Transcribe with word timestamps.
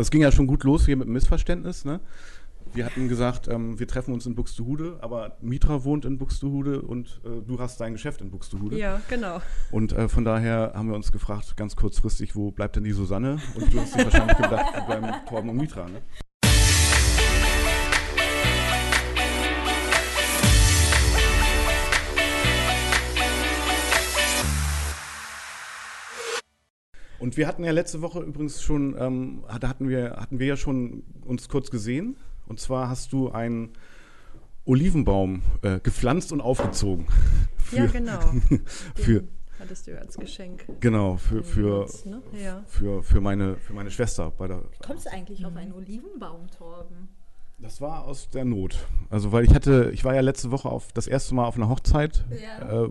es 0.00 0.10
ging 0.10 0.22
ja 0.22 0.32
schon 0.32 0.46
gut 0.46 0.64
los 0.64 0.86
hier 0.86 0.96
mit 0.96 1.06
dem 1.06 1.12
Missverständnis. 1.12 1.84
Ne? 1.84 2.00
Wir 2.72 2.84
hatten 2.84 3.08
gesagt, 3.08 3.48
ähm, 3.48 3.78
wir 3.78 3.88
treffen 3.88 4.14
uns 4.14 4.26
in 4.26 4.34
Buxtehude, 4.34 4.98
aber 5.00 5.36
Mitra 5.40 5.84
wohnt 5.84 6.04
in 6.04 6.18
Buxtehude 6.18 6.82
und 6.82 7.20
äh, 7.24 7.42
du 7.44 7.58
hast 7.58 7.80
dein 7.80 7.94
Geschäft 7.94 8.20
in 8.20 8.30
Buxtehude. 8.30 8.78
Ja, 8.78 9.00
genau. 9.08 9.40
Und 9.72 9.92
äh, 9.92 10.08
von 10.08 10.24
daher 10.24 10.72
haben 10.74 10.88
wir 10.88 10.94
uns 10.94 11.10
gefragt, 11.10 11.56
ganz 11.56 11.74
kurzfristig, 11.74 12.36
wo 12.36 12.52
bleibt 12.52 12.76
denn 12.76 12.84
die 12.84 12.92
Susanne? 12.92 13.38
Und 13.56 13.72
du 13.72 13.80
hast 13.80 13.96
dir 13.96 14.04
wahrscheinlich 14.04 14.36
gedacht, 14.36 14.86
bleiben 14.86 15.08
Torben 15.28 15.50
und 15.50 15.56
Mitra. 15.56 15.88
Ne? 15.88 16.00
Und 27.20 27.36
wir 27.36 27.46
hatten 27.46 27.62
ja 27.64 27.70
letzte 27.70 28.00
Woche 28.02 28.20
übrigens 28.20 28.62
schon, 28.62 28.96
ähm, 28.98 29.44
da 29.60 29.68
hatten 29.68 29.88
wir, 29.88 30.16
hatten 30.16 30.38
wir 30.38 30.46
ja 30.46 30.56
schon 30.56 31.02
uns 31.24 31.48
kurz 31.48 31.70
gesehen. 31.70 32.16
Und 32.46 32.58
zwar 32.58 32.88
hast 32.88 33.12
du 33.12 33.30
einen 33.30 33.70
Olivenbaum 34.64 35.42
äh, 35.62 35.80
gepflanzt 35.80 36.32
und 36.32 36.40
aufgezogen. 36.40 37.06
Für, 37.58 37.76
ja, 37.76 37.86
genau. 37.86 38.18
für, 38.96 39.24
hattest 39.60 39.86
du 39.86 39.96
als 39.98 40.16
Geschenk. 40.16 40.64
Genau, 40.80 41.18
für, 41.18 41.44
für, 41.44 41.86
ne? 42.04 42.20
ja. 42.42 42.64
für, 42.66 43.02
für, 43.04 43.20
meine, 43.20 43.56
für 43.56 43.74
meine 43.74 43.90
Schwester. 43.92 44.32
Bei 44.36 44.48
der, 44.48 44.62
Wie 44.62 44.84
kommst 44.84 45.06
du 45.06 45.12
eigentlich 45.12 45.46
auf 45.46 45.54
einen 45.54 45.72
Olivenbaum, 45.72 46.48
Torben? 46.50 47.08
das 47.58 47.80
war 47.80 48.04
aus 48.06 48.28
der 48.30 48.44
Not. 48.44 48.78
Also 49.10 49.30
weil 49.32 49.44
ich 49.44 49.54
hatte, 49.54 49.90
ich 49.92 50.02
war 50.04 50.14
ja 50.14 50.20
letzte 50.22 50.50
Woche 50.50 50.68
auf 50.68 50.92
das 50.92 51.06
erste 51.06 51.34
Mal 51.34 51.44
auf 51.44 51.56
einer 51.56 51.68
Hochzeit 51.68 52.24
Ja. 52.42 52.84
äh, 52.86 52.90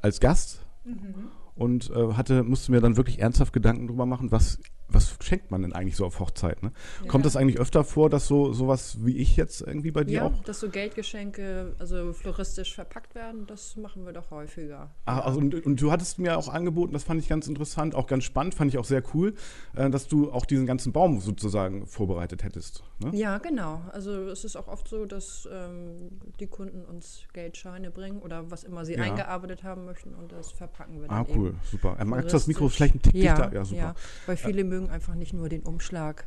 als 0.00 0.20
Gast 0.20 0.60
Mhm. 0.84 1.30
Und 1.54 1.90
äh, 1.90 2.14
hatte, 2.14 2.42
musste 2.42 2.72
mir 2.72 2.80
dann 2.80 2.96
wirklich 2.96 3.20
ernsthaft 3.20 3.52
Gedanken 3.52 3.86
drüber 3.86 4.06
machen, 4.06 4.32
was, 4.32 4.58
was 4.88 5.16
schenkt 5.20 5.50
man 5.50 5.62
denn 5.62 5.72
eigentlich 5.72 5.96
so 5.96 6.04
auf 6.04 6.20
Hochzeit? 6.20 6.62
Ne? 6.62 6.72
Kommt 7.08 7.24
das 7.24 7.36
eigentlich 7.36 7.58
öfter 7.58 7.84
vor, 7.84 8.10
dass 8.10 8.26
so 8.26 8.52
sowas 8.52 8.98
wie 9.04 9.16
ich 9.16 9.36
jetzt 9.36 9.60
irgendwie 9.62 9.90
bei 9.90 10.04
dir 10.04 10.12
Ja, 10.20 10.24
auch? 10.26 10.42
dass 10.44 10.60
so 10.60 10.68
Geldgeschenke, 10.68 11.74
also 11.78 12.12
floristisch 12.12 12.74
verpackt 12.74 13.14
werden, 13.14 13.46
das 13.46 13.76
machen 13.76 14.04
wir 14.04 14.12
doch 14.12 14.30
häufiger. 14.30 14.90
Ah, 15.06 15.20
also 15.20 15.38
und, 15.40 15.54
und 15.66 15.80
du 15.80 15.90
hattest 15.90 16.18
mir 16.18 16.36
auch 16.38 16.48
angeboten, 16.48 16.92
das 16.92 17.04
fand 17.04 17.20
ich 17.20 17.28
ganz 17.28 17.46
interessant, 17.46 17.94
auch 17.94 18.06
ganz 18.06 18.24
spannend, 18.24 18.54
fand 18.54 18.70
ich 18.72 18.78
auch 18.78 18.84
sehr 18.84 19.02
cool, 19.14 19.34
äh, 19.74 19.90
dass 19.90 20.06
du 20.08 20.30
auch 20.32 20.44
diesen 20.46 20.66
ganzen 20.66 20.92
Baum 20.92 21.20
sozusagen 21.20 21.86
vorbereitet 21.86 22.44
hättest. 22.44 22.82
Ne? 23.02 23.10
Ja, 23.16 23.38
genau. 23.38 23.82
Also 23.92 24.28
es 24.28 24.44
ist 24.44 24.56
auch 24.56 24.68
oft 24.68 24.88
so, 24.88 25.06
dass 25.06 25.48
ähm, 25.50 26.10
die 26.40 26.46
Kunden 26.46 26.84
uns 26.84 27.22
Geldscheine 27.32 27.90
bringen 27.90 28.20
oder 28.20 28.50
was 28.50 28.64
immer 28.64 28.84
sie 28.84 28.94
Ja. 28.94 29.02
eingearbeitet 29.04 29.62
haben 29.64 29.84
möchten 29.84 30.14
und 30.14 30.32
das 30.32 30.52
verpacken 30.52 31.00
wir 31.00 31.08
dann 31.08 31.18
Ah, 31.18 31.26
cool, 31.34 31.54
super. 31.70 31.96
Er 31.98 32.04
mag 32.04 32.28
das 32.28 32.46
Mikro 32.46 32.68
vielleicht 32.68 32.94
einen 32.94 33.02
Tick 33.02 33.14
ja, 33.14 33.34
dichter. 33.34 33.54
Ja, 33.54 33.64
super. 33.64 33.80
Ja, 33.80 33.94
weil 34.26 34.36
viele 34.36 34.64
mögen 34.74 34.90
einfach 34.90 35.14
nicht 35.14 35.32
nur 35.32 35.48
den 35.48 35.62
Umschlag 35.62 36.26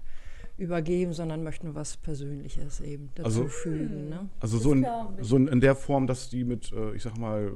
übergeben, 0.57 1.13
sondern 1.13 1.43
möchten 1.43 1.75
was 1.75 1.97
Persönliches 1.97 2.79
eben 2.81 3.09
dazu 3.13 3.25
Also- 3.27 3.47
fügen. 3.47 4.09
Ne? 4.09 4.27
Also 4.39 4.57
so 4.57 4.73
in, 4.73 4.87
so 5.21 5.37
in, 5.37 5.61
der 5.61 5.75
Form, 5.75 6.07
dass 6.07 6.29
die 6.29 6.43
mit, 6.43 6.71
äh, 6.73 6.95
ich 6.95 7.03
sag 7.03 7.15
mal, 7.17 7.51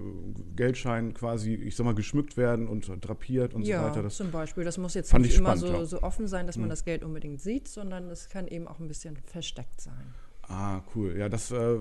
Geldscheinen 0.56 1.16
quasi, 1.16 1.56
ich 1.56 1.76
sag 1.76 1.86
mal, 1.86 1.96
geschmückt 1.96 2.38
werden 2.38 2.68
und 2.68 2.92
drapiert 3.02 3.56
und 3.56 3.64
Ja, 3.66 3.82
so 3.82 3.90
weiter. 3.90 4.04
Das, 4.04 4.18
zum 4.18 4.30
Beispiel. 4.30 4.64
Das 4.66 4.78
muss 4.78 4.94
jetzt 4.94 5.12
nicht 5.18 5.32
ich 5.32 5.38
immer 5.40 5.58
spannend, 5.58 5.62
so, 5.78 5.80
ja. 5.80 5.86
so 5.86 6.04
offen 6.04 6.28
sein, 6.28 6.46
dass 6.46 6.58
man 6.58 6.66
Mhm. 6.68 6.72
das 6.72 6.86
Geld 6.86 7.04
unbedingt 7.04 7.42
sieht, 7.42 7.68
sondern 7.68 8.08
es 8.12 8.30
kann 8.30 8.48
eben 8.48 8.68
auch 8.68 8.80
ein 8.80 8.88
bisschen 8.88 9.18
versteckt 9.26 9.82
sein. 9.82 10.14
ah, 10.48 10.82
cool. 10.96 11.16
Ja, 11.18 11.28
das, 11.30 11.50
äh, 11.52 11.56
äh, 11.56 11.80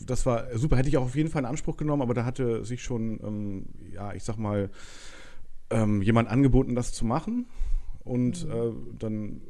das 0.00 0.24
war 0.24 0.56
super. 0.56 0.76
Hätte 0.76 0.88
ich 0.88 0.96
auch 0.96 1.02
auf 1.02 1.16
jeden 1.16 1.28
Fall 1.30 1.42
in 1.42 1.46
Anspruch 1.46 1.76
genommen, 1.76 2.00
aber 2.00 2.14
da 2.14 2.24
hatte 2.24 2.64
sich 2.64 2.82
schon, 2.82 3.18
ähm, 3.22 3.66
ja, 3.92 4.14
ich 4.14 4.22
sag 4.22 4.38
mal, 4.38 4.70
ähm, 5.70 6.00
jemand 6.00 6.28
angeboten, 6.30 6.74
das 6.76 6.92
zu 6.92 7.04
machen. 7.04 7.46
Und 8.06 8.46
Mhm. 8.46 8.50
äh, 8.52 8.72
dann, 8.98 9.40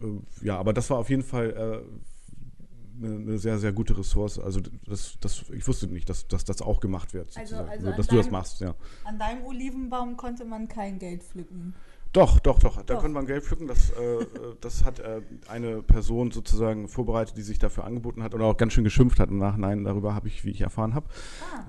äh, 0.40 0.46
ja, 0.46 0.56
aber 0.58 0.72
das 0.72 0.90
war 0.90 0.98
auf 0.98 1.10
jeden 1.10 1.22
Fall 1.22 1.50
äh, 1.50 3.04
eine, 3.04 3.14
eine 3.16 3.38
sehr, 3.38 3.58
sehr 3.58 3.72
gute 3.72 3.96
Ressource. 3.98 4.38
Also 4.38 4.60
das, 4.86 5.18
das, 5.20 5.44
ich 5.52 5.68
wusste 5.68 5.86
nicht, 5.86 6.08
dass, 6.08 6.26
dass 6.26 6.44
das 6.44 6.62
auch 6.62 6.80
gemacht 6.80 7.12
wird, 7.14 7.36
Also- 7.36 7.56
also 7.56 7.84
So, 7.84 7.90
an 7.90 7.96
dass 7.98 8.06
du 8.06 8.16
das 8.16 8.26
deinem- 8.26 8.32
machst, 8.32 8.60
ja. 8.60 8.74
An 9.04 9.18
deinem 9.18 9.44
Olivenbaum 9.44 10.16
konnte 10.16 10.44
man 10.46 10.66
kein 10.68 10.98
Geld 10.98 11.22
pflücken. 11.22 11.74
Doch, 12.14 12.38
doch, 12.40 12.58
doch. 12.60 12.76
Da 12.76 12.94
Doch. 12.94 13.00
konnte 13.02 13.12
man 13.12 13.26
Geld 13.26 13.44
pflücken. 13.44 13.66
Das, 13.68 13.90
äh, 13.90 14.22
äh, 14.22 14.26
das 14.62 14.84
hat 14.84 15.00
äh, 15.00 15.20
eine 15.48 15.82
Person 15.82 16.30
sozusagen 16.30 16.88
vorbereitet, 16.88 17.36
die 17.36 17.42
sich 17.42 17.58
dafür 17.58 17.84
angeboten 17.84 18.22
hat 18.22 18.34
oder 18.34 18.46
auch 18.46 18.56
ganz 18.56 18.72
schön 18.72 18.84
geschimpft 18.84 19.20
hat 19.20 19.28
im 19.28 19.36
Nachhinein. 19.36 19.84
Darüber 19.84 20.14
habe 20.14 20.28
ich, 20.28 20.42
wie 20.46 20.50
ich 20.50 20.62
erfahren 20.62 20.94
habe. 20.94 21.08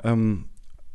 Ah. 0.02 0.12
Ähm, 0.14 0.46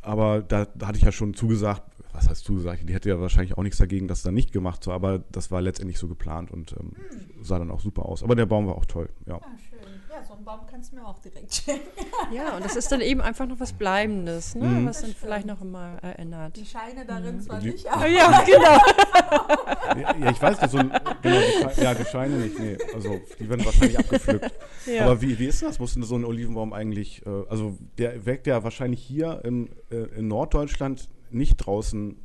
aber 0.03 0.43
da, 0.43 0.67
hatte 0.83 0.99
ich 0.99 1.05
ja 1.05 1.13
schon 1.13 1.35
zugesagt, 1.35 1.83
was 2.13 2.29
heißt 2.29 2.45
zugesagt? 2.45 2.89
Die 2.89 2.93
hätte 2.93 3.09
ja 3.09 3.21
wahrscheinlich 3.21 3.57
auch 3.57 3.63
nichts 3.63 3.79
dagegen, 3.79 4.07
das 4.09 4.23
dann 4.23 4.35
nicht 4.35 4.53
gemacht 4.53 4.85
zu, 4.85 4.93
aber 4.93 5.21
das 5.31 5.51
war 5.51 5.63
letztendlich 5.63 5.99
so 5.99 6.09
geplant 6.09 6.51
und 6.51 6.75
ähm, 6.79 6.93
sah 7.41 7.59
dann 7.59 7.71
auch 7.71 7.81
super 7.81 8.07
aus. 8.07 8.23
Aber 8.23 8.35
der 8.35 8.47
Baum 8.47 8.67
war 8.67 8.77
auch 8.77 8.85
toll, 8.85 9.09
ja. 9.27 9.37
Ah, 9.37 9.59
schön. 9.71 9.92
Ja, 10.15 10.23
so 10.25 10.34
einen 10.34 10.45
Baum 10.45 10.61
kannst 10.71 10.93
du 10.93 10.97
mir 10.97 11.06
auch 11.06 11.19
direkt 11.21 11.55
schenken. 11.55 11.87
Ja, 12.33 12.56
und 12.56 12.65
das 12.65 12.77
ist 12.77 12.91
dann 12.93 13.00
eben 13.00 13.21
einfach 13.21 13.47
noch 13.47 13.61
was 13.61 13.73
Bleibendes, 13.73 14.55
ne? 14.55 14.67
Mhm. 14.67 14.87
was 14.87 15.00
dann 15.03 15.15
vielleicht 15.15 15.47
noch 15.47 15.61
immer 15.62 15.97
erinnert. 16.03 16.56
Die 16.56 16.65
Scheine 16.67 17.05
darin 17.06 17.41
zwar 17.41 17.61
Die- 17.61 17.71
nicht, 17.71 17.87
aber 17.91 18.06
Ja, 18.06 18.43
genau. 18.47 20.21
Ja, 20.21 20.31
ich 20.31 20.41
weiß, 20.41 20.71
so 20.71 20.78
ein, 20.78 20.91
genau, 21.23 21.39
die 21.41 21.62
Scheine, 21.62 21.83
ja, 21.83 21.95
die 21.95 22.05
Scheine 22.05 22.37
nicht, 22.37 22.59
nee. 22.59 22.77
Also 22.95 23.21
die 23.39 23.49
werden 23.49 23.65
wahrscheinlich 23.65 23.99
abgepflückt. 23.99 24.50
Ja. 24.87 25.05
Aber 25.05 25.21
wie, 25.23 25.39
wie 25.39 25.47
ist 25.47 25.62
das? 25.62 25.78
Muss 25.78 25.95
denn 25.95 26.03
so 26.03 26.15
ein 26.17 26.25
Olivenbaum 26.25 26.73
eigentlich, 26.73 27.25
äh, 27.27 27.31
also 27.49 27.77
der 27.99 28.25
wirkt 28.27 28.47
ja 28.47 28.62
wahrscheinlich 28.65 29.03
hier 29.03 29.41
in, 29.44 29.71
äh, 29.91 29.97
in 30.19 30.29
Norddeutschland 30.29 31.09
nicht 31.31 31.56
draußen. 31.56 32.17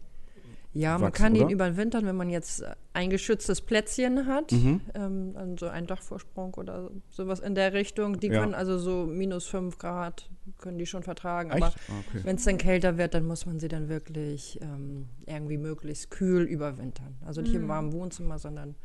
Ja, 0.77 0.93
man 0.97 1.01
wachsen, 1.09 1.23
kann 1.23 1.35
ihn 1.35 1.43
oder? 1.43 1.51
überwintern, 1.53 2.05
wenn 2.05 2.15
man 2.15 2.29
jetzt 2.29 2.61
äh, 2.61 2.75
ein 2.93 3.09
geschütztes 3.09 3.61
Plätzchen 3.61 4.25
hat, 4.27 4.51
Mhm. 4.51 4.81
ähm, 4.93 5.33
dann 5.33 5.57
so 5.57 5.67
ein 5.67 5.87
Dachvorsprung 5.87 6.53
oder 6.55 6.89
sowas 7.09 7.39
in 7.39 7.55
der 7.55 7.73
Richtung. 7.73 8.19
Die 8.19 8.27
Ja. 8.27 8.41
können 8.41 8.53
also 8.53 8.77
so 8.77 9.05
minus 9.05 9.45
5 9.47 9.77
Grad, 9.77 10.29
können 10.59 10.77
die 10.77 10.85
schon 10.85 11.03
vertragen. 11.03 11.51
Echt? 11.51 11.61
Aber 11.63 11.73
Ah, 11.89 12.03
okay. 12.07 12.19
wenn 12.23 12.35
es 12.35 12.43
dann 12.43 12.57
kälter 12.57 12.97
wird, 12.97 13.13
dann 13.13 13.25
muss 13.25 13.45
man 13.45 13.59
sie 13.59 13.67
dann 13.67 13.89
wirklich 13.89 14.59
ähm, 14.61 15.07
irgendwie 15.25 15.57
möglichst 15.57 16.11
kühl 16.11 16.43
überwintern. 16.43 17.15
Also 17.25 17.41
nicht 17.41 17.53
im 17.53 17.67
warmen 17.67 17.91
Wohnzimmer, 17.93 18.37
sondern 18.39 18.75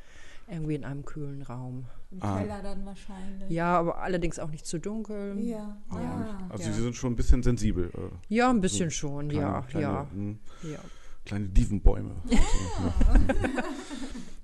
irgendwie 0.48 0.74
in 0.74 0.84
einem 0.84 1.04
kühlen 1.04 1.42
Raum. 1.42 1.86
im 2.10 2.22
Ah. 2.22 2.38
Keller 2.40 2.60
dann 2.62 2.84
wahrscheinlich. 2.84 3.48
Ja, 3.48 3.78
aber 3.78 3.98
allerdings 4.02 4.38
auch 4.38 4.50
nicht 4.50 4.66
zu 4.66 4.78
dunkel. 4.78 5.38
Ja. 5.40 5.78
Ah, 5.88 5.96
Ah. 5.96 6.38
Also 6.50 6.64
ja. 6.68 6.72
sie 6.74 6.82
sind 6.82 6.94
schon 6.94 7.12
ein 7.14 7.16
bisschen 7.16 7.42
sensibel. 7.42 7.86
Äh, 7.86 8.34
Ja, 8.34 8.50
ein 8.50 8.60
bisschen 8.60 8.90
schon, 8.90 9.28
kleine, 9.28 9.46
ja, 9.46 9.60
kleine, 9.62 9.82
ja, 9.86 10.06
mh, 10.12 10.34
ja. 10.64 10.78
Kleine 11.24 11.48
Dievenbäume. 11.48 12.16
Ja. 12.28 12.38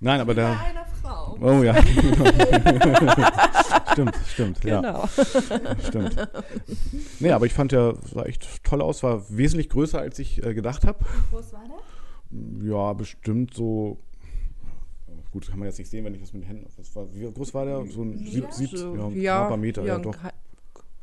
Nein, 0.01 0.21
aber 0.21 0.35
der. 0.35 0.61
einer 0.61 0.87
Frau. 1.03 1.37
Oh 1.41 1.63
ja. 1.63 1.75
stimmt, 3.93 4.17
stimmt. 4.29 4.65
Ja. 4.65 4.81
Genau. 4.81 5.09
Stimmt. 5.89 6.29
Nee, 7.19 7.33
aber 7.33 7.47
ich 7.47 7.53
fand 7.53 7.73
der 7.73 7.95
sah 8.13 8.23
echt 8.23 8.63
toll 8.65 8.81
aus, 8.81 9.03
war 9.03 9.25
wesentlich 9.29 9.69
größer, 9.69 9.99
als 9.99 10.19
ich 10.21 10.43
äh, 10.45 10.55
gedacht 10.55 10.87
habe. 10.87 11.01
Wie 11.01 11.37
groß 11.37 11.53
war 11.53 11.65
der? 11.67 12.69
Ja, 12.69 12.93
bestimmt 12.93 13.55
so. 13.55 13.99
Gut, 15.33 15.49
kann 15.49 15.59
man 15.59 15.67
jetzt 15.67 15.79
nicht 15.79 15.91
sehen, 15.91 16.05
wenn 16.05 16.15
ich 16.15 16.21
das 16.21 16.33
mit 16.33 16.43
den 16.43 16.47
Händen. 16.47 16.67
Was 16.77 16.95
war, 16.97 17.13
wie 17.13 17.31
groß 17.31 17.53
war 17.53 17.65
der? 17.65 17.85
So 17.87 18.03
ein 18.03 18.19
sieb, 18.25 18.45
Meter? 18.45 18.53
sieb, 18.53 18.71
So, 18.71 18.95
ja, 18.95 19.07
ein 19.07 19.21
ja, 19.21 19.39
knapper 19.41 19.57
Meter, 19.57 19.85
ja, 19.85 19.97
ein 19.97 20.03
doch. 20.03 20.15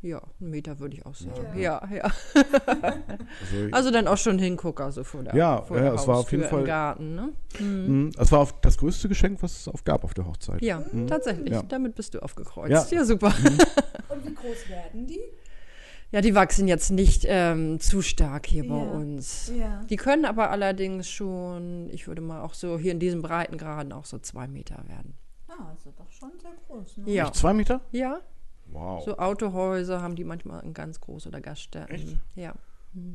Ja, 0.06 0.22
einen 0.40 0.50
Meter 0.50 0.78
würde 0.78 0.96
ich 0.96 1.04
auch 1.04 1.14
sagen. 1.14 1.58
Ja. 1.58 1.82
Ja, 1.90 1.94
ja. 1.96 2.12
Also, 2.34 3.68
Also 3.72 3.90
dann 3.90 4.06
auch 4.06 4.16
schon 4.18 4.38
Hingucker, 4.38 4.92
so 4.92 5.02
vor 5.04 5.22
der, 5.24 5.34
Ja, 5.34 5.62
vor 5.62 5.76
ja, 5.76 5.84
der 5.84 5.94
es 5.94 6.06
war 6.06 6.18
auf 6.18 6.30
jeden 6.30 6.44
Fall- 6.44 6.60
im 6.60 6.66
Garten. 6.66 7.14
Ne? 7.14 7.32
mh, 7.58 8.10
das 8.16 8.30
war 8.30 8.40
auf 8.40 8.60
das 8.60 8.78
größte 8.78 9.08
Geschenk, 9.08 9.42
was 9.42 9.58
es 9.58 9.68
auf 9.68 9.82
gab 9.84 10.04
auf 10.04 10.14
der 10.14 10.26
Hochzeit. 10.26 10.62
Ja, 10.62 10.82
tatsächlich. 11.08 11.50
Ja. 11.52 11.62
Damit 11.62 11.94
bist 11.96 12.14
du 12.14 12.22
aufgekreuzt. 12.22 12.92
Ja. 12.92 12.98
Ja, 12.98 13.04
super. 13.04 13.28
Und 14.08 14.24
wie 14.26 14.34
groß 14.34 14.68
werden 14.68 15.06
die? 15.06 15.20
Ja, 16.12 16.20
die 16.20 16.36
wachsen 16.36 16.68
jetzt 16.68 16.90
nicht 16.90 17.24
ähm, 17.26 17.80
zu 17.80 18.00
stark 18.00 18.46
hier 18.46 18.68
bei 18.68 18.76
uns. 18.76 19.50
Ja. 19.58 19.82
Die 19.90 19.96
können 19.96 20.24
aber 20.24 20.50
allerdings 20.50 21.10
schon, 21.10 21.90
ich 21.90 22.06
würde 22.06 22.22
mal 22.22 22.42
auch 22.42 22.54
so 22.54 22.78
hier 22.78 22.92
in 22.92 23.00
diesem 23.00 23.22
Breitengraden 23.22 23.92
auch 23.92 24.04
so 24.04 24.18
zwei 24.20 24.46
Meter 24.46 24.76
werden. 24.86 25.14
Ah, 25.48 25.70
also 25.70 25.90
doch 25.98 26.10
schon 26.12 26.30
sehr 26.40 26.52
groß. 26.68 26.98
Ne? 26.98 27.10
Ja. 27.12 27.32
Zwei 27.32 27.52
Meter? 27.54 27.80
Ja, 27.90 28.20
Wow. 28.76 29.04
so 29.04 29.16
Autohäuser 29.18 30.02
haben 30.02 30.16
die 30.16 30.24
manchmal 30.24 30.62
in 30.64 30.74
ganz 30.74 31.00
groß 31.00 31.26
oder 31.26 31.40
Gaststätten. 31.40 31.94
Echt? 31.94 32.16
Ja. 32.34 32.54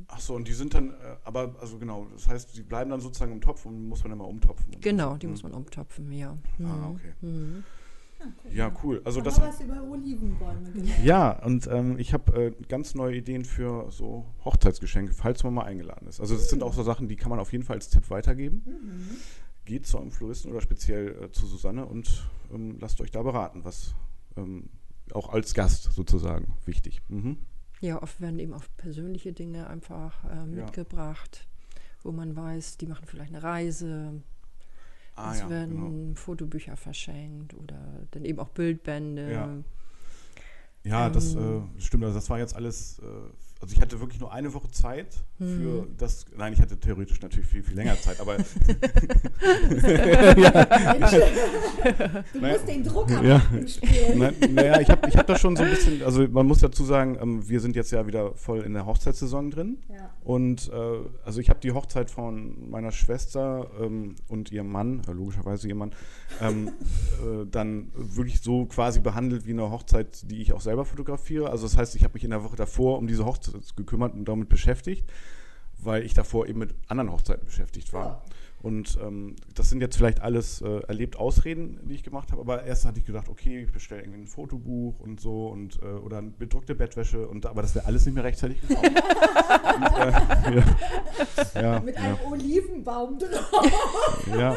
Ach 0.09 0.19
so, 0.19 0.35
und 0.35 0.47
die 0.47 0.53
sind 0.53 0.73
dann, 0.75 0.89
äh, 0.91 0.93
aber, 1.23 1.55
also 1.59 1.79
genau, 1.79 2.05
das 2.13 2.27
heißt, 2.27 2.55
die 2.55 2.61
bleiben 2.61 2.91
dann 2.91 3.01
sozusagen 3.01 3.31
im 3.31 3.41
Topf 3.41 3.65
und 3.65 3.87
muss 3.89 4.03
man 4.03 4.11
immer 4.13 4.27
umtopfen. 4.27 4.75
und 4.75 4.81
Genau, 4.81 5.11
so. 5.13 5.17
die 5.17 5.25
Mhm. 5.25 5.31
muss 5.31 5.43
man 5.43 5.53
umtopfen, 5.53 6.11
ja. 6.11 6.37
Ah, 6.59 6.63
Mhm. 6.63 6.85
okay. 6.95 7.13
Mhm. 7.21 7.63
Ja, 8.53 8.71
cool. 8.83 9.01
Also 9.03 9.19
das. 9.21 9.41
was 9.41 9.61
über 9.61 9.81
Olivenbäume 9.81 10.69
gelernt. 10.71 11.03
Ja, 11.03 11.43
und 11.43 11.65
ähm, 11.65 11.97
ich 11.97 12.13
habe 12.13 12.39
äh, 12.49 12.51
ganz 12.69 12.93
neue 12.93 13.15
Ideen 13.15 13.43
für 13.45 13.89
so 13.89 14.25
Hochzeitsgeschenke, 14.45 15.11
falls 15.15 15.43
man 15.43 15.55
mal 15.55 15.63
eingeladen 15.63 16.07
ist. 16.07 16.19
Also 16.21 16.35
das 16.35 16.47
sind 16.51 16.61
auch 16.61 16.73
so 16.73 16.83
Sachen, 16.83 17.07
die 17.07 17.15
kann 17.15 17.31
man 17.31 17.39
auf 17.39 17.51
jeden 17.51 17.63
Fall 17.63 17.77
als 17.77 17.89
Tipp 17.89 18.07
weitergeben. 18.11 18.61
Mhm. 18.67 19.15
Geht 19.65 19.87
zu 19.87 19.97
einem 19.97 20.11
Floristen 20.11 20.51
oder 20.51 20.61
speziell 20.61 21.23
äh, 21.23 21.31
zu 21.31 21.47
Susanne 21.47 21.87
und 21.87 22.29
ähm, 22.53 22.77
lasst 22.79 23.01
euch 23.01 23.09
da 23.09 23.23
beraten, 23.23 23.65
was 23.65 23.95
ähm, 24.37 24.69
auch 25.15 25.29
als 25.29 25.53
Gast 25.53 25.83
sozusagen 25.93 26.55
wichtig. 26.65 27.01
Mhm. 27.09 27.37
Ja, 27.81 28.01
oft 28.01 28.21
werden 28.21 28.39
eben 28.39 28.53
auch 28.53 28.63
persönliche 28.77 29.33
Dinge 29.33 29.67
einfach 29.67 30.23
äh, 30.29 30.45
mitgebracht, 30.45 31.47
wo 32.03 32.11
man 32.11 32.35
weiß, 32.35 32.77
die 32.77 32.85
machen 32.85 33.05
vielleicht 33.07 33.33
eine 33.33 33.43
Reise, 33.43 34.21
Ah, 35.15 35.33
es 35.33 35.39
ja, 35.41 35.49
werden 35.49 35.77
genau. 35.79 36.15
Fotobücher 36.15 36.77
verschenkt 36.77 37.53
oder 37.53 38.07
dann 38.11 38.23
eben 38.23 38.39
auch 38.39 38.49
Bildbände. 38.49 39.31
Ja. 39.31 39.49
Ja, 40.83 41.09
das 41.09 41.35
äh, 41.35 41.39
Ähm. 41.39 41.69
stimmt. 41.77 42.03
Also 42.05 42.15
das 42.15 42.29
war 42.29 42.39
jetzt 42.39 42.55
alles. 42.55 42.99
Äh, 42.99 43.03
also 43.61 43.73
ich 43.75 43.81
hatte 43.81 43.99
wirklich 43.99 44.19
nur 44.19 44.31
eine 44.33 44.53
Woche 44.53 44.69
Zeit 44.71 45.23
für 45.37 45.43
Mhm. 45.83 45.95
das. 45.97 46.25
Nein, 46.35 46.53
ich 46.53 46.59
hatte 46.59 46.79
theoretisch 46.79 47.21
natürlich 47.21 47.47
viel, 47.47 47.63
viel 47.63 47.75
länger 47.75 47.99
Zeit, 47.99 48.19
aber 48.19 48.33
Mensch, 48.37 48.47
du 52.33 52.39
Naja. 52.39 52.53
musst 52.53 52.67
den 52.67 52.83
Druck 52.83 53.09
Ja. 53.09 53.41
spielen. 53.67 54.17
Na, 54.17 54.31
naja, 54.49 54.81
ich 54.81 54.89
habe 54.89 55.07
ich 55.07 55.17
hab 55.17 55.27
da 55.27 55.37
schon 55.37 55.55
so 55.55 55.63
ein 55.63 55.69
bisschen, 55.69 56.01
also 56.03 56.27
man 56.27 56.45
muss 56.47 56.59
dazu 56.59 56.83
sagen, 56.83 57.17
ähm, 57.21 57.47
wir 57.47 57.59
sind 57.59 57.75
jetzt 57.75 57.91
ja 57.91 58.05
wieder 58.07 58.33
voll 58.35 58.61
in 58.61 58.73
der 58.73 58.85
Hochzeitssaison 58.85 59.51
drin. 59.51 59.77
Ja. 59.89 60.09
Und 60.23 60.69
äh, 60.73 60.99
also 61.25 61.39
ich 61.39 61.49
habe 61.49 61.59
die 61.59 61.71
Hochzeit 61.71 62.09
von 62.11 62.69
meiner 62.69 62.91
Schwester 62.91 63.67
ähm, 63.79 64.15
und 64.27 64.51
ihrem 64.51 64.71
Mann, 64.71 65.01
äh, 65.07 65.11
logischerweise 65.11 65.67
ihr 65.67 65.75
Mann, 65.75 65.91
ähm, 66.41 66.67
äh, 67.23 67.45
dann 67.49 67.91
wirklich 67.95 68.41
so 68.41 68.65
quasi 68.65 68.99
behandelt 68.99 69.45
wie 69.45 69.51
eine 69.51 69.69
Hochzeit, 69.69 70.29
die 70.29 70.41
ich 70.41 70.53
auch 70.53 70.61
selber 70.61 70.85
fotografiere. 70.85 71.49
Also 71.49 71.65
das 71.65 71.77
heißt, 71.77 71.95
ich 71.95 72.03
habe 72.03 72.13
mich 72.15 72.23
in 72.23 72.31
der 72.31 72.43
Woche 72.43 72.55
davor 72.55 72.97
um 72.97 73.07
diese 73.07 73.25
Hochzeit 73.25 73.50
gekümmert 73.75 74.13
und 74.13 74.25
damit 74.25 74.50
beschäftigt, 74.50 75.12
weil 75.80 76.03
ich 76.03 76.13
davor 76.13 76.48
eben 76.48 76.59
mit 76.59 76.74
anderen 76.88 77.12
Hochzeiten 77.12 77.45
beschäftigt 77.45 77.94
war. 77.94 78.06
Ja. 78.06 78.21
Und 78.61 78.97
ähm, 79.01 79.35
das 79.55 79.69
sind 79.69 79.81
jetzt 79.81 79.97
vielleicht 79.97 80.21
alles 80.21 80.61
äh, 80.61 80.79
erlebt 80.87 81.15
Ausreden, 81.17 81.79
die 81.83 81.95
ich 81.95 82.03
gemacht 82.03 82.31
habe. 82.31 82.41
Aber 82.41 82.63
erst 82.63 82.85
hatte 82.85 82.99
ich 82.99 83.05
gedacht, 83.05 83.27
okay, 83.29 83.63
ich 83.63 83.71
bestelle 83.71 84.01
irgendwie 84.01 84.21
ein 84.21 84.27
Fotobuch 84.27 84.99
und 84.99 85.19
so 85.19 85.47
und 85.47 85.79
äh, 85.81 85.85
oder 85.85 86.19
eine 86.19 86.29
bedruckte 86.31 86.75
Bettwäsche 86.75 87.27
und 87.27 87.45
aber 87.45 87.61
das 87.61 87.73
wäre 87.75 87.85
alles 87.85 88.05
nicht 88.05 88.15
mehr 88.15 88.23
rechtzeitig 88.23 88.61
gekommen. 88.61 88.95
und, 89.75 89.85
äh, 89.97 90.55
ja, 91.55 91.61
ja, 91.61 91.79
Mit 91.83 91.95
ja, 91.95 92.01
einem 92.01 92.17
Olivenbaum 92.31 93.17
drauf. 93.19 94.27
ja, 94.37 94.55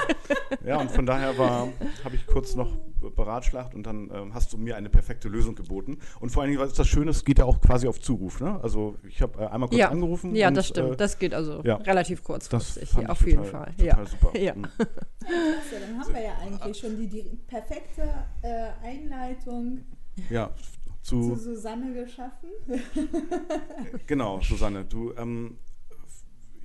ja, 0.65 0.81
und 0.81 0.91
von 0.91 1.07
daher 1.07 1.37
war, 1.39 1.69
habe 2.05 2.15
ich 2.17 2.27
kurz 2.27 2.55
noch 2.55 2.77
beratschlagt 3.17 3.75
und 3.75 3.85
dann 3.87 4.11
ähm, 4.15 4.35
hast 4.35 4.53
du 4.53 4.59
mir 4.59 4.77
eine 4.77 4.89
perfekte 4.89 5.29
Lösung 5.29 5.55
geboten. 5.55 5.99
Und 6.21 6.31
vor 6.31 6.43
allen 6.43 6.51
Dingen, 6.51 6.63
was 6.63 6.71
ist 6.71 6.79
das 6.79 6.89
Schöne, 6.89 7.11
es 7.11 7.25
geht 7.25 7.39
ja 7.39 7.45
auch 7.45 7.61
quasi 7.61 7.87
auf 7.87 8.01
Zuruf. 8.01 8.41
Ne? 8.41 8.59
Also 8.63 8.97
ich 9.07 9.21
habe 9.21 9.43
äh, 9.43 9.47
einmal 9.47 9.69
kurz 9.69 9.79
Ja. 9.79 9.89
angerufen. 9.91 10.35
Ja, 10.35 10.49
und, 10.49 10.57
das 10.57 10.69
stimmt. 10.69 10.93
Äh, 10.93 10.97
das 10.97 11.19
geht 11.19 11.35
also 11.35 11.63
ja. 11.65 11.77
relativ 11.77 12.21
das 12.21 12.27
kurzfristig. 12.27 12.89
fand 12.89 13.03
Ja, 13.03 13.09
ich 13.09 13.11
auf 13.11 13.19
total, 13.19 13.31
jeden 13.31 13.45
Fall. 13.45 13.75
Total 13.77 13.87
Ja. 13.99 14.07
super. 14.07 14.39
Ja. 14.39 14.55
Mhm. 14.55 14.63
Klasse, 14.63 15.81
dann 15.81 15.99
haben 15.99 16.15
wir 16.15 16.23
ja 16.23 16.39
eigentlich 16.39 16.79
schon 16.79 16.97
die, 16.97 17.09
die 17.09 17.23
perfekte 17.47 18.03
äh, 18.43 18.71
Einleitung 18.83 19.85
Ja, 20.31 20.51
zu 21.03 21.35
zu, 21.35 21.37
Susanne 21.37 21.93
geschaffen. 21.95 22.49
genau, 24.07 24.41
Susanne, 24.41 24.85
du, 24.85 25.13
ähm, 25.17 25.59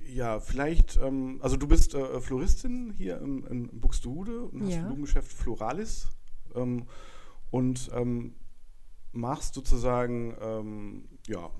ja, 0.06 0.40
vielleicht, 0.40 0.96
ähm, 0.96 1.38
also 1.42 1.56
du 1.56 1.66
bist 1.68 1.94
äh, 1.94 2.20
Floristin 2.20 2.92
hier 2.96 3.18
im, 3.18 3.46
in 3.46 3.80
Buxtehude 3.80 4.42
und 4.44 4.62
hast 4.62 4.70
Ja. 4.70 4.78
ein 4.80 4.86
Blumengeschäft 4.86 5.32
Floralis 5.32 6.08
ähm, 6.54 6.86
und 7.50 7.90
ähm, 7.94 8.34
machst 9.12 9.54
sozusagen, 9.54 10.36
ähm, 10.40 11.08
ja, 11.26 11.50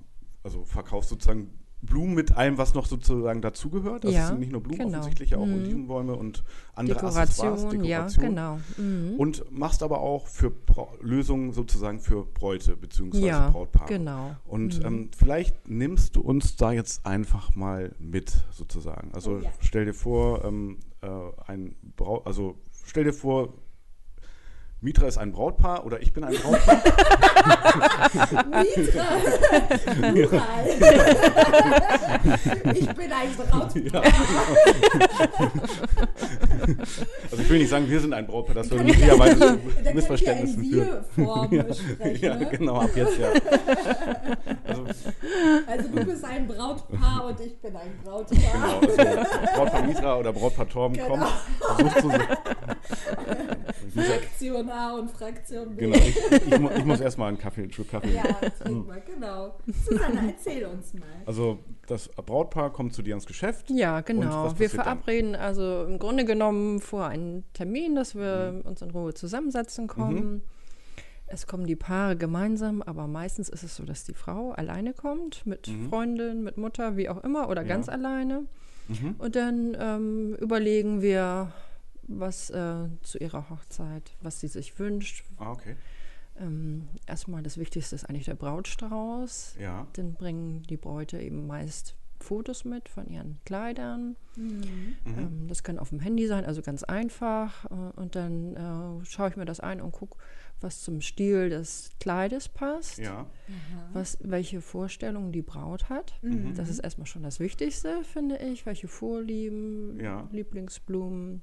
also 0.42 0.64
verkaufst 0.64 1.10
sozusagen 1.10 1.59
Blumen 1.82 2.14
mit 2.14 2.36
allem, 2.36 2.58
was 2.58 2.74
noch 2.74 2.86
sozusagen 2.86 3.40
dazugehört. 3.40 4.04
Also 4.04 4.14
Ja, 4.14 4.24
es 4.24 4.28
sind 4.28 4.40
nicht 4.40 4.52
nur 4.52 4.62
Blumen, 4.62 4.78
genau. 4.86 4.98
offensichtlich 4.98 5.34
auch 5.34 5.46
Mhm. 5.46 5.54
Olivenbäume 5.54 6.14
und 6.14 6.44
andere 6.74 6.98
Accessoires, 7.06 7.62
Dekoration, 7.62 7.84
ja, 7.84 7.96
Dekoration. 8.06 8.24
genau. 8.26 8.58
Mhm. 8.76 9.14
Und 9.16 9.44
machst 9.50 9.82
aber 9.82 10.00
auch 10.00 10.26
für 10.26 10.50
Brau 10.50 10.92
Lösungen 11.00 11.52
sozusagen 11.52 12.00
für 12.00 12.24
Bräute 12.26 12.76
bzw. 12.76 13.18
ja, 13.26 13.48
Brautpaare. 13.50 13.88
genau. 13.88 14.36
Und 14.44 14.78
Mhm. 14.80 14.86
ähm, 14.86 15.10
vielleicht 15.16 15.68
nimmst 15.68 16.16
du 16.16 16.20
uns 16.20 16.56
da 16.56 16.72
jetzt 16.72 17.06
einfach 17.06 17.54
mal 17.56 17.94
mit, 17.98 18.30
sozusagen. 18.50 19.10
Also 19.14 19.36
Oh 19.36 19.38
ja. 19.40 19.50
stell 19.60 19.86
dir 19.86 19.94
vor, 19.94 20.44
ähm, 20.44 20.78
äh, 21.02 21.08
ein 21.46 21.74
Brau 21.96 22.22
also 22.24 22.56
stell 22.84 23.04
dir 23.04 23.12
vor, 23.14 23.54
Mitra 24.82 25.08
ist 25.08 25.18
ein 25.18 25.32
Brautpaar 25.32 25.84
oder 25.84 26.00
ich 26.00 26.14
bin 26.14 26.24
ein 26.24 26.34
Brautpaar. 26.34 26.76
Mitra! 28.46 29.04
Plural. 30.10 30.40
ich 32.74 32.88
bin 32.88 33.12
ein 33.12 33.36
Brautpaar. 33.36 34.02
also 37.30 37.42
ich 37.42 37.48
will 37.50 37.58
nicht 37.58 37.70
sagen, 37.70 37.88
wir 37.88 38.00
sind 38.00 38.12
ein 38.12 38.26
Brautpaar, 38.26 38.54
das 38.56 38.70
würde 38.70 38.84
möglicherweise 38.84 39.36
zu 39.38 39.58
wir 39.84 39.94
Missverständnissen 39.94 40.64
führen. 40.64 41.04
Ja, 41.50 42.08
ja, 42.10 42.36
ne? 42.36 42.46
genau, 42.50 42.76
ab 42.76 42.90
jetzt 42.94 43.18
ja. 43.18 43.28
Also, 44.66 44.84
Also 45.66 45.88
du 45.88 46.04
bist 46.04 46.24
ein 46.24 46.46
Brautpaar 46.46 47.26
und 47.26 47.40
ich 47.40 47.58
bin 47.60 47.76
ein 47.76 47.92
Brautpaar. 48.04 48.80
genau, 48.80 48.80
also 48.80 49.56
Brautpaar 49.56 49.82
Mitra 49.86 50.18
oder 50.18 50.32
Brautpaar 50.32 50.68
Torben 50.68 50.96
Genau. 50.96 51.08
kommt, 51.08 51.26
versucht 51.60 52.00
zu 52.00 52.10
Fraktion 54.00 54.70
A 54.70 54.92
und 54.94 55.10
Fraktion 55.10 55.74
B. 55.76 55.80
genau, 55.86 55.96
ich, 55.96 56.16
ich, 56.16 56.78
ich 56.78 56.84
muss 56.84 57.00
erstmal 57.00 57.28
einen 57.28 57.38
Kaffee, 57.38 57.62
einen 57.62 57.72
Schluck 57.72 57.90
Kaffee. 57.90 58.14
Ja, 58.14 58.22
trink 58.62 58.86
mal, 58.86 59.02
genau. 59.06 59.56
Susanne, 59.84 60.34
erzähl 60.36 60.64
uns 60.66 60.94
mal. 60.94 61.02
Also 61.26 61.58
das 61.90 62.08
Brautpaar 62.08 62.72
kommt 62.72 62.94
zu 62.94 63.02
dir 63.02 63.14
ins 63.14 63.26
Geschäft. 63.26 63.70
Ja, 63.70 64.00
genau. 64.00 64.44
Wir 64.44 64.50
passiert 64.50 64.72
dann? 64.74 64.84
verabreden 64.84 65.34
also 65.34 65.84
im 65.84 65.98
Grunde 65.98 66.24
genommen 66.24 66.80
vor 66.80 67.06
einen 67.06 67.44
Termin, 67.52 67.94
dass 67.94 68.14
wir 68.14 68.52
Mhm. 68.52 68.60
uns 68.62 68.82
in 68.82 68.90
Ruhe 68.90 69.14
zusammensetzen 69.14 69.86
kommen. 69.88 70.42
Es 71.26 71.46
kommen 71.46 71.66
die 71.66 71.76
Paare 71.76 72.16
gemeinsam, 72.16 72.82
aber 72.82 73.06
meistens 73.06 73.48
ist 73.48 73.62
es 73.62 73.76
so, 73.76 73.84
dass 73.84 74.04
die 74.04 74.14
Frau 74.14 74.50
alleine 74.52 74.92
kommt, 74.94 75.46
mit 75.46 75.68
Mhm. 75.68 75.88
Freundin, 75.88 76.42
mit 76.42 76.56
Mutter, 76.56 76.96
wie 76.96 77.08
auch 77.08 77.22
immer, 77.22 77.48
oder 77.48 77.62
Ja. 77.62 77.68
ganz 77.68 77.88
alleine. 77.88 78.46
Mhm. 78.88 79.14
Und 79.18 79.36
dann 79.36 79.76
ähm, 79.78 80.34
überlegen 80.40 81.02
wir, 81.02 81.52
was 82.02 82.50
äh, 82.50 82.88
zu 83.02 83.18
ihrer 83.18 83.48
Hochzeit, 83.50 84.10
was 84.20 84.40
sie 84.40 84.48
sich 84.48 84.76
wünscht. 84.80 85.24
Ah, 85.38 85.52
okay. 85.52 85.76
Ähm, 86.40 86.88
erstmal 87.06 87.42
das 87.42 87.58
Wichtigste 87.58 87.94
ist 87.94 88.04
eigentlich 88.08 88.24
der 88.26 88.34
Brautstrauß. 88.34 89.56
Ja. 89.60 89.86
Dann 89.94 90.14
bringen 90.14 90.62
die 90.64 90.76
Bräute 90.76 91.20
eben 91.20 91.46
meist 91.46 91.96
Fotos 92.22 92.64
mit 92.66 92.88
von 92.90 93.06
ihren 93.08 93.38
Kleidern. 93.46 94.16
Mhm. 94.36 94.96
Ähm, 95.06 95.46
das 95.48 95.62
kann 95.62 95.78
auf 95.78 95.88
dem 95.88 96.00
Handy 96.00 96.26
sein, 96.26 96.44
also 96.44 96.60
ganz 96.62 96.82
einfach. 96.82 97.64
Äh, 97.70 97.98
und 97.98 98.14
dann 98.14 98.56
äh, 98.56 99.04
schaue 99.06 99.30
ich 99.30 99.36
mir 99.36 99.46
das 99.46 99.60
ein 99.60 99.80
und 99.80 99.92
gucke, 99.92 100.18
was 100.60 100.82
zum 100.82 101.00
Stil 101.00 101.48
des 101.48 101.88
Kleides 102.00 102.48
passt, 102.50 102.98
Ja. 102.98 103.26
was, 103.94 104.18
welche 104.20 104.60
Vorstellungen 104.60 105.32
die 105.32 105.40
Braut 105.40 105.88
hat. 105.88 106.12
Mhm. 106.20 106.54
Das 106.54 106.68
ist 106.68 106.80
erstmal 106.80 107.06
schon 107.06 107.22
das 107.22 107.40
Wichtigste, 107.40 108.04
finde 108.04 108.36
ich. 108.36 108.66
Welche 108.66 108.86
Vorlieben, 108.88 109.98
Ja. 109.98 110.28
Lieblingsblumen, 110.30 111.40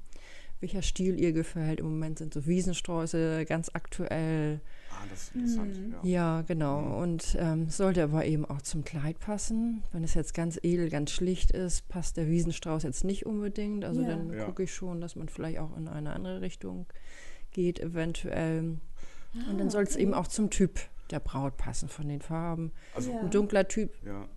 welcher 0.60 0.84
Stil 0.84 1.20
ihr 1.20 1.34
gefällt. 1.34 1.80
Im 1.80 1.88
Moment 1.88 2.20
sind 2.20 2.32
so 2.36 2.46
Wiesensträuße 2.46 3.46
ganz 3.46 3.72
aktuell. 3.74 4.62
Ah, 5.00 5.06
das 5.10 5.24
ist 5.24 5.36
interessant. 5.36 5.78
Mhm. 5.80 5.92
Ja. 6.04 6.38
Ja, 6.38 6.42
genau. 6.42 6.82
Mhm. 6.82 6.94
Und 6.96 7.38
ähm, 7.40 7.70
sollte 7.70 8.04
aber 8.04 8.26
eben 8.26 8.46
auch 8.46 8.62
zum 8.62 8.84
Kleid 8.84 9.20
passen. 9.20 9.84
Wenn 9.92 10.04
es 10.04 10.14
jetzt 10.16 10.34
ganz 10.34 10.58
edel, 10.64 10.90
ganz 10.90 11.12
schlicht 11.12 11.52
ist, 11.52 11.88
passt 11.88 12.18
der 12.18 12.28
Wiesenstrauß 12.28 12.84
jetzt 12.84 13.04
nicht 13.04 13.26
unbedingt. 13.26 13.86
Also 13.86 14.02
Ja. 14.02 14.08
dann 14.10 14.34
Ja. 14.34 14.46
gucke 14.46 14.64
ich 14.64 14.74
schon, 14.74 15.00
dass 15.02 15.16
man 15.16 15.30
vielleicht 15.30 15.60
auch 15.60 15.76
in 15.78 15.88
eine 15.88 16.14
andere 16.14 16.42
Richtung 16.42 16.86
geht, 17.52 17.80
eventuell. 17.80 18.78
Und 19.50 19.58
dann 19.60 19.70
soll 19.70 19.84
es 19.84 19.94
okay. 19.94 20.02
eben 20.04 20.14
auch 20.14 20.28
zum 20.28 20.50
Typ 20.50 20.80
der 21.12 21.20
Braut 21.20 21.58
passen 21.58 21.90
von 21.90 22.08
den 22.08 22.22
Farben. 22.22 22.72
Also, 22.96 23.12
Ja. 23.12 23.20
Ein 23.22 23.30
dunkler 23.30 23.68
Typ 23.68 23.92
ja. 24.06 24.28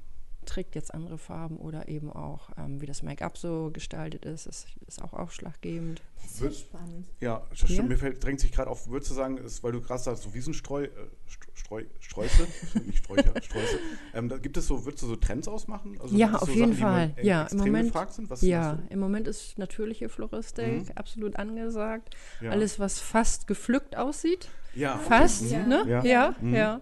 Trägt 0.46 0.74
jetzt 0.74 0.92
andere 0.94 1.18
Farben 1.18 1.56
oder 1.58 1.88
eben 1.88 2.10
auch, 2.10 2.50
ähm, 2.58 2.80
wie 2.80 2.86
das 2.86 3.02
Make-up 3.02 3.36
so 3.38 3.70
gestaltet 3.72 4.24
ist, 4.24 4.46
ist, 4.46 4.66
ist 4.86 5.02
auch 5.02 5.12
ausschlaggebend. 5.12 6.02
Das 6.22 6.24
ist 6.32 6.38
ja 6.38 6.44
Wird- 6.44 6.54
spannend. 6.56 7.06
Ja, 7.20 7.42
das 7.50 7.58
stimmt. 7.58 7.78
Ja? 7.78 7.82
Mir 7.84 7.96
fällt, 7.98 8.24
drängt 8.24 8.40
sich 8.40 8.52
gerade 8.52 8.70
auf, 8.70 8.88
würdest 8.88 9.10
du 9.10 9.14
sagen, 9.14 9.38
ist, 9.38 9.62
weil 9.62 9.72
du 9.72 9.80
gerade 9.80 10.02
sagst, 10.02 10.22
so 10.22 10.34
Wiesenstreu, 10.34 10.84
äh, 10.84 10.88
St- 11.28 11.48
Streu, 11.54 11.84
Sträuße, 12.00 12.46
nicht 12.86 12.98
Sträucher, 12.98 13.32
Sträuße. 13.42 13.78
Ähm, 14.14 14.28
da 14.28 14.38
gibt 14.38 14.56
es 14.56 14.66
so, 14.66 14.84
würdest 14.84 15.02
du 15.02 15.08
so 15.08 15.16
Trends 15.16 15.46
ausmachen? 15.48 15.98
Also 16.00 16.16
Ja, 16.16 16.34
auf 16.34 16.48
so 16.48 16.52
jeden 16.52 16.72
Sachen, 16.72 16.82
Fall. 16.82 17.14
äh, 17.16 17.26
Ja, 17.26 17.46
im 17.46 17.58
Moment-? 17.58 17.94
Was 17.94 18.42
Ja, 18.42 18.78
im 18.88 18.98
Moment 18.98 19.28
ist 19.28 19.58
natürliche 19.58 20.08
Floristik 20.08 20.88
Mhm. 20.88 20.92
absolut 20.96 21.36
angesagt. 21.36 22.16
Ja. 22.40 22.50
Alles, 22.50 22.78
was 22.78 22.98
fast 23.00 23.46
gepflückt 23.46 23.96
aussieht. 23.96 24.48
ja, 24.74 24.98
Fast. 24.98 25.50
Ja. 25.50 25.66
ne? 25.66 25.84
Ja. 25.88 26.04
Ja, 26.04 26.34
Mhm. 26.40 26.54
ja. 26.54 26.80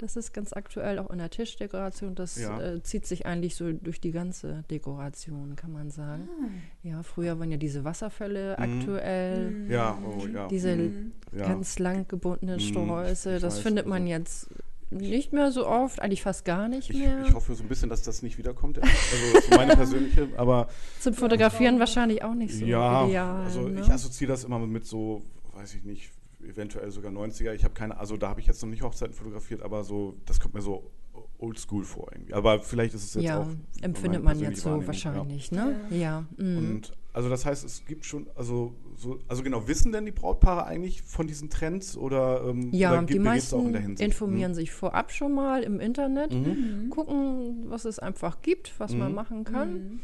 Das 0.00 0.16
ist 0.16 0.32
ganz 0.32 0.52
aktuell 0.54 0.98
auch 0.98 1.10
in 1.10 1.18
der 1.18 1.28
Tischdekoration. 1.28 2.14
Das 2.14 2.40
Ja. 2.40 2.58
äh, 2.60 2.82
zieht 2.82 3.04
sich 3.06 3.26
eigentlich 3.26 3.54
so 3.54 3.70
durch 3.72 4.00
die 4.00 4.12
ganze 4.12 4.64
Dekoration, 4.70 5.56
kann 5.56 5.72
man 5.72 5.90
sagen. 5.90 6.28
Ah. 6.42 6.48
Ja, 6.82 7.02
früher 7.02 7.38
waren 7.38 7.50
ja 7.50 7.58
diese 7.58 7.84
Wasserfälle 7.84 8.56
Mhm. 8.58 8.64
aktuell. 8.80 9.50
Mhm. 9.50 9.70
Ja, 9.70 9.98
oh 10.02 10.26
ja. 10.26 10.48
Diese 10.48 10.74
Mhm. 10.74 11.12
ja. 11.36 11.46
ganz 11.48 11.78
lang 11.78 12.08
gebundenen 12.08 12.56
Mhm, 12.56 12.60
Sträuße. 12.60 13.38
Das 13.40 13.56
weiß, 13.56 13.62
findet 13.62 13.86
man 13.86 14.02
also- 14.02 14.10
jetzt 14.12 14.48
nicht 14.92 15.32
mehr 15.32 15.52
so 15.52 15.66
oft, 15.68 16.00
eigentlich 16.00 16.22
fast 16.22 16.44
gar 16.44 16.66
nicht 16.66 16.90
Ich, 16.90 16.96
mehr. 16.98 17.22
ich 17.24 17.34
hoffe 17.34 17.54
so 17.54 17.62
ein 17.62 17.68
bisschen, 17.68 17.90
dass 17.90 18.02
das 18.02 18.22
nicht 18.22 18.38
wiederkommt. 18.38 18.80
Also 18.82 19.50
meine 19.50 19.76
persönliche, 19.76 20.28
aber 20.36 20.68
Zum 20.98 21.14
Fotografieren 21.14 21.78
wahrscheinlich 21.78 22.24
auch 22.24 22.34
nicht 22.34 22.54
so 22.54 22.64
ja, 22.64 23.04
ideal. 23.06 23.44
also 23.44 23.68
ne? 23.68 23.80
ich 23.82 23.90
assoziiere 23.92 24.32
das 24.32 24.44
immer 24.44 24.58
mit 24.58 24.86
so, 24.86 25.22
weiß 25.54 25.74
ich 25.74 25.84
nicht, 25.84 26.10
eventuell 26.48 26.90
sogar 26.90 27.12
90er. 27.12 27.52
Ich 27.52 27.64
habe 27.64 27.74
keine, 27.74 27.98
also 27.98 28.16
da 28.16 28.28
habe 28.30 28.40
ich 28.40 28.46
jetzt 28.46 28.62
noch 28.62 28.70
nicht 28.70 28.82
Hochzeiten 28.82 29.14
fotografiert, 29.14 29.62
aber 29.62 29.84
so, 29.84 30.14
das 30.26 30.40
kommt 30.40 30.54
mir 30.54 30.62
so 30.62 30.90
oldschool 31.38 31.84
vor 31.84 32.08
irgendwie. 32.12 32.34
Aber 32.34 32.60
vielleicht 32.60 32.94
ist 32.94 33.04
es 33.04 33.14
jetzt 33.14 33.24
ja, 33.24 33.40
auch 33.40 33.46
empfindet 33.82 34.22
man 34.22 34.38
jetzt 34.38 34.60
so 34.60 34.86
wahrscheinlich, 34.86 35.50
ne? 35.52 35.80
Ja. 35.90 36.24
mhm. 36.36 36.56
Und 36.58 36.92
Also 37.12 37.28
das 37.28 37.44
heißt, 37.44 37.64
es 37.64 37.84
gibt 37.86 38.04
schon, 38.04 38.28
also 38.36 38.72
so, 38.96 39.18
also 39.26 39.42
genau, 39.42 39.66
wissen 39.66 39.90
denn 39.90 40.04
die 40.06 40.12
Brautpaare 40.12 40.64
eigentlich 40.66 41.02
von 41.02 41.26
diesen 41.26 41.50
Trends 41.50 41.96
oder 41.96 42.44
ähm, 42.46 42.68
Ja, 42.72 42.92
oder 42.92 43.02
die 43.02 43.14
gibt- 43.14 43.24
geht's 43.32 43.50
da 43.50 43.56
auch 43.56 43.64
in 43.64 43.72
meisten 43.72 43.96
informieren 44.02 44.54
sich 44.54 44.70
vorab 44.70 45.10
schon 45.10 45.32
mal 45.34 45.62
im 45.64 45.80
Internet, 45.80 46.32
Mhm. 46.32 46.88
gucken, 46.90 47.64
was 47.68 47.84
es 47.84 47.98
einfach 47.98 48.42
gibt, 48.42 48.78
was 48.78 48.94
man 48.94 49.08
Mhm. 49.08 49.14
machen 49.14 49.44
kann. 49.44 49.72
Mhm. 49.72 50.00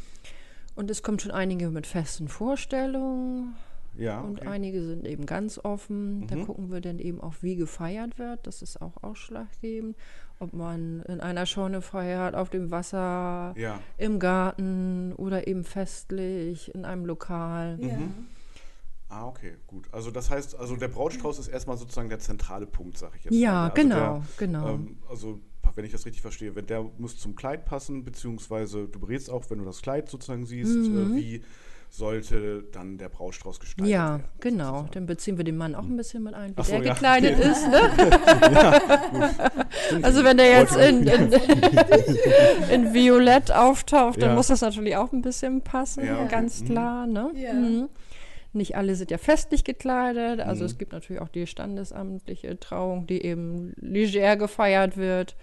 Und 0.75 0.91
es 0.91 1.03
kommt 1.05 1.23
schon 1.23 1.31
einige 1.31 1.71
mit 1.71 1.87
festen 1.87 2.27
Vorstellungen 2.29 3.41
Mhm. 3.51 3.55
Ja, 3.99 4.21
und 4.21 4.39
okay. 4.41 4.49
einige 4.49 4.83
sind 4.83 5.07
eben 5.07 5.27
ganz 5.27 5.59
offen. 5.63 6.27
Da 6.27 6.37
Mhm. 6.37 6.47
gucken 6.47 6.71
wir 6.71 6.81
dann 6.81 6.99
eben 6.99 7.21
auch, 7.21 7.35
wie 7.41 7.57
gefeiert 7.57 8.19
wird. 8.19 8.47
Das 8.47 8.63
ist 8.63 8.81
auch 8.83 9.03
ausschlaggebend. 9.03 9.97
Ob 10.39 10.53
man 10.53 11.01
in 11.09 11.21
einer 11.21 11.47
Scheune 11.47 11.81
feiert, 11.81 12.35
auf 12.35 12.51
dem 12.51 12.71
Wasser, 12.71 13.55
ja. 13.57 13.81
im 13.97 14.19
Garten 14.19 15.15
oder 15.15 15.47
eben 15.47 15.65
festlich 15.65 16.75
in 16.75 16.85
einem 16.85 17.07
Lokal. 17.07 17.79
Ja. 17.81 17.97
Mhm. 17.97 18.27
Ah, 19.09 19.27
okay, 19.29 19.55
gut. 19.67 19.87
Also 19.93 20.11
das 20.11 20.31
heißt, 20.31 20.57
also 20.59 20.77
der 20.77 20.89
Brautstrauß 20.89 21.39
ist 21.39 21.49
erstmal 21.49 21.77
sozusagen 21.77 22.09
der 22.09 22.19
zentrale 22.19 22.67
Punkt, 22.67 22.99
sag 22.99 23.15
ich 23.17 23.25
jetzt 23.25 23.35
Ja, 23.35 23.53
mal. 23.53 23.63
Also 23.71 23.75
genau, 23.83 23.97
der, 23.97 24.23
genau. 24.37 24.69
Ähm, 24.75 24.99
also 25.09 25.41
wenn 25.75 25.85
ich 25.85 25.93
das 25.93 26.07
richtig 26.07 26.23
verstehe, 26.23 26.55
wenn 26.57 26.67
der 26.67 26.83
muss 26.99 27.19
zum 27.19 27.37
Kleid 27.37 27.67
passen, 27.67 28.03
beziehungsweise 28.03 28.89
du 28.89 28.99
berätst 28.99 29.31
auch, 29.31 29.49
wenn 29.51 29.59
du 29.59 29.65
das 29.65 29.81
Kleid 29.83 30.09
sozusagen 30.09 30.45
siehst, 30.47 30.91
Mhm. 30.91 30.99
äh, 30.99 31.17
wie 31.17 31.43
sollte 31.89 32.65
dann 32.73 32.99
der 32.99 33.09
Brautstrauß 33.09 33.59
gestaltet 33.61 33.91
ja, 33.93 34.11
werden. 34.19 34.25
genau. 34.41 34.65
sozusagen. 34.67 34.91
Dann 34.93 35.07
beziehen 35.07 35.37
wir 35.39 35.45
den 35.45 35.57
Mann 35.57 35.75
auch 35.75 35.85
ein 35.85 35.97
bisschen 35.97 36.23
mit 36.25 36.35
ein, 36.35 36.51
wie 36.51 36.55
Ach 36.57 36.65
so, 36.65 36.73
der 36.73 36.85
ja, 36.85 36.93
gekleidet 36.93 37.39
okay. 37.39 37.51
ist. 37.51 37.69
Ne? 37.69 37.91
Also 40.03 40.25
wenn 40.25 40.37
der 40.37 40.51
jetzt 40.51 40.77
in, 40.77 41.07
in, 41.07 41.33
in 42.71 42.95
Violett 42.95 43.53
auftaucht, 43.53 44.21
dann 44.21 44.31
Ja. 44.31 44.35
muss 44.35 44.49
das 44.49 44.61
natürlich 44.61 44.97
auch 44.97 45.13
ein 45.13 45.23
bisschen 45.23 45.63
passen, 45.63 46.05
Ja, 46.05 46.25
ganz 46.27 46.63
Mhm. 46.63 46.67
klar. 46.67 47.07
Ne? 47.07 47.31
Ja. 47.35 47.53
Mhm. 47.53 47.89
Nicht 48.53 48.77
alle 48.77 48.95
sind 48.95 49.11
ja 49.11 49.19
festlich 49.19 49.65
gekleidet, 49.65 50.41
also 50.41 50.63
Mhm. 50.63 50.67
es 50.67 50.79
gibt 50.79 50.93
natürlich 50.93 51.21
auch 51.23 51.29
die 51.29 51.47
standesamtliche 51.47 52.59
Trauung, 52.59 53.07
die 53.07 53.23
eben 53.23 53.73
leger 53.77 54.37
gefeiert 54.37 54.97
wird. 54.97 55.37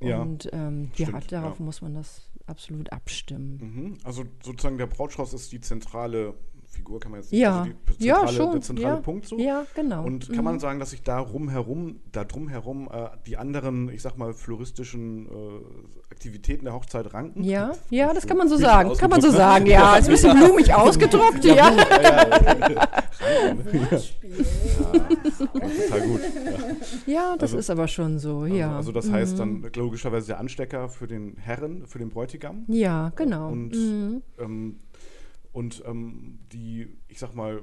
Ja, 0.00 0.20
Und 0.20 0.48
ähm, 0.52 0.92
ja, 0.94 1.06
stimmt, 1.08 1.32
darauf 1.32 1.58
ja. 1.58 1.64
muss 1.64 1.82
man 1.82 1.94
das 1.94 2.27
absolut 2.48 2.92
abstimmen. 2.92 3.58
Mhm. 3.60 3.98
Also 4.04 4.24
sozusagen 4.42 4.78
der 4.78 4.86
Brautstrauß 4.86 5.34
ist 5.34 5.52
die 5.52 5.60
zentrale 5.60 6.34
Figur, 6.70 7.00
kann 7.00 7.10
man 7.12 7.20
jetzt 7.20 7.32
Ja, 7.32 7.60
also 7.62 7.72
die 7.98 8.04
ja, 8.04 8.14
zentrale, 8.16 8.36
schon, 8.36 8.52
der 8.52 8.60
zentrale 8.60 8.94
ja. 8.96 9.00
Punkt 9.00 9.26
so. 9.26 9.38
Ja, 9.38 9.64
genau. 9.74 10.04
Und 10.04 10.32
kann 10.32 10.44
man 10.44 10.60
sagen, 10.60 10.78
dass 10.78 10.90
sich 10.90 11.02
da 11.02 11.18
rumherum, 11.18 12.00
da 12.12 12.24
drumherum 12.24 12.88
äh, 12.92 13.08
die 13.26 13.36
anderen, 13.38 13.88
ich 13.88 14.02
sag 14.02 14.16
mal, 14.18 14.32
floristischen 14.34 15.26
äh, 15.26 15.30
Aktivitäten 16.10 16.66
der 16.66 16.74
Hochzeit 16.74 17.12
ranken? 17.14 17.42
Ja, 17.42 17.72
ja, 17.90 18.12
das 18.12 18.26
kann 18.26 18.36
man 18.36 18.48
so 18.48 18.56
sagen. 18.56 18.92
Kann 18.96 19.10
man 19.10 19.20
so 19.20 19.28
ausgedrückt, 19.28 19.48
sagen, 19.50 19.66
ja. 19.66 19.96
Ist 19.96 20.06
ein 20.06 20.10
bisschen 20.12 20.36
blumig 20.38 20.72
ausgedruckt, 20.74 21.44
ja. 21.44 21.54
Ja, 21.54 21.74
total 25.38 26.00
gut. 26.06 26.20
Ja. 27.06 27.12
Ja, 27.14 27.34
das 27.36 27.42
Also- 27.50 27.58
ist 27.58 27.70
aber 27.70 27.88
schon 27.88 28.18
so, 28.18 28.40
Also, 28.42 28.54
ja. 28.54 28.76
also 28.76 28.92
das 28.92 29.10
heißt 29.10 29.34
Mhm. 29.34 29.62
dann 29.62 29.72
logischerweise 29.74 30.28
der 30.28 30.38
Anstecker 30.40 30.88
für 30.88 31.06
den 31.06 31.36
Herren, 31.36 31.86
für 31.86 31.98
den 31.98 32.10
Bräutigam. 32.10 32.64
Ja, 32.68 33.10
genau. 33.16 33.48
Und, 33.50 33.70
mhm. 33.74 34.22
ähm, 34.38 34.76
und 35.52 35.82
ähm, 35.86 36.38
die, 36.52 36.96
ich 37.08 37.18
sag 37.18 37.34
mal, 37.34 37.62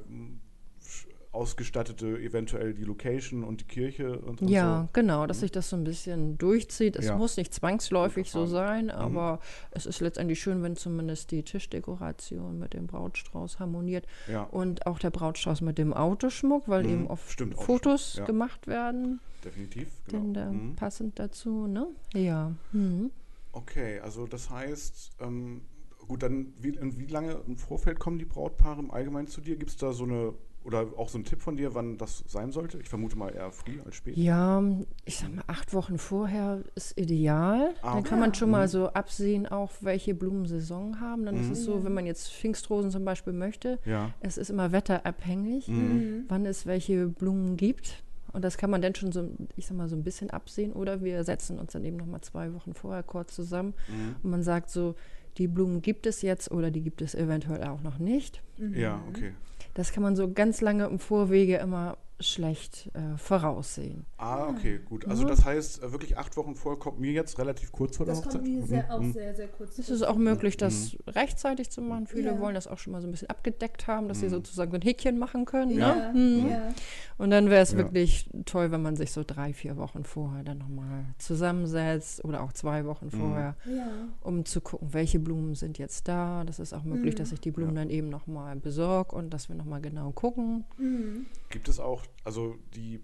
ausgestattete 1.32 2.18
eventuell 2.20 2.74
die 2.74 2.84
Location 2.86 3.44
und 3.44 3.60
die 3.60 3.65
Kirche 3.65 4.20
und, 4.20 4.42
und 4.42 4.48
Ja, 4.50 4.84
so. 4.84 4.89
genau, 4.94 5.27
dass 5.27 5.42
sich 5.42 5.51
das 5.51 5.70
so 5.70 5.75
ein 5.75 5.84
bisschen 5.84 6.38
durchzieht. 6.38 6.96
Es 6.96 7.08
Ja. 7.08 7.18
muss 7.18 7.36
nicht 7.36 7.54
zwangsläufig 7.54 8.32
so 8.32 8.46
sein, 8.46 8.86
Mhm. 8.86 8.92
aber 8.92 9.39
es 9.72 9.86
ist 9.86 10.00
letztendlich 10.00 10.39
schön, 10.42 10.63
wenn 10.63 10.77
zumindest 10.77 11.32
die 11.32 11.44
Tischdekoration 11.44 12.58
mit 12.58 12.74
dem 12.74 12.88
Brautstrauß 12.88 13.60
harmoniert 13.60 14.06
Ja, 14.30 14.44
und 14.44 14.86
auch 14.88 14.98
der 14.98 15.10
Brautstrauß 15.10 15.60
mit 15.60 15.77
dem 15.77 15.94
Autoschmuck, 15.94 16.70
weil 16.70 16.84
Mhm, 16.84 16.89
eben 16.89 17.08
oft 17.08 17.30
stimmt, 17.30 17.56
Fotos 17.56 18.15
ja. 18.15 18.24
gemacht 18.25 18.65
werden, 18.68 19.20
definitiv. 19.44 19.89
Genau. 20.08 20.24
denn 20.24 20.34
da 20.34 20.51
Mhm. 20.51 20.75
passend 20.77 21.20
dazu, 21.20 21.68
ne? 21.68 21.88
Ja. 22.13 22.54
Mhm. 22.72 23.12
Okay, 23.51 24.00
also 24.00 24.25
das 24.25 24.50
heißt, 24.50 25.12
ähm, 25.20 25.62
gut, 26.07 26.24
dann 26.24 26.53
wie, 26.59 26.69
in 26.69 26.97
wie 27.00 27.07
lange 27.07 27.41
im 27.47 27.57
Vorfeld 27.57 28.00
kommen 28.00 28.17
die 28.19 28.25
Brautpaare 28.25 28.79
im 28.79 28.91
Allgemeinen 28.91 29.27
zu 29.27 29.41
dir? 29.41 29.55
Gibt 29.55 29.71
es 29.71 29.77
da 29.77 29.93
so 29.93 30.03
eine, 30.03 30.33
oder 30.63 30.88
auch 30.97 31.09
so 31.09 31.17
einen 31.17 31.25
Tipp 31.25 31.41
von 31.41 31.55
dir, 31.57 31.75
wann 31.75 31.97
das 31.97 32.24
sein 32.27 32.51
sollte? 32.51 32.79
Ich 32.79 32.89
vermute 32.89 33.17
mal 33.17 33.29
eher 33.29 33.51
früh 33.51 33.79
als 33.85 33.95
spät. 33.95 34.17
Ja, 34.17 34.63
ich 35.05 35.17
sag 35.17 35.33
mal, 35.35 35.43
acht 35.47 35.74
Wochen 35.74 35.97
vorher 35.97 36.63
ist 36.75 36.97
ideal. 37.00 37.74
Ah, 37.81 37.93
Dann 37.95 38.03
kann 38.03 38.19
man 38.19 38.33
schon 38.33 38.47
Mhm. 38.50 38.53
mal 38.53 38.67
so 38.67 38.88
absehen, 38.89 39.45
auch 39.47 39.71
welche 39.81 40.15
Blumen 40.15 40.45
Saison 40.47 41.00
haben. 41.00 41.25
Dann 41.25 41.35
ist 41.35 41.47
Mhm. 41.47 41.51
es 41.53 41.65
so, 41.65 41.83
wenn 41.83 41.93
man 41.93 42.05
jetzt 42.05 42.31
Pfingstrosen 42.33 42.89
zum 42.91 43.05
Beispiel 43.05 43.33
möchte, 43.33 43.79
Ja. 43.85 44.12
es 44.21 44.38
ist 44.38 44.50
immer 44.50 44.71
wetterabhängig, 44.71 45.67
Mhm. 45.67 46.25
wann 46.27 46.45
es 46.45 46.65
welche 46.65 47.07
Blumen 47.07 47.57
gibt. 47.57 48.01
Und 48.33 48.43
das 48.43 48.57
kann 48.57 48.69
man 48.69 48.81
dann 48.81 48.93
schon 48.95 49.13
so, 49.13 49.29
ich 49.55 49.65
sag 49.65 49.77
mal, 49.77 49.88
so 49.88 49.95
ein 49.95 50.03
bisschen 50.03 50.29
absehen. 50.29 50.74
Oder 50.74 51.01
wir 51.01 51.24
setzen 51.24 51.57
uns 51.57 51.71
dann 51.71 51.85
eben 51.85 51.95
noch 51.95 52.05
mal 52.05 52.21
zwei 52.21 52.53
Wochen 52.53 52.74
vorher 52.74 53.01
kurz 53.01 53.33
zusammen 53.33 53.74
Mhm. 53.88 54.15
und 54.24 54.29
man 54.29 54.43
sagt 54.43 54.69
so, 54.69 54.95
die 55.38 55.48
Blumen 55.48 55.82
gibt 55.82 56.06
es 56.06 56.22
jetzt 56.22 56.51
oder 56.51 56.72
die 56.72 56.82
gibt 56.82 57.01
es 57.01 57.15
eventuell 57.15 57.63
auch 57.63 57.82
noch 57.82 58.00
nicht. 58.00 58.42
Ja, 58.58 59.01
okay. 59.10 59.34
Das 59.74 59.92
kann 59.92 60.04
man 60.04 60.15
so 60.15 60.32
ganz 60.32 60.62
lange 60.62 60.86
im 60.86 61.00
Vorwege 61.00 61.58
immer 61.58 61.98
schlecht 62.19 62.89
äh, 62.93 63.17
voraussehen. 63.17 64.05
Ah, 64.17 64.48
okay, 64.48 64.79
gut. 64.86 65.05
Also 65.07 65.24
Ja. 65.24 65.29
das 65.29 65.43
heißt, 65.43 65.84
äh, 65.84 65.91
wirklich 65.91 66.17
acht 66.17 66.38
Wochen 66.38 66.55
vorher 66.55 66.79
kommt 66.79 67.00
mir 67.00 67.12
jetzt 67.12 67.38
relativ 67.39 67.72
kurz 67.74 67.98
vor 67.98 68.05
der 68.05 68.15
Das 68.15 68.24
Hochzeit. 68.25 68.41
kommt 68.41 68.53
mir 68.53 68.65
sehr, 68.65 68.84
Mhm. 68.84 68.89
auch 68.91 69.00
Mhm. 69.01 69.13
sehr, 69.13 69.36
sehr 69.36 69.48
kurz. 69.50 69.77
Es 69.77 69.89
ist 69.89 70.01
auch 70.03 70.15
möglich, 70.15 70.55
das 70.55 70.95
rechtzeitig 71.07 71.69
zu 71.72 71.81
machen. 71.81 72.07
Viele 72.07 72.31
Ja. 72.31 72.39
wollen 72.39 72.55
das 72.55 72.67
auch 72.67 72.77
schon 72.77 72.93
mal 72.93 73.01
so 73.01 73.07
ein 73.07 73.12
bisschen 73.12 73.29
abgedeckt 73.29 73.88
haben, 73.88 74.07
dass 74.07 74.19
sie 74.22 74.27
Mhm. 74.27 74.31
sozusagen 74.31 74.72
so 74.72 74.75
ein 74.77 74.81
Häkchen 74.81 75.19
machen 75.19 75.43
können. 75.45 75.72
Ja, 75.72 76.12
Ne? 76.13 76.19
Mhm. 76.43 76.50
ja. 76.50 76.69
Und 77.17 77.31
dann 77.31 77.50
wäre 77.50 77.62
es 77.62 77.72
Ja. 77.74 77.77
wirklich 77.79 78.29
toll, 78.45 78.72
wenn 78.72 78.81
man 78.81 78.95
sich 78.95 79.12
so 79.12 79.24
drei, 79.25 79.53
vier 79.53 79.75
Wochen 79.77 80.03
vorher 80.05 80.43
dann 80.43 80.57
nochmal 80.57 81.05
zusammensetzt 81.17 82.24
oder 82.24 82.41
auch 82.43 82.53
zwei 82.53 82.86
Wochen 82.86 83.07
Mhm. 83.07 83.12
vorher, 83.12 83.55
ja. 83.65 83.88
um 84.22 84.45
zu 84.45 84.62
gucken, 84.62 84.93
welche 84.93 85.19
Blumen 85.19 85.55
sind 85.55 85.77
jetzt 85.77 86.07
da. 86.07 86.43
Das 86.45 86.60
ist 86.60 86.74
auch 86.74 86.84
möglich, 86.84 87.13
Mhm. 87.15 87.17
dass 87.19 87.31
ich 87.31 87.39
die 87.41 87.51
Blumen 87.51 87.75
Ja. 87.75 87.81
dann 87.81 87.89
eben 87.89 88.10
nochmal 88.10 88.55
besorge 88.55 89.15
und 89.15 89.29
dass 89.31 89.50
wir 89.50 89.55
nochmal 89.55 89.81
genau 89.81 90.12
gucken. 90.12 90.63
Mhm. 90.77 91.25
Gibt 91.50 91.67
es 91.67 91.79
auch, 91.79 92.04
also 92.24 92.55
die 92.75 93.01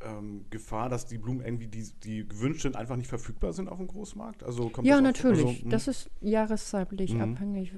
ähm, 0.00 0.44
Gefahr, 0.50 0.88
dass 0.90 1.06
die 1.06 1.16
Blumen 1.18 1.40
irgendwie, 1.44 1.66
die, 1.66 1.84
die 2.02 2.28
gewünscht 2.28 2.62
sind, 2.62 2.76
einfach 2.76 2.96
nicht 2.96 3.08
verfügbar 3.08 3.52
sind 3.52 3.68
auf 3.68 3.78
dem 3.78 3.86
Großmarkt? 3.86 4.42
Also 4.44 4.68
kommt 4.68 4.86
Ja, 4.86 4.96
das 4.96 5.02
natürlich. 5.02 5.46
Also, 5.46 5.64
mh. 5.64 5.70
das 5.70 5.88
ist 5.88 6.10
jahreszeitlich 6.20 7.14
Mhm. 7.14 7.20
abhängig. 7.22 7.72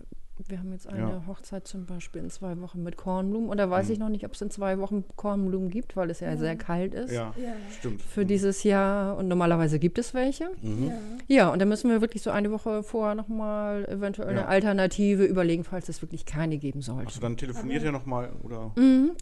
Wir 0.48 0.58
haben 0.58 0.70
jetzt 0.72 0.86
eine 0.86 0.98
Ja. 1.00 1.24
Hochzeit 1.26 1.66
zum 1.66 1.86
Beispiel 1.86 2.20
in 2.20 2.28
zwei 2.28 2.60
Wochen 2.60 2.82
mit 2.82 2.98
Kornblumen. 2.98 3.48
Und 3.48 3.56
da 3.56 3.70
weiß 3.70 3.86
Mhm. 3.86 3.92
ich 3.92 3.98
noch 4.00 4.08
nicht, 4.10 4.24
ob 4.26 4.34
es 4.34 4.42
in 4.42 4.50
zwei 4.50 4.78
Wochen 4.78 5.02
Kornblumen 5.16 5.70
gibt, 5.70 5.96
weil 5.96 6.10
es 6.10 6.20
ja, 6.20 6.28
Ja. 6.30 6.36
sehr 6.36 6.56
kalt 6.56 6.92
ist 6.92 7.10
ja, 7.10 7.32
Ja. 7.40 7.54
stimmt. 7.78 8.02
für 8.02 8.24
Mhm. 8.24 8.26
dieses 8.28 8.62
Jahr. 8.62 9.16
Und 9.16 9.28
normalerweise 9.28 9.78
gibt 9.78 9.96
es 9.98 10.12
welche. 10.12 10.50
Mhm. 10.60 10.88
Ja. 10.88 10.98
Ja, 11.28 11.52
und 11.52 11.58
dann 11.60 11.68
müssen 11.70 11.88
wir 11.90 12.02
wirklich 12.02 12.22
so 12.22 12.30
eine 12.30 12.50
Woche 12.50 12.82
vorher 12.82 13.14
nochmal 13.14 13.86
eventuell 13.86 14.34
Ja. 14.34 14.40
eine 14.42 14.48
Alternative 14.48 15.24
überlegen, 15.24 15.64
falls 15.64 15.88
es 15.88 16.02
wirklich 16.02 16.26
keine 16.26 16.58
geben 16.58 16.82
sollte. 16.82 17.06
Also 17.06 17.20
dann 17.20 17.38
telefoniert 17.38 17.82
ihr 17.84 17.92
nochmal 17.92 18.32
oder? 18.42 18.72
Mhm, 18.76 19.12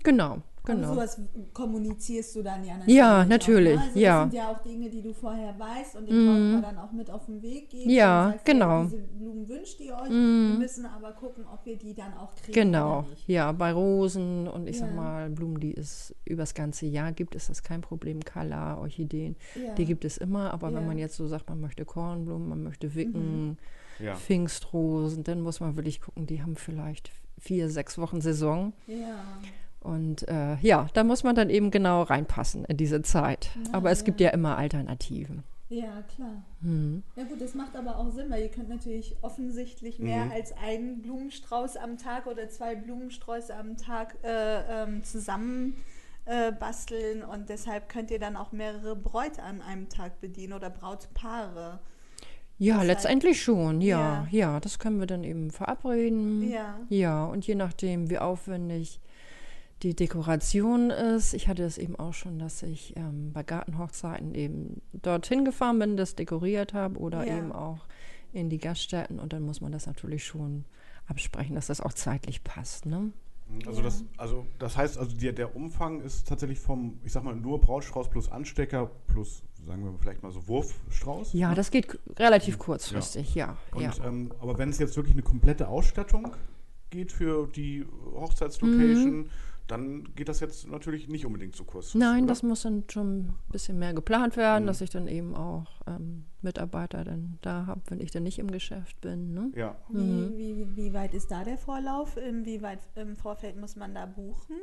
genau, 0.65 0.81
genau. 0.81 0.95
sowas 0.95 1.21
kommunizierst 1.53 2.35
du 2.37 2.43
dann 2.43 2.65
ja 2.65 2.75
Ja, 2.87 3.23
auch, 3.23 3.27
natürlich, 3.27 3.77
ne? 3.77 3.83
Also 3.87 3.99
ja. 3.99 4.23
Das 4.25 4.31
sind 4.33 4.39
ja 4.39 4.49
auch 4.51 4.63
Dinge, 4.63 4.91
die 4.91 5.03
du 5.03 5.13
vorher 5.13 5.59
weißt 5.59 5.97
und 5.97 6.09
den 6.09 6.17
Mhm. 6.17 6.53
Brautpaar 6.53 6.73
dann 6.73 6.85
auch 6.85 6.93
mit 6.93 7.11
auf 7.11 7.27
den 7.27 7.43
Weg 7.43 7.71
geben. 7.71 7.91
Ja, 7.91 8.27
und 8.27 8.33
sagst, 8.33 8.45
genau. 8.47 8.85
Diese 8.85 8.99
Blumen 8.99 9.49
wünscht 9.49 9.81
ihr 9.81 9.95
euch. 9.95 10.11
Mhm. 10.11 10.51
Wir 10.53 10.59
müssen 10.59 10.87
aber 10.87 11.13
gucken, 11.13 11.45
ob 11.53 11.65
wir 11.67 11.77
die 11.77 11.95
dann 11.95 12.15
auch 12.15 12.35
kriegen. 12.35 12.53
Genau, 12.53 13.01
Oder 13.01 13.09
nicht. 13.11 13.29
ja, 13.29 13.53
bei 13.53 13.73
Rosen 13.73 14.49
und 14.49 14.67
ich 14.69 14.79
Ja. 14.81 14.87
sag 14.87 14.95
mal 14.97 15.31
Blumen, 15.31 15.61
die 15.61 15.77
es 15.77 16.15
übers 16.25 16.55
ganze 16.55 16.87
Jahr 16.87 17.13
gibt, 17.13 17.35
ist 17.35 17.49
das 17.51 17.63
kein 17.63 17.81
Problem. 17.81 18.21
Kala, 18.21 18.79
Orchideen, 18.79 19.37
Ja. 19.55 19.75
die 19.75 19.85
gibt 19.85 20.05
es 20.05 20.17
immer. 20.19 20.53
Aber 20.53 20.69
wenn 20.69 20.75
Ja. 20.75 20.81
Mhm. 20.81 20.87
man 20.87 20.99
jetzt 20.99 21.17
so 21.17 21.27
sagt, 21.27 21.49
man 21.49 21.61
möchte 21.61 21.85
Kornblumen, 21.85 22.49
man 22.49 22.63
möchte 22.63 22.95
Wicken, 22.95 23.59
Ja. 24.01 24.15
Pfingstrosen, 24.15 25.23
dann 25.25 25.41
muss 25.41 25.61
man 25.61 25.77
wirklich 25.77 26.01
gucken, 26.01 26.27
die 26.27 26.43
haben 26.43 26.57
vielleicht 26.57 27.11
vier, 27.39 27.69
sechs 27.69 27.97
Wochen 27.99 28.21
Saison. 28.21 28.73
Ja. 28.87 29.25
Und 29.85 30.27
äh, 30.29 30.57
ja, 30.63 30.89
da 30.95 31.05
muss 31.05 31.23
man 31.23 31.37
dann 31.37 31.51
eben 31.51 31.71
genau 31.71 32.03
reinpassen 32.03 32.65
in 32.65 32.77
diese 32.77 33.03
Zeit. 33.03 33.51
Ja, 33.67 33.75
aber 33.75 33.91
es 33.93 34.01
ja. 34.01 34.05
gibt 34.07 34.21
ja 34.21 34.31
immer 34.31 34.57
Alternativen. 34.59 35.45
ja, 35.69 36.03
klar. 36.15 36.43
Hm. 36.63 37.03
Ja 37.17 37.25
gut, 37.25 37.41
das 37.41 37.55
macht 37.55 37.77
aber 37.77 37.99
auch 37.99 38.11
Sinn, 38.11 38.31
weil 38.31 38.43
ihr 38.43 38.49
könnt 38.49 38.69
natürlich 38.71 39.17
offensichtlich 39.23 39.99
mehr 39.99 40.25
Mhm. 40.27 40.33
als 40.33 40.53
einen 40.57 41.03
Blumenstrauß 41.03 41.77
am 41.77 41.99
Tag 41.99 42.27
oder 42.27 42.49
zwei 42.49 42.75
Blumensträuße 42.77 43.55
am 43.55 43.77
Tag 43.77 44.17
äh, 44.25 44.85
ähm, 44.85 45.05
zusammen 45.05 45.75
äh, 46.27 46.53
basteln 46.53 47.23
und 47.23 47.49
deshalb 47.51 47.89
könnt 47.91 48.11
ihr 48.11 48.19
dann 48.19 48.37
auch 48.37 48.53
mehrere 48.53 48.97
Bräute 48.97 49.43
an 49.43 49.61
einem 49.61 49.89
Tag 49.91 50.21
bedienen 50.23 50.55
oder 50.55 50.71
Brautpaare. 50.71 51.81
Ja, 52.59 52.75
Das 52.77 52.83
heißt- 52.85 52.87
letztendlich 52.87 53.43
schon, 53.43 53.81
ja, 53.83 53.99
Ja. 54.01 54.27
ja. 54.55 54.61
das 54.61 54.79
können 54.79 55.01
wir 55.01 55.07
dann 55.07 55.25
eben 55.25 55.51
verabreden. 55.51 56.49
Ja. 56.51 56.79
Ja, 56.89 57.25
und 57.27 57.47
je 57.47 57.57
nachdem, 57.57 58.09
wie 58.11 58.19
aufwendig 58.19 59.01
die 59.83 59.95
Dekoration 59.95 60.91
ist. 60.91 61.35
Ich 61.35 61.49
hatte 61.49 61.65
es 61.65 61.79
eben 61.79 61.97
auch 61.97 62.15
schon, 62.15 62.39
dass 62.39 62.63
ich 62.63 62.97
ähm, 62.97 63.33
bei 63.33 63.43
Gartenhochzeiten 63.43 64.35
eben 64.35 64.81
dorthin 64.93 65.45
gefahren 65.45 65.79
bin, 65.79 65.97
das 65.97 66.15
dekoriert 66.15 66.73
habe 66.75 66.99
oder 66.99 67.27
Ja. 67.27 67.37
eben 67.39 67.53
auch 67.53 67.87
in 68.33 68.49
die 68.51 68.59
Gaststätten 68.59 69.19
und 69.21 69.33
dann 69.33 69.43
muss 69.43 69.61
man 69.61 69.73
das 69.73 69.87
natürlich 69.87 70.25
schon 70.25 70.65
absprechen, 71.07 71.55
dass 71.55 71.67
das 71.67 71.81
auch 71.81 71.93
zeitlich 71.93 72.43
passt. 72.45 72.87
Ne? 72.87 73.13
Also, 73.67 73.83
das, 73.83 74.05
also 74.17 74.47
das 74.59 74.77
heißt, 74.77 74.97
also 74.99 75.15
der, 75.17 75.33
der 75.33 75.55
Umfang 75.55 76.01
ist 76.01 76.27
tatsächlich 76.27 76.59
vom, 76.59 76.99
ich 77.05 77.13
sag 77.13 77.23
mal, 77.25 77.37
nur 77.37 77.61
Brautstrauß 77.61 78.09
plus 78.09 78.33
Anstecker 78.33 78.91
plus, 79.07 79.43
sagen 79.65 79.85
wir 79.85 79.95
vielleicht 80.01 80.23
mal 80.23 80.33
so 80.33 80.49
Wurfstrauß. 80.49 81.35
Ja, 81.35 81.55
das 81.55 81.71
geht 81.71 81.99
relativ 82.19 82.59
kurzfristig, 82.59 83.35
ja. 83.35 83.57
Und, 83.73 83.83
ja. 83.83 83.93
ähm, 84.05 84.33
aber 84.41 84.59
wenn 84.59 84.71
es 84.71 84.79
jetzt 84.79 84.97
wirklich 84.97 85.15
eine 85.15 85.23
komplette 85.23 85.69
Ausstattung 85.69 86.35
geht 86.91 87.13
für 87.13 87.47
die 87.49 87.85
Hochzeitslocation, 88.15 89.29
dann 89.67 90.05
geht 90.15 90.29
das 90.29 90.41
jetzt 90.41 90.69
natürlich 90.69 91.09
nicht 91.09 91.25
unbedingt 91.25 91.57
so 91.57 91.65
kurzfristig. 91.65 91.95
Mhm. 92.01 92.07
Nein, 92.07 92.25
oder? 92.25 92.29
das 92.29 92.43
muss 92.43 92.63
dann 92.63 92.85
schon 92.91 93.19
ein 93.21 93.35
bisschen 93.51 93.79
mehr 93.79 93.95
geplant 93.95 94.37
werden, 94.37 94.65
Mhm. 94.65 94.67
dass 94.69 94.81
ich 94.81 94.91
dann 94.91 95.09
eben 95.09 95.35
auch 95.35 95.81
ähm, 95.87 96.25
Mitarbeiter 96.43 97.05
dann 97.05 97.39
da 97.41 97.67
habe, 97.67 97.81
wenn 97.89 98.01
ich 98.01 98.11
dann 98.11 98.25
nicht 98.25 98.39
im 98.39 98.51
Geschäft 98.51 99.01
bin. 99.01 99.33
Ne? 99.33 99.51
Ja, 99.55 99.77
Wie, 99.89 100.31
wie, 100.37 100.77
wie 100.77 100.93
weit 100.93 101.15
ist 101.15 101.31
da 101.31 101.45
der 101.45 101.57
Vorlauf? 101.59 102.17
Ähm, 102.17 102.45
Wie 102.45 102.61
weit 102.63 102.81
im 102.97 103.17
Vorfeld 103.17 103.57
muss 103.59 103.77
man 103.77 103.95
da 103.95 104.05
buchen? 104.07 104.57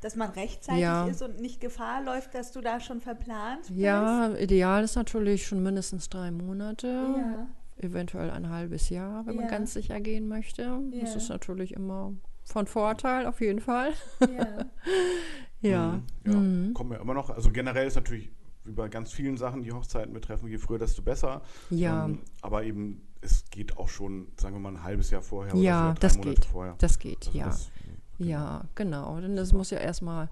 Dass 0.00 0.14
man 0.16 0.30
rechtzeitig 0.30 0.80
Ja. 0.82 1.06
ist 1.08 1.22
und 1.22 1.40
nicht 1.40 1.60
Gefahr 1.60 2.02
läuft, 2.04 2.32
dass 2.34 2.52
du 2.52 2.60
da 2.60 2.78
schon 2.80 3.00
verplant 3.00 3.62
bist? 3.66 3.70
Ja, 3.78 4.32
ideal 4.36 4.84
ist 4.84 4.94
natürlich 4.96 5.44
schon 5.46 5.62
mindestens 5.62 6.08
drei 6.08 6.30
Monate, 6.30 6.86
Ja. 6.86 7.46
eventuell 7.76 8.30
ein 8.30 8.48
halbes 8.48 8.88
Jahr, 8.90 9.26
wenn 9.26 9.34
man 9.36 9.46
Ja. 9.46 9.50
ganz 9.50 9.74
sicher 9.74 10.00
gehen 10.00 10.28
möchte. 10.28 10.80
Das 11.00 11.10
Ja. 11.10 11.16
ist 11.16 11.28
natürlich 11.28 11.74
immer 11.74 12.14
von 12.48 12.66
Vorteil, 12.66 13.26
auf 13.26 13.40
jeden 13.40 13.60
Fall. 13.60 13.92
ja. 14.20 14.64
Ja. 15.60 15.88
Mhm. 15.88 16.02
ja. 16.24 16.32
Mhm. 16.38 16.72
kommen 16.74 16.90
wir 16.92 17.00
immer 17.00 17.14
noch. 17.14 17.30
Also 17.30 17.50
generell 17.50 17.88
ist 17.88 17.96
natürlich 17.96 18.30
wie 18.64 18.70
bei 18.70 18.88
ganz 18.88 19.10
vielen 19.12 19.36
Sachen, 19.36 19.64
die 19.64 19.72
Hochzeiten 19.72 20.12
betreffen, 20.14 20.46
je 20.48 20.58
früher, 20.58 20.78
desto 20.78 21.02
besser. 21.02 21.42
Ja. 21.70 22.04
Ähm, 22.04 22.20
aber 22.42 22.62
eben, 22.62 23.02
es 23.22 23.44
geht 23.50 23.76
auch 23.76 23.88
schon, 23.88 24.28
sagen 24.38 24.54
wir 24.54 24.60
mal, 24.60 24.68
ein 24.76 24.84
halbes 24.84 25.10
Jahr 25.10 25.20
vorher 25.20 25.56
Ja, 25.56 25.90
oder 25.90 25.94
das 26.00 26.16
Monate 26.16 26.34
geht. 26.36 26.44
vorher. 26.44 26.74
Das 26.78 26.98
geht, 27.00 27.26
Also 27.26 27.38
ja. 27.38 27.44
das- 27.46 27.70
Ja, 28.18 28.64
genau. 28.76 29.20
Denn 29.20 29.36
es 29.36 29.52
muss 29.52 29.70
ja 29.70 29.78
erstmal 29.78 30.28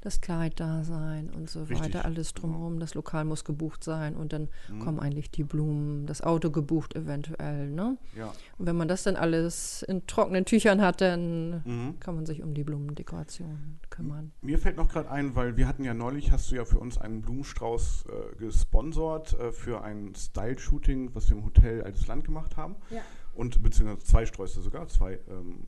das 0.00 0.20
Kleid 0.20 0.60
da 0.60 0.84
sein 0.84 1.30
und 1.30 1.50
so 1.50 1.60
Richtig, 1.64 1.80
weiter, 1.80 2.04
alles 2.04 2.34
genau. 2.34 2.48
drumherum. 2.48 2.80
Das 2.80 2.94
Lokal 2.94 3.24
muss 3.24 3.44
gebucht 3.44 3.82
sein 3.84 4.14
und 4.16 4.32
dann 4.32 4.48
Mhm. 4.70 4.78
kommen 4.80 5.00
eigentlich 5.00 5.30
die 5.30 5.44
Blumen, 5.44 6.06
das 6.06 6.22
Auto 6.22 6.50
gebucht 6.50 6.94
eventuell. 6.94 7.70
Ne? 7.70 7.96
ja. 8.16 8.32
Und 8.58 8.66
wenn 8.66 8.76
man 8.76 8.88
das 8.88 9.02
dann 9.02 9.16
alles 9.16 9.82
in 9.82 10.06
trockenen 10.06 10.44
Tüchern 10.44 10.80
hat, 10.80 11.00
dann 11.00 11.62
Mhm. 11.64 12.00
kann 12.00 12.14
man 12.14 12.26
sich 12.26 12.42
um 12.42 12.54
die 12.54 12.64
Blumendekoration 12.64 13.78
kümmern. 13.90 14.32
Mir 14.42 14.58
fällt 14.58 14.76
noch 14.76 14.88
gerade 14.88 15.10
ein, 15.10 15.34
weil 15.34 15.56
wir 15.56 15.66
hatten 15.68 15.84
ja 15.84 15.94
neulich, 15.94 16.30
hast 16.32 16.50
du 16.50 16.56
ja 16.56 16.64
für 16.64 16.78
uns 16.78 16.98
einen 16.98 17.22
Blumenstrauß 17.22 18.04
äh, 18.06 18.36
gesponsert 18.36 19.38
äh, 19.38 19.52
für 19.52 19.82
ein 19.82 20.14
Style-Shooting, 20.14 21.14
was 21.14 21.28
wir 21.30 21.36
im 21.36 21.44
Hotel 21.44 21.82
Altes 21.82 22.06
Land 22.06 22.24
gemacht 22.24 22.56
haben. 22.56 22.76
Ja. 22.90 23.00
Und 23.34 23.62
beziehungsweise 23.62 24.04
zwei 24.04 24.26
Sträuße 24.26 24.60
sogar, 24.62 24.88
zwei 24.88 25.20
ähm, 25.28 25.64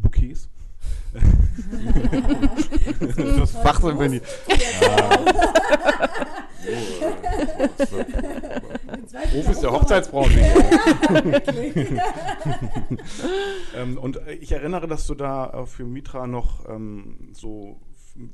Brautbouquets. 0.00 0.48
das 3.38 3.52
Fachsinn, 3.52 3.98
wenn 3.98 4.12
die. 4.12 4.22
Ruf 9.34 9.48
ist 9.48 9.62
der 9.62 9.72
Hochzeitsbraut. 9.72 10.30
ähm, 13.74 13.98
und 13.98 14.20
ich 14.40 14.52
erinnere, 14.52 14.86
dass 14.86 15.06
du 15.06 15.14
da 15.14 15.50
äh, 15.50 15.66
für 15.66 15.84
Mitra 15.84 16.26
noch 16.26 16.68
ähm, 16.68 17.30
so 17.32 17.80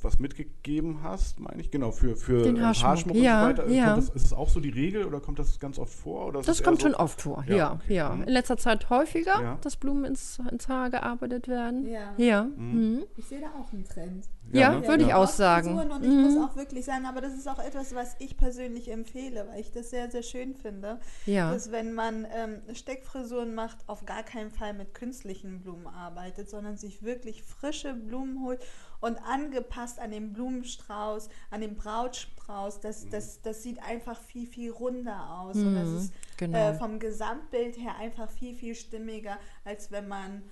was 0.02 0.18
mitgegeben 0.18 1.02
hast, 1.02 1.40
meine 1.40 1.60
ich. 1.60 1.70
Genau, 1.70 1.90
für, 1.92 2.16
für 2.16 2.42
Den 2.42 2.56
äh, 2.56 2.60
Haarschmuck, 2.60 3.14
und 3.16 3.22
ja, 3.22 3.42
so 3.42 3.48
weiter. 3.48 3.66
Äh, 3.68 3.76
ja. 3.76 3.96
Das, 3.96 4.08
ist 4.10 4.24
das 4.24 4.32
auch 4.32 4.48
so 4.48 4.60
die 4.60 4.70
Regel 4.70 5.04
oder 5.04 5.20
kommt 5.20 5.38
das 5.38 5.58
ganz 5.58 5.78
oft 5.78 5.92
vor? 5.92 6.26
Oder 6.26 6.40
Das 6.40 6.58
es 6.58 6.62
kommt 6.62 6.80
so, 6.80 6.88
schon 6.88 6.94
oft 6.94 7.20
vor, 7.22 7.44
Ja, 7.48 7.56
ja. 7.56 7.72
okay. 7.74 7.94
ja. 7.94 8.08
Mhm. 8.14 8.22
In 8.22 8.28
letzter 8.28 8.56
Zeit 8.56 8.88
häufiger, 8.90 9.40
Ja. 9.42 9.58
dass 9.60 9.76
Blumen 9.76 10.04
ins, 10.04 10.40
ins 10.50 10.68
Haar 10.68 10.90
gearbeitet 10.90 11.48
werden. 11.48 11.86
Ja. 11.88 12.14
Ja. 12.16 12.44
Mhm. 12.44 12.94
Mhm. 12.96 13.04
Ich 13.16 13.26
sehe 13.26 13.40
da 13.40 13.48
auch 13.60 13.72
einen 13.72 13.84
Trend. 13.84 14.26
Ja, 14.52 14.78
ne? 14.78 14.86
würde 14.86 15.04
ich 15.04 15.14
auch 15.14 15.26
sagen. 15.26 15.78
Und 15.78 16.04
ich 16.04 16.10
Mhm. 16.10 16.22
muss 16.22 16.36
auch 16.36 16.54
wirklich 16.54 16.84
sagen, 16.84 17.06
aber 17.06 17.22
das 17.22 17.32
ist 17.34 17.48
auch 17.48 17.58
etwas, 17.58 17.94
was 17.94 18.14
ich 18.18 18.36
persönlich 18.36 18.90
empfehle, 18.90 19.46
weil 19.50 19.58
ich 19.60 19.72
das 19.72 19.88
sehr, 19.90 20.10
sehr 20.10 20.22
schön 20.22 20.54
finde, 20.54 21.00
Ja. 21.24 21.50
dass 21.50 21.72
wenn 21.72 21.94
man 21.94 22.26
ähm, 22.30 22.60
Steckfrisuren 22.74 23.54
macht, 23.54 23.78
auf 23.88 24.04
gar 24.04 24.22
keinen 24.22 24.50
Fall 24.50 24.74
mit 24.74 24.92
künstlichen 24.94 25.60
Blumen 25.60 25.86
arbeitet, 25.86 26.50
sondern 26.50 26.76
sich 26.76 27.02
wirklich 27.02 27.42
frische 27.42 27.94
Blumen 27.94 28.42
holt 28.44 28.60
und 29.04 29.18
angepasst 29.18 29.98
an 30.00 30.10
den 30.12 30.32
Blumenstrauß, 30.32 31.28
an 31.50 31.60
den 31.60 31.76
Brautstrauß, 31.76 32.80
das, 32.80 33.06
das, 33.10 33.42
das 33.42 33.62
sieht 33.62 33.82
einfach 33.82 34.18
viel, 34.18 34.46
viel 34.46 34.70
runder 34.70 35.40
aus. 35.40 35.56
Und 35.56 35.74
das 35.74 35.88
Mhm, 35.90 35.96
ist 35.98 36.12
genau. 36.38 36.58
äh, 36.70 36.74
vom 36.74 36.98
Gesamtbild 36.98 37.76
her 37.76 37.96
einfach 37.96 38.30
viel, 38.30 38.54
viel 38.54 38.74
stimmiger, 38.74 39.38
als 39.64 39.90
wenn 39.90 40.08
man 40.08 40.42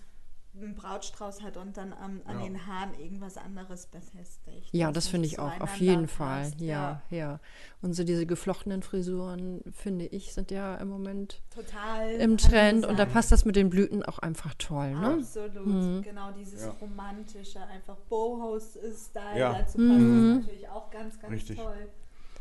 einen 0.55 0.75
Brautstrauß 0.75 1.41
hat 1.43 1.57
und 1.57 1.79
dann 1.79 1.95
am- 1.95 2.21
an 2.27 2.39
Ja. 2.41 2.45
den 2.45 2.67
Haaren 2.67 2.93
irgendwas 2.99 3.39
anderes 3.39 3.87
befestigt. 3.87 4.69
Ja, 4.73 4.93
das 4.93 5.09
finde 5.09 5.27
ich 5.27 5.39
auch, 5.39 5.59
auf 5.61 5.77
jeden 5.77 6.09
Fall. 6.09 6.43
passt. 6.43 6.61
Ja, 6.61 7.01
ja. 7.09 7.41
Und 7.81 7.95
so 7.95 8.05
diese 8.05 8.27
geflochtenen 8.27 8.83
Frisuren, 8.83 9.63
finde 9.73 10.05
ich, 10.07 10.35
sind 10.35 10.51
ja 10.51 10.75
im 10.77 10.89
Moment 10.89 11.41
total 11.55 12.11
im 12.13 12.37
Trend 12.37 12.85
und 12.85 12.99
da 12.99 13.07
passt 13.07 13.33
das 13.33 13.47
mit 13.47 13.57
den 13.57 13.71
Blüten 13.71 14.03
auch 14.03 14.19
einfach 14.19 14.53
toll. 14.59 14.91
Ne? 14.93 15.15
Absolut, 15.21 15.67
Mhm. 15.67 16.03
genau 16.03 16.31
dieses 16.33 16.63
Ja. 16.67 16.71
romantische, 16.83 17.61
einfach 17.67 17.97
Boho-Style 18.11 19.39
Ja. 19.39 19.53
dazu 19.55 19.79
passt, 19.79 19.79
Mhm. 19.79 20.31
ist 20.33 20.41
natürlich 20.47 20.69
auch 20.69 20.91
ganz, 20.91 21.19
ganz 21.19 21.33
Richtig. 21.33 21.57
toll. 21.59 21.89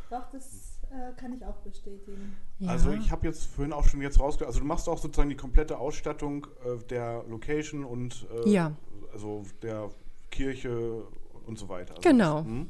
Doch, 0.09 0.29
das 0.31 0.79
äh, 0.91 1.13
kann 1.19 1.33
ich 1.33 1.43
auch 1.45 1.57
bestätigen. 1.57 2.35
Ja. 2.59 2.69
Also 2.69 2.91
ich 2.91 3.11
habe 3.11 3.25
jetzt 3.27 3.45
vorhin 3.45 3.73
auch 3.73 3.85
schon 3.87 4.01
jetzt 4.01 4.19
rausgehört, 4.19 4.49
also 4.49 4.59
du 4.59 4.65
machst 4.65 4.87
auch 4.89 4.97
sozusagen 4.97 5.29
die 5.29 5.35
komplette 5.37 5.77
Ausstattung 5.77 6.47
äh, 6.65 6.77
der 6.89 7.23
Location 7.29 7.83
und 7.85 8.27
äh, 8.45 8.49
Ja. 8.49 8.73
also 9.13 9.43
der 9.61 9.89
Kirche 10.29 11.03
und 11.45 11.57
so 11.57 11.67
weiter. 11.69 11.95
Also 11.95 12.01
Genau. 12.09 12.37
Das, 12.37 12.45
hm? 12.45 12.69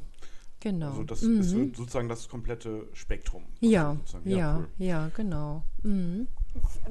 Genau. 0.63 0.88
Also 0.89 1.03
das 1.03 1.21
Mhm. 1.23 1.39
ist 1.39 1.49
so- 1.49 1.65
sozusagen 1.73 2.07
das 2.10 2.29
komplette 2.29 2.88
Spektrum. 2.93 3.43
ja, 3.62 3.95
sozusagen. 3.95 4.29
ja, 4.29 4.57
cool. 4.57 4.67
ja, 4.77 5.10
genau. 5.15 5.63
Mhm. 5.84 6.27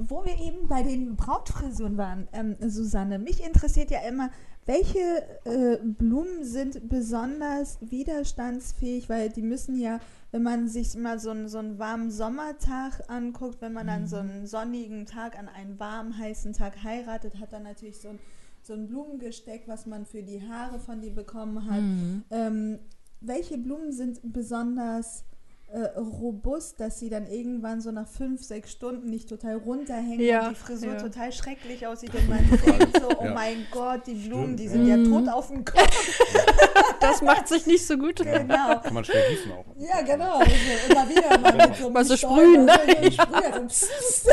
Wo 0.08 0.24
wir 0.24 0.34
eben 0.40 0.66
bei 0.68 0.82
den 0.82 1.14
Brautfrisuren 1.16 1.96
waren, 1.96 2.26
ähm, 2.32 2.56
Susanne, 2.68 3.18
mich 3.18 3.44
interessiert 3.44 3.90
ja 3.90 4.00
immer, 4.08 4.30
welche 4.66 4.98
äh, 5.44 5.78
Blumen 5.84 6.44
sind 6.44 6.88
besonders 6.88 7.78
widerstandsfähig, 7.80 9.08
weil 9.08 9.28
die 9.30 9.42
müssen 9.42 9.78
ja, 9.78 10.00
wenn 10.32 10.42
man 10.42 10.68
sich 10.68 10.94
mal 10.96 11.18
so 11.18 11.30
einen, 11.30 11.48
so 11.48 11.58
einen 11.58 11.78
warmen 11.78 12.10
Sommertag 12.10 13.02
anguckt, 13.08 13.60
wenn 13.60 13.72
man 13.72 13.88
an 13.88 14.06
so 14.06 14.16
einen 14.16 14.46
sonnigen 14.46 15.06
Tag, 15.06 15.38
an 15.38 15.48
einen 15.48 15.78
warmen, 15.80 16.16
heißen 16.16 16.52
Tag 16.52 16.82
heiratet, 16.84 17.40
hat 17.40 17.52
dann 17.52 17.64
natürlich 17.64 18.00
so 18.00 18.10
ein, 18.10 18.18
so 18.62 18.74
ein 18.74 18.86
Blumengesteck, 18.86 19.64
was 19.66 19.86
man 19.86 20.06
für 20.06 20.22
die 20.22 20.42
Haare 20.48 20.78
von 20.78 21.00
die 21.00 21.10
bekommen 21.10 21.68
hat. 21.70 21.80
Mhm. 21.80 22.24
Ähm, 22.30 22.78
welche 23.20 23.58
Blumen 23.58 23.92
sind 23.92 24.20
besonders 24.22 25.24
äh, 25.72 25.80
robust, 25.98 26.80
dass 26.80 26.98
sie 26.98 27.10
dann 27.10 27.26
irgendwann 27.26 27.80
so 27.80 27.90
nach 27.92 28.08
fünf, 28.08 28.42
sechs 28.42 28.72
Stunden 28.72 29.08
nicht 29.10 29.28
total 29.28 29.56
runterhängen 29.56 30.20
Ja, 30.26 30.48
und 30.48 30.50
die 30.50 30.60
Frisur 30.60 30.94
ja. 30.94 31.00
total 31.00 31.32
schrecklich 31.32 31.86
aussieht 31.86 32.14
und 32.14 32.28
man 32.28 32.38
denkt 32.48 33.00
so, 33.00 33.08
oh 33.18 33.24
Ja. 33.26 33.34
mein 33.34 33.66
Gott, 33.70 34.06
die 34.06 34.14
Blumen, 34.14 34.44
Stimmt, 34.56 34.60
die 34.60 34.68
sind 34.68 34.86
ja 34.86 34.96
Mhm. 34.96 35.04
tot 35.10 35.28
auf 35.28 35.48
dem 35.48 35.64
Kopf. 35.64 36.20
Das 37.00 37.22
macht 37.22 37.48
sich 37.48 37.66
nicht 37.66 37.86
so 37.86 37.96
gut. 37.96 38.16
genau. 38.16 38.78
Kann 38.80 38.94
man 38.94 39.04
schnell 39.04 39.30
gießen 39.30 39.52
auch. 39.52 39.64
Ja, 39.78 40.00
genau. 40.02 40.38
Also 40.38 40.52
immer 40.88 41.08
wieder 41.08 41.38
mal 41.38 41.68
mit 41.68 41.76
so 41.76 41.84
einem 41.86 41.92
Mal 41.94 42.04
so 42.04 42.16
sprühen, 42.16 42.64
ne? 42.66 42.72
so 42.86 43.00
gesprüht 43.02 43.56
und 43.58 43.68
pssst, 43.68 43.90
pssst. 43.90 44.28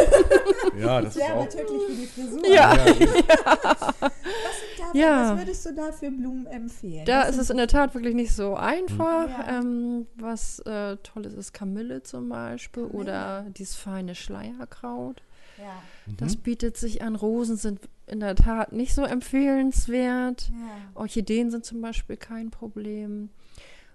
Ja, 0.78 1.02
das 1.02 1.16
ist 1.16 1.22
Wäre 1.22 1.34
auch. 1.34 1.38
aber 1.42 1.50
tödlich 1.50 1.82
für 1.88 1.94
die 1.94 2.08
Frisur. 2.08 2.48
Ja. 2.48 2.72
Was, 2.80 3.96
sind 4.00 4.94
da, 4.94 4.98
Ja. 5.00 5.32
was 5.34 5.38
würdest 5.40 5.66
du 5.66 5.74
da 5.74 5.92
für 5.92 6.12
Blumen 6.12 6.46
empfehlen? 6.48 7.06
Da 7.06 7.22
Was 7.22 7.30
ist 7.30 7.38
es 7.38 7.50
in 7.50 7.58
der 7.58 7.68
Tat 7.68 7.94
wirklich 7.96 8.16
nicht 8.16 8.34
so 8.34 8.56
einfach. 8.56 9.28
Ja. 9.30 9.60
Ähm, 9.60 10.08
was 10.16 10.60
äh, 10.60 10.98
toll 10.98 11.26
ist, 11.26 11.34
ist 11.36 11.54
Kamille 11.54 12.04
zum 12.04 12.30
Beispiel 12.30 12.84
Kamille. 12.88 13.02
oder 13.02 13.46
dieses 13.50 13.76
feine 13.76 14.16
Schleierkraut. 14.16 15.22
Ja. 15.68 16.14
Das 16.18 16.36
bietet 16.38 16.78
sich 16.78 17.02
an. 17.02 17.16
Rosen 17.16 17.58
sind 17.58 17.80
in 18.08 18.20
der 18.22 18.36
Tat 18.36 18.72
nicht 18.72 18.94
so 18.94 19.04
empfehlenswert. 19.04 20.50
Ja. 20.50 20.78
Orchideen 20.96 21.52
sind 21.52 21.66
zum 21.66 21.82
Beispiel 21.82 22.18
kein 22.18 22.52
Problem. 22.52 23.30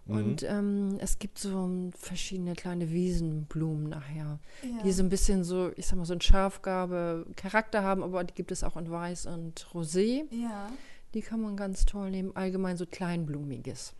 Mhm. 0.07 0.15
Und 0.17 0.43
ähm, 0.43 0.97
es 0.99 1.19
gibt 1.19 1.39
so 1.39 1.91
verschiedene 1.97 2.55
kleine 2.55 2.91
Wiesenblumen 2.91 3.89
nachher, 3.89 4.39
Ja. 4.63 4.83
die 4.85 4.93
so 4.93 5.03
ein 5.03 5.09
bisschen 5.09 5.45
so, 5.45 5.71
ich 5.77 5.87
sag 5.87 5.97
mal, 5.97 6.05
so 6.05 6.13
ein 6.15 6.21
Schafgabe 6.21 7.25
Charakter 7.37 7.83
haben, 7.83 8.03
aber 8.03 8.25
die 8.25 8.35
gibt 8.35 8.51
es 8.53 8.65
auch 8.65 8.77
in 8.77 8.91
Weiß 8.91 9.27
und 9.27 9.67
Rosé. 9.73 10.25
ja. 10.31 10.71
Die 11.15 11.21
kann 11.21 11.43
man 11.43 11.59
ganz 11.59 11.85
toll 11.85 12.11
nehmen. 12.11 12.35
Allgemein 12.35 12.79
so 12.79 12.87
kleinblumiges. 12.87 13.93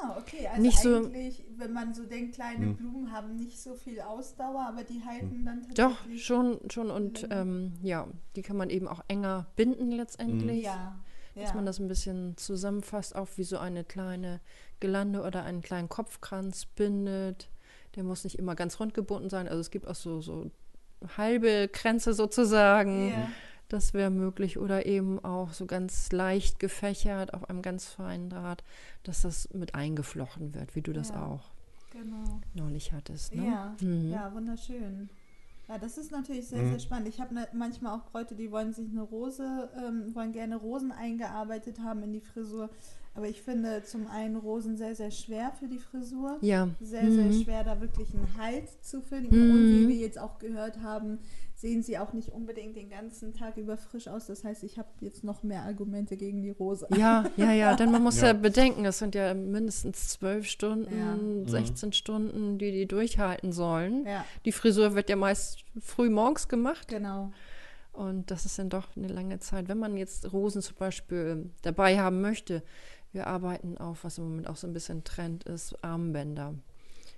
Ah, 0.00 0.16
okay. 0.18 0.46
Also 0.48 0.62
Nicht 0.62 0.78
so- 0.78 0.96
eigentlich, 0.96 1.44
wenn 1.56 1.72
man 1.72 1.94
so 1.94 2.04
denkt, 2.04 2.34
kleine 2.34 2.66
Hm. 2.66 2.76
Blumen 2.76 3.12
haben 3.12 3.36
nicht 3.36 3.60
so 3.60 3.74
viel 3.74 4.00
Ausdauer, 4.00 4.66
aber 4.66 4.82
die 4.84 5.02
halten 5.04 5.44
dann 5.44 5.62
Doch, 5.74 5.92
tatsächlich. 5.96 6.24
schon, 6.24 6.58
schon. 6.70 6.90
Und 6.90 7.26
ähm, 7.30 7.74
ja, 7.82 8.08
die 8.36 8.42
kann 8.42 8.56
man 8.56 8.70
eben 8.70 8.88
auch 8.88 9.02
enger 9.08 9.46
binden 9.56 9.90
letztendlich. 9.92 10.64
Ja. 10.64 10.98
Dass 11.34 11.50
ja. 11.50 11.54
man 11.56 11.66
das 11.66 11.80
ein 11.80 11.88
bisschen 11.88 12.36
zusammenfasst, 12.36 13.16
auch 13.16 13.28
wie 13.36 13.42
so 13.44 13.58
eine 13.58 13.82
kleine 13.84 14.40
Gelande 14.80 15.22
oder 15.22 15.42
einen 15.42 15.62
kleinen 15.62 15.88
Kopfkranz 15.88 16.66
bindet. 16.66 17.48
Der 17.96 18.04
muss 18.04 18.24
nicht 18.24 18.38
immer 18.38 18.54
ganz 18.54 18.78
rund 18.80 18.94
gebunden 18.94 19.30
sein. 19.30 19.48
Also 19.48 19.60
es 19.60 19.70
gibt 19.70 19.86
auch 19.88 19.94
so, 19.96 20.20
so 20.20 20.50
halbe 21.16 21.68
Kränze 21.68 22.14
sozusagen. 22.14 23.10
Ja. 23.10 23.28
Das 23.68 23.94
wäre 23.94 24.10
möglich. 24.10 24.58
Oder 24.58 24.86
eben 24.86 25.24
auch 25.24 25.52
so 25.52 25.66
ganz 25.66 26.12
leicht 26.12 26.58
gefächert 26.58 27.32
auf 27.34 27.48
einem 27.48 27.62
ganz 27.62 27.86
feinen 27.88 28.30
Draht, 28.30 28.62
dass 29.02 29.22
das 29.22 29.48
mit 29.52 29.74
eingeflochten 29.74 30.54
wird, 30.54 30.74
wie 30.76 30.82
du 30.82 30.92
das 30.92 31.08
Ja. 31.10 31.26
auch 31.26 31.50
Genau. 31.90 32.40
neulich 32.54 32.92
hattest. 32.92 33.34
Ne? 33.34 33.46
Ja, 33.46 33.76
Mhm. 33.80 34.10
ja, 34.10 34.32
wunderschön. 34.34 35.08
Ja, 35.66 35.78
das 35.78 35.96
ist 35.96 36.10
natürlich 36.12 36.46
sehr, 36.48 36.62
Mhm. 36.62 36.70
sehr 36.70 36.78
spannend. 36.80 37.08
Ich 37.08 37.20
habe 37.20 37.34
ne, 37.34 37.48
manchmal 37.54 37.98
auch 37.98 38.04
Bräute, 38.10 38.34
die 38.34 38.50
wollen 38.50 38.74
sich 38.74 38.90
eine 38.90 39.00
Rose, 39.00 39.70
ähm, 39.76 40.14
wollen 40.14 40.32
gerne 40.32 40.56
Rosen 40.56 40.92
eingearbeitet 40.92 41.78
haben 41.80 42.02
in 42.02 42.12
die 42.12 42.20
Frisur. 42.20 42.68
Aber 43.16 43.28
ich 43.28 43.42
finde 43.42 43.84
zum 43.84 44.08
einen 44.08 44.34
Rosen 44.34 44.76
sehr, 44.76 44.96
sehr 44.96 45.12
schwer 45.12 45.52
für 45.58 45.68
die 45.68 45.78
Frisur. 45.78 46.36
Ja. 46.40 46.68
Sehr, 46.80 47.10
sehr 47.12 47.26
Mhm. 47.26 47.42
schwer, 47.44 47.62
da 47.62 47.80
wirklich 47.80 48.12
einen 48.12 48.26
Halt 48.36 48.64
zu 48.84 49.00
finden. 49.02 49.52
Und 49.52 49.70
wie 49.70 49.84
Mhm. 49.84 49.88
wir 49.88 49.94
jetzt 49.96 50.18
auch 50.18 50.40
gehört 50.40 50.80
haben, 50.82 51.20
sehen 51.54 51.84
sie 51.84 51.96
auch 51.98 52.12
nicht 52.12 52.30
unbedingt 52.30 52.74
den 52.76 52.90
ganzen 52.90 53.32
Tag 53.32 53.56
über 53.56 53.76
frisch 53.76 54.08
aus. 54.08 54.26
Das 54.26 54.42
heißt, 54.42 54.64
ich 54.64 54.78
habe 54.78 54.88
jetzt 55.00 55.22
noch 55.22 55.44
mehr 55.44 55.62
Argumente 55.62 56.16
gegen 56.16 56.42
die 56.42 56.50
Rose. 56.50 56.88
Ja, 56.96 57.24
ja, 57.36 57.52
ja, 57.52 57.76
denn 57.76 57.92
man 57.92 58.02
muss 58.02 58.20
ja, 58.20 58.26
Ja. 58.28 58.32
bedenken, 58.32 58.84
es 58.84 58.98
sind 58.98 59.14
ja 59.14 59.32
mindestens 59.32 60.08
zwölf 60.08 60.46
Stunden, 60.48 60.98
Ja. 60.98 61.14
Mhm. 61.14 61.46
16 61.46 61.92
Stunden, 61.92 62.58
die 62.58 62.72
die 62.72 62.86
durchhalten 62.86 63.52
sollen. 63.52 64.04
Ja, 64.06 64.24
Die 64.44 64.50
Frisur 64.52 64.96
wird 64.96 65.08
ja 65.08 65.14
meist 65.14 65.64
früh 65.80 66.10
morgens 66.10 66.48
gemacht 66.48 66.88
genau. 66.88 67.30
und 67.92 68.32
das 68.32 68.44
ist 68.44 68.58
dann 68.58 68.68
doch 68.70 68.88
eine 68.96 69.06
lange 69.06 69.38
Zeit. 69.38 69.68
Wenn 69.68 69.78
man 69.78 69.96
jetzt 69.96 70.32
Rosen 70.32 70.60
zum 70.62 70.74
Beispiel 70.76 71.50
dabei 71.62 72.00
haben 72.00 72.20
möchte, 72.20 72.62
wir 73.14 73.26
arbeiten 73.26 73.78
auf, 73.78 74.04
was 74.04 74.18
im 74.18 74.24
Moment 74.24 74.48
auch 74.48 74.56
so 74.56 74.66
ein 74.66 74.72
bisschen 74.72 75.04
Trend 75.04 75.44
ist, 75.44 75.82
Armbänder. 75.82 76.54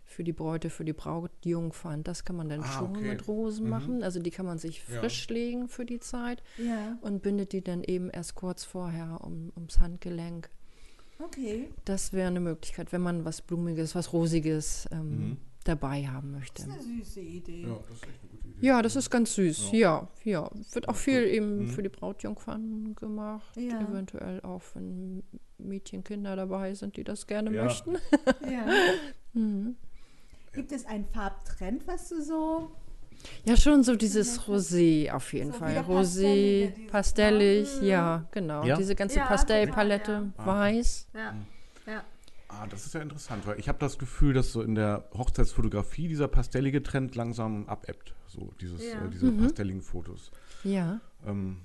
Für 0.04 0.22
die 0.22 0.32
Bräute, 0.32 0.70
für 0.70 0.84
die 0.84 0.92
Braut, 0.92 1.32
die 1.42 1.48
Jungfern. 1.50 2.04
Das 2.04 2.24
kann 2.24 2.36
man 2.36 2.48
dann 2.48 2.60
Ah, 2.62 2.78
schon 2.78 2.90
okay. 2.96 3.08
mit 3.08 3.26
Rosen 3.26 3.64
Mhm. 3.64 3.70
machen. 3.70 4.02
Also 4.04 4.20
die 4.20 4.30
kann 4.30 4.46
man 4.46 4.58
sich 4.58 4.84
Ja. 4.88 5.00
frisch 5.00 5.28
legen 5.28 5.68
für 5.68 5.84
die 5.84 5.98
Zeit 5.98 6.44
Ja, 6.58 6.96
und 7.00 7.22
bindet 7.22 7.52
die 7.52 7.60
dann 7.62 7.82
eben 7.82 8.08
erst 8.10 8.36
kurz 8.36 8.62
vorher 8.62 9.18
um, 9.24 9.50
ums 9.56 9.80
Handgelenk. 9.80 10.48
okay. 11.18 11.70
Das 11.86 12.12
wäre 12.12 12.28
eine 12.28 12.40
Möglichkeit, 12.40 12.92
wenn 12.92 13.00
man 13.00 13.24
was 13.24 13.42
Blumiges, 13.42 13.94
was 13.96 14.12
Rosiges 14.12 14.86
ähm, 14.92 15.28
Mhm. 15.30 15.36
Dabei 15.68 16.06
haben 16.06 16.32
Das 16.32 16.40
möchte. 16.40 16.62
ist 16.62 16.68
eine 16.70 16.82
süße 16.82 17.20
Idee. 17.20 17.62
Ja, 17.62 17.78
das 17.88 17.96
ist 17.96 18.02
echt 18.06 18.20
eine 18.22 18.30
gute 18.30 18.48
Idee. 18.48 18.66
Ja, 18.66 18.82
das 18.82 18.96
ist 18.96 19.10
ganz 19.10 19.34
süß. 19.34 19.72
Ja, 19.72 20.08
ja. 20.24 20.50
Wird 20.72 20.88
auch 20.88 20.94
Ja, 20.94 20.98
viel 20.98 21.22
eben 21.24 21.58
Mhm. 21.64 21.68
für 21.68 21.82
die 21.82 21.88
Brautjungfern 21.88 22.94
gemacht. 22.94 23.56
Ja. 23.56 23.80
Eventuell 23.80 24.40
auch, 24.42 24.62
wenn 24.74 25.22
Mädchen, 25.58 26.04
Kinder 26.04 26.36
dabei 26.36 26.74
sind, 26.74 26.96
die 26.96 27.04
das 27.04 27.26
gerne 27.26 27.52
Ja. 27.52 27.64
möchten. 27.64 27.96
Ja. 28.50 28.66
Mhm. 29.32 29.76
Gibt 30.52 30.72
es 30.72 30.86
einen 30.86 31.04
Farbtrend, 31.06 31.86
was 31.86 32.08
du 32.08 32.22
so 32.22 32.70
Ja, 33.44 33.56
schon 33.56 33.82
so 33.82 33.96
dieses 33.96 34.40
Rosé 34.42 35.10
auf 35.10 35.32
jeden 35.32 35.52
So 35.52 35.58
Fall. 35.58 35.76
Rosé, 35.78 36.70
pastellig, 36.88 37.68
ja, 37.82 38.26
genau. 38.30 38.64
Ja? 38.64 38.76
Diese 38.76 38.94
ganze 38.94 39.18
Ja, 39.18 39.26
Pastellpalette, 39.26 40.12
genau, 40.12 40.32
ja. 40.38 40.46
weiß. 40.46 41.08
Ja, 41.14 41.20
ja. 41.20 41.34
Ah, 42.48 42.66
das 42.68 42.86
ist 42.86 42.94
ja 42.94 43.00
interessant, 43.00 43.46
weil 43.46 43.58
ich 43.58 43.68
habe 43.68 43.78
das 43.78 43.98
Gefühl, 43.98 44.32
dass 44.32 44.52
so 44.52 44.62
in 44.62 44.74
der 44.74 45.08
Hochzeitsfotografie 45.14 46.08
dieser 46.08 46.28
pastellige 46.28 46.82
Trend 46.82 47.14
langsam 47.16 47.68
abebbt. 47.68 48.14
So 48.28 48.52
dieses, 48.60 48.82
Ja. 48.84 49.04
äh, 49.04 49.10
diese 49.10 49.26
Mhm. 49.32 49.38
pastelligen 49.42 49.82
Fotos. 49.82 50.30
Ja. 50.62 51.00
Ähm, 51.26 51.58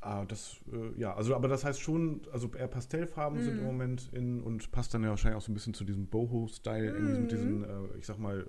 ah, 0.00 0.24
das, 0.24 0.56
äh, 0.72 0.98
ja, 0.98 1.14
also 1.14 1.34
aber 1.34 1.48
das 1.48 1.64
heißt 1.64 1.80
schon, 1.80 2.20
also 2.32 2.50
eher 2.52 2.68
Pastellfarben 2.68 3.40
sind 3.42 3.54
Mhm. 3.54 3.60
im 3.60 3.66
Moment 3.66 4.10
in 4.12 4.40
und 4.42 4.70
passt 4.70 4.94
dann 4.94 5.02
ja 5.02 5.10
wahrscheinlich 5.10 5.36
auch 5.38 5.44
so 5.44 5.50
ein 5.50 5.54
bisschen 5.54 5.74
zu 5.74 5.84
diesem 5.84 6.06
Boho-Style, 6.06 6.86
irgendwie 6.86 7.12
mit 7.12 7.22
Mhm. 7.22 7.28
diesen, 7.28 7.64
äh, 7.64 7.98
ich 7.98 8.06
sag 8.06 8.18
mal, 8.18 8.48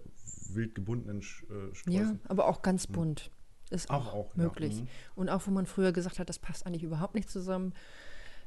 wild 0.49 0.75
gebundenen 0.75 1.21
Sch- 1.21 1.43
äh, 1.49 1.69
Ja, 1.69 1.73
Sträußen. 2.03 2.19
aber 2.27 2.47
auch 2.47 2.61
ganz 2.61 2.85
bunt. 2.87 3.31
Ist 3.71 3.89
Auch, 3.89 4.07
auch, 4.09 4.13
auch, 4.13 4.35
ja. 4.35 4.43
möglich. 4.43 4.81
Mhm. 4.81 4.87
Und 5.15 5.29
auch 5.29 5.47
wo 5.47 5.51
man 5.51 5.65
früher 5.65 5.91
gesagt 5.93 6.19
hat, 6.19 6.29
das 6.29 6.37
passt 6.37 6.67
eigentlich 6.67 6.83
überhaupt 6.83 7.15
nicht 7.15 7.27
zusammen. 7.29 7.73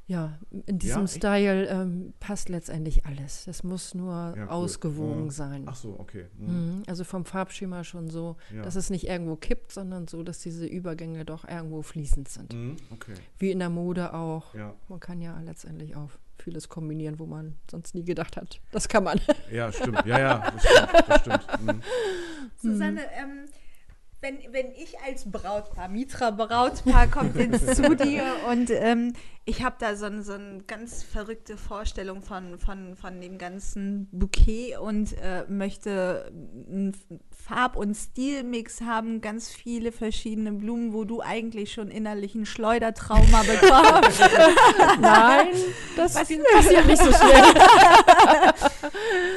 Ja, 0.09 0.38
in 0.66 0.79
diesem 0.79 1.03
Ja? 1.03 1.07
Style 1.09 1.66
ähm, 1.66 2.12
passt 2.21 2.49
letztendlich 2.49 3.05
alles. 3.07 3.49
Es 3.49 3.64
muss 3.64 3.92
nur 3.92 4.12
Ja, 4.37 4.45
cool. 4.45 4.49
ausgewogen 4.51 5.25
Ja. 5.27 5.31
sein. 5.33 5.64
Ach 5.66 5.75
so, 5.75 5.99
okay. 5.99 6.27
Mhm. 6.38 6.47
Mhm. 6.77 6.83
Also 6.87 7.03
vom 7.03 7.25
Farbschema 7.25 7.83
schon 7.83 8.09
so, 8.09 8.37
Ja. 8.55 8.62
dass 8.62 8.77
es 8.77 8.88
nicht 8.88 9.09
irgendwo 9.09 9.35
kippt, 9.35 9.73
sondern 9.73 10.07
so, 10.07 10.23
dass 10.23 10.38
diese 10.38 10.64
Übergänge 10.64 11.25
doch 11.25 11.47
irgendwo 11.49 11.83
fließend 11.83 12.29
sind. 12.29 12.53
Mhm, 12.55 12.77
okay, 12.92 13.14
Wie 13.38 13.51
in 13.51 13.59
der 13.59 13.69
Mode 13.71 14.14
auch. 14.14 14.55
ja. 14.55 14.75
Man 14.88 15.01
kann 15.01 15.21
ja 15.21 15.40
letztendlich 15.40 15.97
auch 15.97 16.11
vieles 16.38 16.69
kombinieren, 16.69 17.19
wo 17.19 17.27
man 17.27 17.57
sonst 17.69 17.95
nie 17.97 18.05
gedacht 18.05 18.37
hat. 18.37 18.61
Das 18.71 18.88
kann 18.88 19.03
man. 19.03 19.21
Ja, 19.51 19.73
stimmt. 19.73 20.07
Ja, 20.07 20.19
ja, 20.21 20.53
das 20.53 20.62
stimmt. 20.62 21.09
Das 21.09 21.21
stimmt. 21.23 21.62
Mhm. 21.66 21.83
Susanne, 22.59 23.01
ähm, 23.21 23.47
wenn, 24.26 24.52
wenn 24.52 24.72
ich 24.72 24.98
als 25.06 25.30
Brautpaar, 25.30 25.88
Mitra 25.88 26.32
Brautpaar 26.32 27.06
kommt 27.06 27.36
jetzt 27.36 27.76
zu 27.76 27.94
dir 27.94 28.24
und 28.50 28.70
ähm, 28.70 29.12
ich 29.48 29.62
habe 29.62 29.76
da 29.78 29.94
so, 29.94 30.06
so 30.22 30.32
eine 30.32 30.64
ganz 30.66 31.04
verrückte 31.04 31.56
Vorstellung 31.56 32.20
von, 32.20 32.58
von, 32.58 32.96
von 32.96 33.20
dem 33.20 33.38
ganzen 33.38 34.08
Bouquet 34.10 34.78
und 34.78 35.12
äh, 35.22 35.44
möchte 35.48 36.32
einen 36.68 36.96
Farb- 37.30 37.76
und 37.76 37.94
Stilmix 37.94 38.80
haben, 38.80 39.20
ganz 39.20 39.50
viele 39.50 39.92
verschiedene 39.92 40.50
Blumen, 40.50 40.92
wo 40.92 41.04
du 41.04 41.20
eigentlich 41.20 41.72
schon 41.72 41.92
innerlich 41.92 42.34
ein 42.34 42.44
Schleudertrauma 42.44 43.42
bekommst. 43.44 44.20
Nein, 45.00 45.46
das 45.94 46.14
passiert 46.14 46.86
nicht 46.86 46.98
so 46.98 47.12
schnell. 47.12 47.44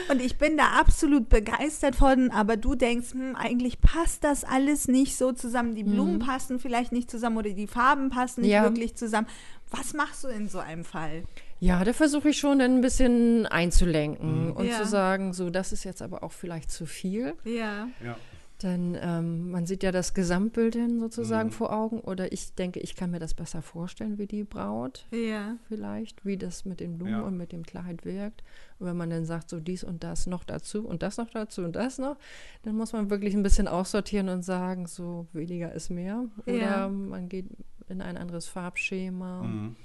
Und 0.09 0.23
ich 0.23 0.39
bin 0.39 0.57
da 0.57 0.79
absolut 0.79 1.29
begeistert 1.29 1.95
von, 1.95 2.31
aber 2.31 2.57
du 2.57 2.73
denkst, 2.73 3.11
hm, 3.11 3.35
eigentlich 3.35 3.79
passt 3.79 4.23
das 4.23 4.43
alles 4.43 4.78
nicht 4.87 5.17
so 5.17 5.31
zusammen. 5.31 5.75
Die 5.75 5.83
Blumen 5.83 6.19
passen 6.19 6.59
vielleicht 6.59 6.91
nicht 6.91 7.09
zusammen 7.11 7.37
oder 7.37 7.49
die 7.51 7.67
Farben 7.67 8.09
passen 8.09 8.41
nicht 8.41 8.51
Ja. 8.51 8.63
wirklich 8.63 8.95
zusammen. 8.95 9.27
Was 9.71 9.93
machst 9.93 10.23
du 10.23 10.27
in 10.29 10.47
so 10.47 10.59
einem 10.59 10.83
Fall? 10.83 11.23
Ja, 11.59 11.83
da 11.83 11.91
versuche 11.93 12.29
ich 12.29 12.37
schon 12.39 12.59
dann 12.59 12.75
ein 12.77 12.81
bisschen 12.81 13.45
einzulenken 13.45 14.45
Mhm. 14.47 14.51
und 14.53 14.65
Ja. 14.65 14.77
zu 14.81 14.85
sagen, 14.87 15.33
so, 15.33 15.49
das 15.49 15.71
ist 15.73 15.83
jetzt 15.83 16.01
aber 16.01 16.23
auch 16.23 16.31
vielleicht 16.31 16.71
zu 16.71 16.85
viel. 16.85 17.35
Ja. 17.43 17.89
Ja. 18.03 18.15
Denn 18.61 18.97
ähm, 19.01 19.51
man 19.51 19.65
sieht 19.65 19.83
ja 19.83 19.91
das 19.93 20.13
Gesamtbild 20.13 20.75
dann 20.75 20.99
sozusagen 20.99 21.47
Mhm. 21.47 21.53
vor 21.53 21.71
Augen. 21.71 22.01
Oder 22.01 22.31
ich 22.33 22.55
denke, 22.55 22.81
ich 22.81 22.95
kann 22.95 23.09
mir 23.11 23.19
das 23.19 23.33
besser 23.33 23.61
vorstellen, 23.61 24.17
wie 24.17 24.27
die 24.27 24.43
Braut 24.43 25.05
Ja. 25.11 25.55
vielleicht, 25.69 26.25
wie 26.25 26.35
das 26.35 26.65
mit 26.65 26.81
den 26.81 26.97
Blumen 26.97 27.13
Ja. 27.13 27.21
und 27.21 27.37
mit 27.37 27.53
dem 27.53 27.63
Kleid 27.65 28.03
wirkt. 28.03 28.43
Und 28.77 28.87
wenn 28.87 28.97
man 28.97 29.09
dann 29.09 29.23
sagt, 29.23 29.49
so 29.49 29.61
dies 29.61 29.85
und 29.85 30.03
das 30.03 30.27
noch 30.27 30.43
dazu 30.43 30.85
und 30.85 31.03
das 31.03 31.15
noch 31.17 31.29
dazu 31.29 31.61
und 31.63 31.75
das 31.77 31.99
noch, 31.99 32.17
dann 32.63 32.75
muss 32.75 32.91
man 32.91 33.09
wirklich 33.09 33.33
ein 33.33 33.43
bisschen 33.43 33.69
aussortieren 33.69 34.27
und 34.27 34.43
sagen, 34.43 34.87
so 34.87 35.27
weniger 35.31 35.71
ist 35.73 35.89
mehr. 35.89 36.25
Oder 36.45 36.53
Ja. 36.57 36.87
man 36.89 37.29
geht 37.29 37.45
in 37.87 38.01
ein 38.01 38.17
anderes 38.17 38.45
Farbschema. 38.47 39.43
Mhm. 39.43 39.75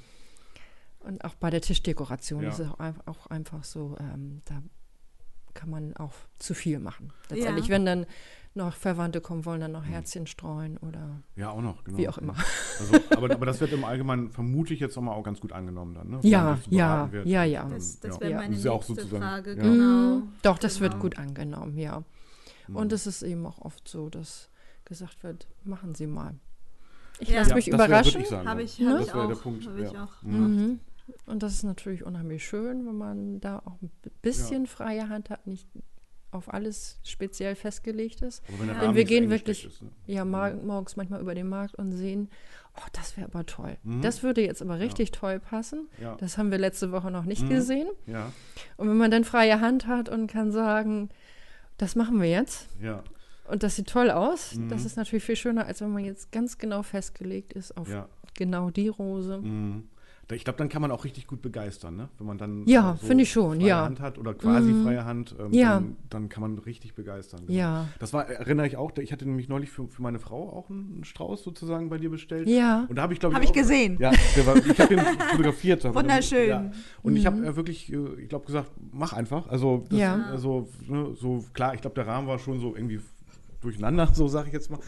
Und 1.01 1.25
auch 1.25 1.35
bei 1.35 1.51
der 1.51 1.61
Tischdekoration 1.61 2.43
Ja. 2.43 2.49
ist 2.49 2.59
es 2.59 2.69
auch 3.07 3.27
einfach 3.29 3.63
so, 3.63 3.97
ähm, 4.01 4.41
da 4.47 4.63
kann 5.53 5.71
man 5.71 5.95
auch 5.97 6.15
zu 6.41 6.55
viel 6.55 6.81
machen. 6.81 7.13
Letztendlich, 7.31 7.67
Ja. 7.69 7.75
wenn 7.75 7.87
dann 7.87 8.07
noch 8.57 8.75
Verwandte 8.75 9.21
kommen 9.21 9.45
wollen, 9.45 9.61
dann 9.61 9.73
noch 9.73 9.85
Herzchen 9.85 10.27
streuen 10.29 10.77
oder 10.79 11.21
Ja, 11.35 11.51
auch 11.51 11.61
noch, 11.61 11.83
genau. 11.85 11.99
wie 11.99 12.09
auch 12.09 12.19
immer. 12.19 12.35
Also, 12.81 12.95
aber, 13.17 13.31
aber 13.33 13.47
das 13.47 13.61
wird 13.61 13.73
im 13.73 13.85
Allgemeinen 13.85 14.31
vermutlich 14.31 14.81
jetzt 14.81 14.97
nochmal 14.97 15.15
auch 15.17 15.23
ganz 15.23 15.41
gut 15.41 15.53
angenommen 15.53 15.95
dann, 15.95 16.09
ne? 16.11 16.19
Ja, 16.23 16.55
das 16.57 16.67
ja, 16.71 17.13
wird. 17.13 17.27
ja, 17.27 17.45
ja. 17.45 17.69
Das, 17.69 18.01
das 18.01 18.15
ja. 18.17 18.21
wäre 18.21 18.31
Ja. 18.33 18.37
meine 18.39 18.55
Das 18.57 18.65
ja 18.65 18.73
auch 18.73 18.89
nächste 18.89 19.07
Frage. 19.19 19.51
ja. 19.57 19.63
Genau. 19.63 20.17
Mm, 20.17 20.33
Doch, 20.43 20.59
das 20.59 20.81
wird 20.81 20.93
Genau. 20.93 21.03
gut 21.03 21.19
angenommen, 21.19 21.79
ja. 21.79 22.03
Mhm. 22.69 22.77
Und 22.77 22.93
es 22.93 23.07
ist 23.07 23.23
eben 23.23 23.47
auch 23.47 23.59
oft 23.61 23.87
so, 23.89 24.09
dass 24.09 24.49
gesagt 24.85 25.23
wird, 25.23 25.47
machen 25.65 25.95
Sie 25.95 26.07
mal. 26.09 26.35
Ich 27.21 27.29
Ja. 27.29 27.39
lasse 27.39 27.51
Ja, 27.51 27.57
mich 27.57 27.67
das 27.67 27.75
überraschen. 27.75 28.21
ich 28.23 28.29
sagen, 28.29 28.49
Habe 28.49 28.61
ja. 28.61 28.65
ich, 28.67 28.79
Ne? 28.81 28.87
hab 28.91 28.99
Das 28.99 29.07
ich 29.09 29.15
wäre 29.15 29.25
auch. 29.25 29.29
der 29.29 29.35
Punkt. 29.37 29.67
Hab 29.69 29.79
ich 29.79 29.99
auch. 29.99 30.23
Mhm. 30.23 30.41
Mhm. 30.41 30.81
Und 31.27 31.43
das 31.43 31.53
ist 31.53 31.63
natürlich 31.65 32.05
unheimlich 32.05 32.45
schön, 32.47 32.87
wenn 32.87 32.97
man 32.97 33.41
da 33.41 33.59
auch 33.61 33.81
ein 33.83 33.91
bisschen 34.23 34.67
freie 34.67 35.09
Hand 35.09 35.31
hat, 35.31 35.47
nicht 35.47 35.69
auf 36.35 36.53
alles 36.53 36.99
speziell 37.05 37.55
festgelegt 37.55 38.23
ist. 38.23 38.43
Ja. 38.67 38.95
Wir 38.95 39.05
gehen 39.05 39.31
wirklich- 39.31 39.65
ist, 39.67 39.83
ne? 39.83 39.89
Ja, 40.07 40.25
mar- 40.25 40.55
morgens 40.55 40.97
manchmal 40.97 41.21
über 41.21 41.35
den 41.35 41.49
Markt 41.49 41.75
und 41.77 41.93
sehen, 41.93 42.29
oh, 42.77 42.87
das 42.93 43.17
wäre 43.17 43.29
aber 43.29 43.47
toll. 43.47 43.77
Mhm. 43.85 44.03
Das 44.03 44.23
würde 44.23 44.43
jetzt 44.45 44.61
aber 44.63 44.79
richtig 44.81 45.11
toll 45.13 45.39
passen. 45.41 45.89
Ja. 46.01 46.17
Das 46.17 46.37
haben 46.39 46.51
wir 46.51 46.59
letzte 46.59 46.93
Woche 46.93 47.11
noch 47.11 47.25
nicht 47.25 47.43
Mhm. 47.43 47.49
gesehen. 47.51 47.89
Ja, 48.07 48.33
Und 48.77 48.89
wenn 48.89 48.97
man 48.97 49.11
dann 49.11 49.25
freie 49.25 49.61
Hand 49.61 49.87
hat 49.87 50.09
und 50.09 50.27
kann 50.27 50.51
sagen, 50.53 51.09
das 51.79 51.97
machen 51.97 52.21
wir 52.21 52.29
jetzt 52.31 52.69
ja, 52.81 53.03
und 53.49 53.63
das 53.63 53.77
sieht 53.77 53.89
toll 53.89 54.11
aus, 54.11 54.55
Mhm. 54.55 54.69
das 54.69 54.85
ist 54.85 54.97
natürlich 54.97 55.25
viel 55.25 55.37
schöner, 55.37 55.67
als 55.67 55.81
wenn 55.81 55.91
man 55.93 56.05
jetzt 56.05 56.31
ganz 56.33 56.59
genau 56.59 56.83
festgelegt 56.83 57.53
ist 57.53 57.77
auf 57.77 57.89
ja. 57.91 58.09
genau 58.35 58.71
die 58.71 58.89
Rose. 58.89 59.39
Mhm. 59.39 59.89
Ich 60.33 60.45
glaube, 60.45 60.57
dann 60.57 60.69
kann 60.69 60.81
man 60.81 60.91
auch 60.91 61.05
richtig 61.05 61.27
gut 61.27 61.43
begeistern, 61.43 61.97
ne? 61.97 62.09
Wenn 62.19 62.27
man 62.27 62.39
dann 62.39 62.65
Ja, 62.67 62.93
äh, 62.93 62.97
finde 63.07 63.25
ich 63.25 63.31
schon, 63.33 63.59
freie 63.59 63.69
ja. 63.69 63.85
Hand 63.85 64.01
hat 64.01 64.19
oder 64.19 64.33
quasi 64.35 64.73
Mhm. 64.73 64.83
freie 64.83 65.05
Hand, 65.05 65.35
ähm, 65.39 65.53
Ja. 65.53 65.75
dann, 65.75 65.97
dann 66.09 66.29
kann 66.29 66.41
man 66.41 66.59
richtig 66.59 66.95
begeistern. 66.95 67.41
genau. 67.47 67.53
Ja, 67.59 67.89
Das 67.99 68.13
war, 68.13 68.27
erinnere 68.29 68.67
ich 68.67 68.77
auch, 68.77 68.91
ich 68.99 69.13
hatte 69.13 69.27
nämlich 69.27 69.49
neulich 69.49 69.71
für, 69.71 69.87
für 69.89 70.01
meine 70.03 70.19
Frau 70.19 70.49
auch 70.51 70.71
einen 70.71 71.05
Strauß 71.05 71.43
sozusagen 71.45 71.89
bei 71.91 71.99
dir 71.99 72.11
bestellt. 72.11 72.49
ja. 72.49 72.87
Und 72.89 72.97
da 72.97 73.03
habe 73.03 73.13
ich, 73.13 73.21
glaube 73.21 73.35
Habe 73.35 73.45
ich 73.45 73.53
gesehen. 73.53 73.99
Ja, 74.01 74.13
der 74.37 74.47
war, 74.47 74.57
ich 74.57 74.79
habe 74.81 74.95
den 74.97 75.05
fotografiert. 75.31 75.85
Wunderschön. 75.95 76.49
Ja. 76.49 76.71
Und 77.03 77.17
ich 77.17 77.27
habe 77.27 77.45
äh, 77.47 77.55
wirklich, 77.57 77.93
äh, 77.93 77.97
ich 78.23 78.29
glaube, 78.29 78.47
gesagt, 78.47 78.71
mach 78.93 79.13
einfach. 79.13 79.47
Also, 79.49 79.85
das, 79.91 79.99
Ja. 79.99 80.25
also 80.31 80.69
ne, 80.89 81.11
so 81.15 81.45
klar, 81.53 81.75
ich 81.75 81.81
glaube, 81.81 81.95
der 81.97 82.07
Rahmen 82.07 82.27
war 82.29 82.39
schon 82.39 82.61
so 82.61 82.75
irgendwie 82.75 83.01
durcheinander, 83.65 84.09
so 84.15 84.29
sage 84.29 84.47
ich 84.49 84.53
jetzt 84.55 84.71
mal. 84.71 84.79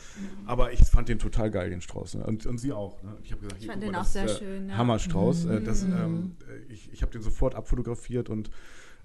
Aber 0.47 0.73
ich 0.73 0.81
fand 0.85 1.09
den 1.09 1.19
total 1.19 1.51
geil, 1.51 1.71
den 1.71 1.81
Strauß. 1.81 2.15
Ne? 2.15 2.25
Und, 2.25 2.47
und 2.47 2.59
sie 2.59 2.73
auch. 2.73 3.03
Ne? 3.03 3.17
Ich 3.25 3.33
habe 3.33 3.43
gesagt, 3.43 3.61
Ich 3.61 3.67
fand 3.67 3.83
den 3.83 3.91
mal, 3.93 3.99
auch 3.99 4.03
das 4.05 4.13
sehr 4.13 4.25
ist, 4.27 4.39
schön, 4.39 4.69
ja. 4.69 4.77
Hammerstrauß. 4.77 5.47
Äh, 5.47 5.61
das, 5.63 5.83
Mhm. 5.85 5.93
ähm, 5.95 6.37
äh, 6.49 6.73
ich 6.73 6.93
ich 6.93 7.03
habe 7.03 7.11
den 7.13 7.23
sofort 7.23 7.55
abfotografiert 7.55 8.29
und 8.29 8.51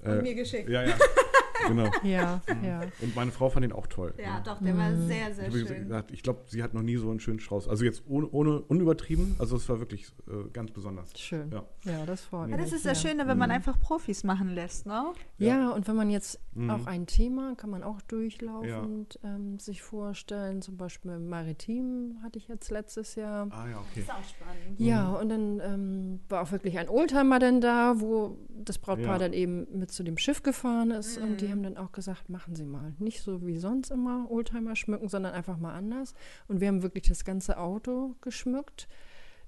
äh, 0.04 0.12
Und 0.18 0.24
mir 0.24 0.36
geschickt. 0.36 0.70
Ja, 0.70 0.84
ja. 0.84 0.94
genau. 1.67 1.89
Ja, 2.04 2.41
ja. 2.63 2.82
Und 3.02 3.15
meine 3.15 3.32
Frau 3.32 3.50
fand 3.50 3.63
den 3.63 3.71
auch 3.71 3.88
toll. 3.88 4.13
Ja, 4.17 4.38
ne? 4.38 4.43
doch, 4.45 4.60
der 4.62 4.78
war 4.78 4.95
sehr, 4.95 5.30
Ich, 5.30 5.36
sehr 5.36 5.45
hab 5.45 5.54
schön. 5.54 5.84
gesagt, 5.84 6.12
ich 6.12 6.24
glaube, 6.24 6.41
sie 6.47 6.63
hat 6.63 6.74
noch 6.74 6.82
nie 6.82 6.97
so 6.97 7.10
einen 7.10 7.19
schönen 7.19 7.39
Strauß. 7.39 7.67
Also 7.67 7.86
jetzt 7.86 8.04
ohne, 8.08 8.28
ohne 8.32 8.62
unübertrieben. 8.62 9.36
Also 9.39 9.56
es 9.56 9.67
war 9.69 9.80
wirklich 9.80 10.08
äh, 10.28 10.50
ganz 10.52 10.71
besonders. 10.71 11.17
Schön. 11.17 11.52
Ja. 11.52 11.63
Ja, 11.84 12.06
das 12.06 12.21
freut 12.21 12.50
Ja, 12.50 12.58
mich. 12.58 12.65
das 12.65 12.74
ist 12.74 12.86
das 12.86 13.02
ja. 13.04 13.10
Schöne, 13.10 13.28
wenn 13.28 13.38
man 13.38 13.52
einfach 13.52 13.80
Profis 13.80 14.24
machen 14.24 14.50
lässt, 14.50 14.86
ne? 14.86 15.12
Ja, 15.38 15.71
und 15.71 15.88
wenn 15.88 15.95
man 15.95 16.10
jetzt 16.10 16.39
Mhm. 16.54 16.69
auch 16.69 16.86
ein 16.86 17.08
Thema, 17.08 17.56
kann 17.56 17.69
man 17.69 17.82
auch 17.82 18.02
durchlaufend 18.02 19.19
ähm, 19.24 19.58
sich 19.60 19.82
vorstellen. 19.82 20.62
Zum 20.62 20.76
Beispiel 20.78 21.17
Maritim 21.19 22.17
hatte 22.24 22.38
ich 22.39 22.47
jetzt 22.47 22.69
letztes 22.71 23.15
Jahr. 23.15 23.47
Ah 23.52 23.67
ja, 23.69 23.78
okay. 23.80 24.02
Ist 24.02 24.10
auch 24.12 24.24
spannend. 24.24 24.78
Ja, 24.80 25.12
und 25.13 25.30
dann 25.30 25.62
ähm, 25.63 26.19
war 26.30 26.41
auch 26.43 26.52
wirklich 26.52 26.78
ein 26.78 26.89
Oldtimer 26.89 27.39
dann 27.39 27.62
da, 27.62 28.00
wo 28.02 28.38
das 28.50 28.78
Brautpaar 28.80 29.13
Ja. 29.13 29.17
dann 29.19 29.34
eben 29.34 29.65
mit 29.78 29.91
zu 29.91 30.04
dem 30.04 30.17
Schiff 30.17 30.43
gefahren 30.43 30.91
ist. 30.91 31.17
Und 31.17 31.32
Mhm. 31.32 31.38
Die 31.52 31.54
haben 31.54 31.64
dann 31.64 31.76
auch 31.76 31.92
gesagt, 31.92 32.30
machen 32.30 32.56
Sie 32.56 32.64
mal. 32.64 32.94
Nicht 33.00 33.22
so 33.24 33.46
wie 33.46 33.58
sonst 33.58 33.92
immer 33.92 34.32
Oldtimer 34.32 34.78
schmücken, 34.78 35.10
sondern 35.10 35.34
einfach 35.34 35.58
mal 35.58 35.74
anders. 35.74 36.14
Und 36.48 36.62
wir 36.62 36.70
haben 36.70 36.82
wirklich 36.82 37.04
das 37.10 37.26
ganze 37.26 37.58
Auto 37.58 38.16
geschmückt. 38.22 38.88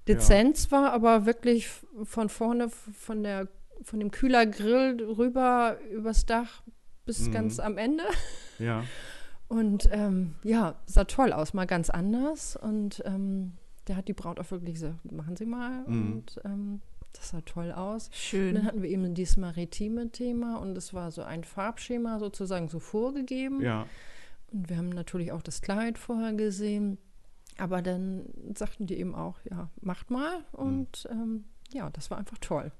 Dezent 0.06 0.58
zwar, 0.58 0.92
aber 0.92 1.24
wirklich 1.24 1.66
von 2.02 2.28
vorne, 2.28 2.68
von, 2.68 3.22
der, 3.22 3.48
von 3.82 4.00
dem 4.00 4.10
Kühlergrill 4.10 5.02
rüber 5.02 5.78
übers 5.90 6.26
Dach 6.26 6.62
bis 7.06 7.28
Mhm. 7.28 7.32
ganz 7.32 7.58
am 7.58 7.78
Ende. 7.78 8.04
Ja. 8.58 8.84
Und 9.48 9.88
ähm, 9.90 10.34
ja, 10.42 10.74
sah 10.84 11.04
toll 11.04 11.32
aus, 11.32 11.54
mal 11.54 11.66
ganz 11.66 11.88
anders. 11.88 12.54
Und 12.56 13.02
ähm, 13.06 13.54
der 13.88 13.96
hat 13.96 14.08
die 14.08 14.12
Braut 14.12 14.38
auch 14.38 14.50
wirklich 14.50 14.74
gesagt, 14.74 15.10
machen 15.10 15.36
Sie 15.36 15.46
mal. 15.46 15.84
Mhm. 15.86 16.12
Und 16.12 16.40
ähm, 16.44 16.80
das 17.14 17.30
sah 17.30 17.40
toll 17.40 17.72
aus. 17.72 18.06
Und 18.06 18.12
dann 18.12 18.18
Schön. 18.18 18.64
hatten 18.64 18.82
wir 18.82 18.90
eben 18.90 19.14
dieses 19.14 19.36
maritime 19.36 20.10
Thema 20.10 20.56
und 20.56 20.76
es 20.76 20.92
war 20.92 21.10
so 21.10 21.22
ein 21.22 21.44
Farbschema 21.44 22.18
sozusagen 22.18 22.68
so 22.68 22.78
vorgegeben. 22.78 23.60
Ja. 23.62 23.86
Und 24.52 24.68
wir 24.68 24.76
haben 24.76 24.90
natürlich 24.90 25.32
auch 25.32 25.42
das 25.42 25.62
Kleid 25.62 25.98
vorher 25.98 26.32
gesehen. 26.34 26.98
Aber 27.56 27.82
dann 27.82 28.26
sagten 28.54 28.86
die 28.86 28.98
eben 28.98 29.14
auch, 29.14 29.36
ja, 29.48 29.70
macht 29.80 30.10
mal. 30.10 30.38
Mhm. 30.38 30.44
Und 30.52 31.08
ähm, 31.10 31.44
ja, 31.72 31.90
das 31.90 32.10
war 32.10 32.18
einfach 32.18 32.38
toll. 32.38 32.72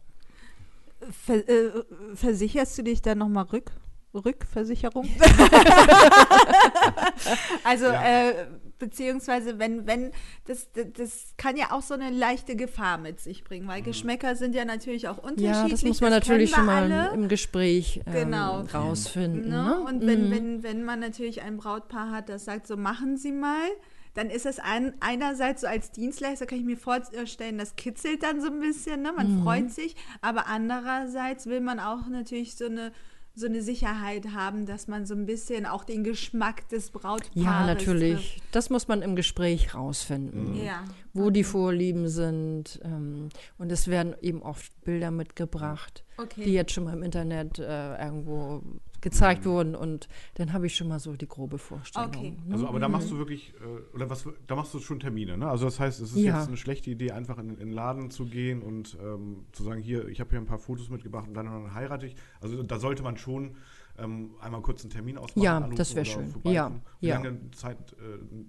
Ver 1.10 1.48
äh, 1.48 1.84
versicherst 2.14 2.78
du 2.78 2.82
dich 2.82 3.02
dann 3.02 3.18
nochmal 3.18 3.44
rück? 3.44 3.72
Rückversicherung? 4.14 5.09
also, 7.64 7.87
Ja. 7.87 8.29
äh, 8.29 8.46
beziehungsweise, 8.79 9.59
wenn, 9.59 9.87
wenn, 9.87 10.11
das, 10.46 10.70
das, 10.72 10.87
das 10.96 11.35
kann 11.37 11.57
ja 11.57 11.70
auch 11.72 11.83
so 11.83 11.94
eine 11.94 12.11
leichte 12.11 12.57
Gefahr 12.57 12.98
mit 12.98 13.20
sich 13.20 13.44
bringen, 13.44 13.68
weil 13.68 13.83
Geschmäcker 13.83 14.37
sind 14.37 14.55
ja 14.55 14.64
natürlich 14.64 15.09
auch 15.09 15.18
unterschiedlich. 15.18 15.55
Ja, 15.55 15.68
das 15.68 15.83
muss 15.85 16.00
man 16.00 16.11
kennen 16.11 16.20
natürlich 16.20 16.50
schon 16.50 16.66
mal 16.66 16.83
alle. 16.92 17.11
im 17.14 17.29
Gespräch 17.29 18.00
ähm, 18.07 18.12
Genau. 18.12 18.61
rausfinden. 18.74 19.48
Ne? 19.48 19.62
Ne? 19.64 19.81
Und 19.81 20.07
wenn, 20.07 20.29
Mhm. 20.29 20.31
wenn, 20.31 20.62
wenn 20.62 20.85
man 20.85 21.00
natürlich 21.00 21.42
ein 21.42 21.57
Brautpaar 21.57 22.11
hat, 22.11 22.29
das 22.29 22.44
sagt, 22.44 22.66
so 22.66 22.77
machen 22.77 23.16
Sie 23.16 23.33
mal, 23.33 23.68
dann 24.14 24.31
ist 24.31 24.46
es 24.46 24.59
ein, 24.61 24.94
einerseits 25.00 25.62
so 25.62 25.66
als 25.66 25.90
Dienstleister, 25.90 26.46
kann 26.46 26.59
ich 26.59 26.64
mir 26.64 26.77
vorstellen, 26.77 27.59
das 27.59 27.74
kitzelt 27.77 28.22
dann 28.22 28.40
so 28.40 28.48
ein 28.48 28.61
bisschen, 28.61 29.03
ne? 29.03 29.12
man 29.12 29.38
Mhm. 29.38 29.42
freut 29.42 29.70
sich, 29.72 29.96
aber 30.20 30.46
andererseits 30.46 31.46
will 31.46 31.61
man 31.61 31.81
auch 31.81 32.07
natürlich 32.09 32.55
so 32.57 32.66
eine 32.66 32.92
so 33.36 33.46
eine 33.46 33.62
Sicherheit 33.62 34.28
haben, 34.32 34.64
dass 34.64 34.86
man 34.86 35.06
so 35.06 35.14
ein 35.14 35.26
bisschen 35.26 35.66
auch 35.66 35.84
den 35.84 36.04
Geschmack 36.04 36.68
des 36.68 36.90
Brautpaares 36.90 37.30
Ja, 37.34 37.66
natürlich. 37.66 38.40
Das 38.52 38.70
muss 38.70 38.86
man 38.86 39.02
im 39.02 39.16
Gespräch 39.16 39.74
rausfinden. 39.74 40.52
trifft. 40.52 40.64
Ja. 40.64 40.84
Wo 41.12 41.30
die 41.30 41.44
Vorlieben 41.44 42.08
sind. 42.08 42.80
Ähm, 42.84 43.28
und 43.58 43.72
es 43.72 43.88
werden 43.88 44.14
eben 44.20 44.40
oft 44.42 44.72
Bilder 44.84 45.10
mitgebracht, 45.10 46.04
Okay. 46.16 46.44
die 46.44 46.52
jetzt 46.52 46.72
schon 46.72 46.84
mal 46.84 46.92
im 46.92 47.02
Internet 47.02 47.58
äh, 47.58 47.96
irgendwo 48.04 48.62
gezeigt 49.04 49.44
wurden. 49.46 49.76
Und 49.76 50.08
dann 50.34 50.52
habe 50.52 50.66
ich 50.66 50.74
schon 50.74 50.88
mal 50.88 50.98
so 50.98 51.14
die 51.14 51.28
grobe 51.28 51.58
Vorstellung. 51.58 52.08
Okay. 52.08 52.36
Ne? 52.44 52.54
Also, 52.54 52.66
aber 52.66 52.80
da 52.80 52.88
machst 52.88 53.10
du 53.10 53.18
wirklich, 53.18 53.54
äh, 53.60 53.94
oder 53.94 54.10
was, 54.10 54.26
da 54.48 54.56
machst 54.56 54.74
du 54.74 54.80
schon 54.80 54.98
Termine, 54.98 55.38
ne? 55.38 55.48
Also 55.48 55.66
das 55.66 55.78
heißt, 55.78 56.00
es 56.00 56.10
ist 56.10 56.18
Ja. 56.18 56.38
jetzt 56.38 56.48
eine 56.48 56.56
schlechte 56.56 56.90
Idee, 56.90 57.12
einfach 57.12 57.38
in, 57.38 57.50
in 57.50 57.56
den 57.56 57.70
Laden 57.72 58.10
zu 58.10 58.24
gehen 58.24 58.62
und 58.62 58.98
ähm, 59.00 59.46
zu 59.52 59.62
sagen, 59.62 59.80
hier, 59.80 60.08
ich 60.08 60.18
habe 60.18 60.30
hier 60.30 60.40
ein 60.40 60.46
paar 60.46 60.58
Fotos 60.58 60.90
mitgebracht 60.90 61.28
und 61.28 61.34
dann, 61.34 61.46
dann 61.46 61.74
heirate 61.74 62.06
ich. 62.06 62.16
Also 62.40 62.60
da 62.62 62.78
sollte 62.80 63.04
man 63.04 63.16
schon 63.16 63.56
ähm, 63.98 64.34
einmal 64.40 64.62
kurz 64.62 64.82
einen 64.82 64.90
Termin 64.90 65.18
ausmachen. 65.18 65.44
Ja, 65.44 65.60
das 65.60 65.94
wär 65.94 66.02
oder 66.02 66.10
schön. 66.10 66.34
Ja, 66.44 66.72
Wie 67.00 67.06
ja. 67.06 67.14
lange 67.14 67.50
Zeit 67.52 67.92
äh, 67.92 68.44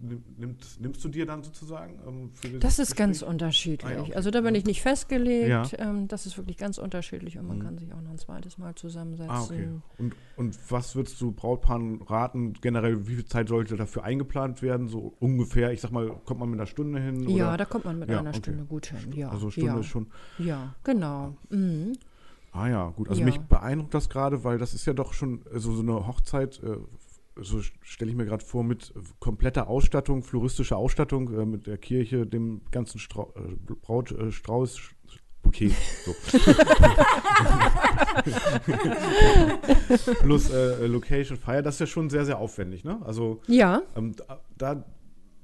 nimmt, 0.00 0.80
nimmst 0.80 1.04
du 1.04 1.08
dir 1.08 1.26
dann 1.26 1.42
sozusagen? 1.42 1.98
Ähm, 2.06 2.60
Das 2.60 2.78
ist 2.78 2.96
ganz 2.96 3.18
Gespräch? 3.18 3.30
unterschiedlich. 3.30 3.90
Ah 3.90 3.94
ja, 3.94 4.00
okay. 4.02 4.14
Also 4.14 4.30
da 4.30 4.40
bin 4.40 4.54
ich 4.54 4.64
nicht 4.64 4.82
festgelegt. 4.82 5.48
Ja. 5.48 5.66
Ähm, 5.78 6.08
das 6.08 6.26
ist 6.26 6.36
wirklich 6.38 6.56
ganz 6.56 6.78
unterschiedlich 6.78 7.38
und 7.38 7.46
man 7.46 7.58
Mhm. 7.58 7.62
kann 7.62 7.78
sich 7.78 7.92
auch 7.92 8.00
noch 8.00 8.10
ein 8.10 8.18
zweites 8.18 8.58
Mal 8.58 8.74
zusammensetzen. 8.74 9.30
Ah, 9.30 9.42
okay. 9.44 9.68
Und, 9.98 10.14
und 10.36 10.58
was 10.70 10.94
würdest 10.96 11.20
du 11.20 11.32
Brautpaaren 11.32 12.02
raten? 12.02 12.54
Generell, 12.60 13.06
wie 13.06 13.14
viel 13.16 13.24
Zeit 13.26 13.48
sollte 13.48 13.76
dafür 13.76 14.04
eingeplant 14.04 14.62
werden? 14.62 14.88
So 14.88 15.14
ungefähr, 15.20 15.72
ich 15.72 15.80
sag 15.80 15.92
mal, 15.92 16.10
kommt 16.24 16.40
man 16.40 16.50
mit 16.50 16.58
einer 16.58 16.66
Stunde 16.66 17.00
hin? 17.00 17.28
Ja, 17.28 17.48
oder? 17.48 17.56
da 17.58 17.64
kommt 17.66 17.84
man 17.84 17.98
mit 17.98 18.08
Ja, 18.08 18.20
einer 18.20 18.30
okay. 18.30 18.38
Stunde 18.38 18.64
gut 18.64 18.86
hin. 18.86 19.12
Ja, 19.12 19.28
Also 19.30 19.50
Stunde 19.50 19.80
ist 19.80 19.86
schon. 19.86 20.06
ja, 20.38 20.74
genau. 20.84 21.36
Mhm. 21.50 21.92
Ah 22.52 22.68
ja, 22.68 22.88
gut. 22.88 23.08
Also 23.08 23.22
mich 23.22 23.38
beeindruckt 23.38 23.94
das 23.94 24.08
gerade, 24.08 24.42
weil 24.42 24.58
das 24.58 24.74
ist 24.74 24.84
ja 24.84 24.92
doch 24.92 25.12
schon 25.12 25.42
äh, 25.54 25.58
so, 25.60 25.72
so 25.72 25.82
eine 25.82 26.06
Hochzeit, 26.08 26.60
äh, 26.64 26.78
so 27.42 27.60
stelle 27.82 28.10
ich 28.10 28.16
mir 28.16 28.24
gerade 28.24 28.44
vor, 28.44 28.64
mit 28.64 28.92
kompletter 29.18 29.68
Ausstattung, 29.68 30.22
floristischer 30.22 30.76
Ausstattung, 30.76 31.32
äh, 31.38 31.44
mit 31.44 31.66
der 31.66 31.78
Kirche, 31.78 32.26
dem 32.26 32.62
ganzen 32.70 32.98
Strau 32.98 33.34
äh, 33.36 33.56
Braut, 33.82 34.12
äh, 34.12 34.30
Bouquet. 35.42 35.72
So. 36.04 36.14
Plus 40.20 40.50
äh, 40.50 40.86
Location, 40.86 41.38
Feier, 41.38 41.62
das 41.62 41.76
ist 41.76 41.80
ja 41.80 41.86
schon 41.86 42.10
sehr, 42.10 42.26
sehr 42.26 42.38
aufwendig, 42.38 42.84
ne? 42.84 43.00
Also 43.04 43.40
Ja, 43.46 43.82
ähm, 43.96 44.14
da, 44.58 44.84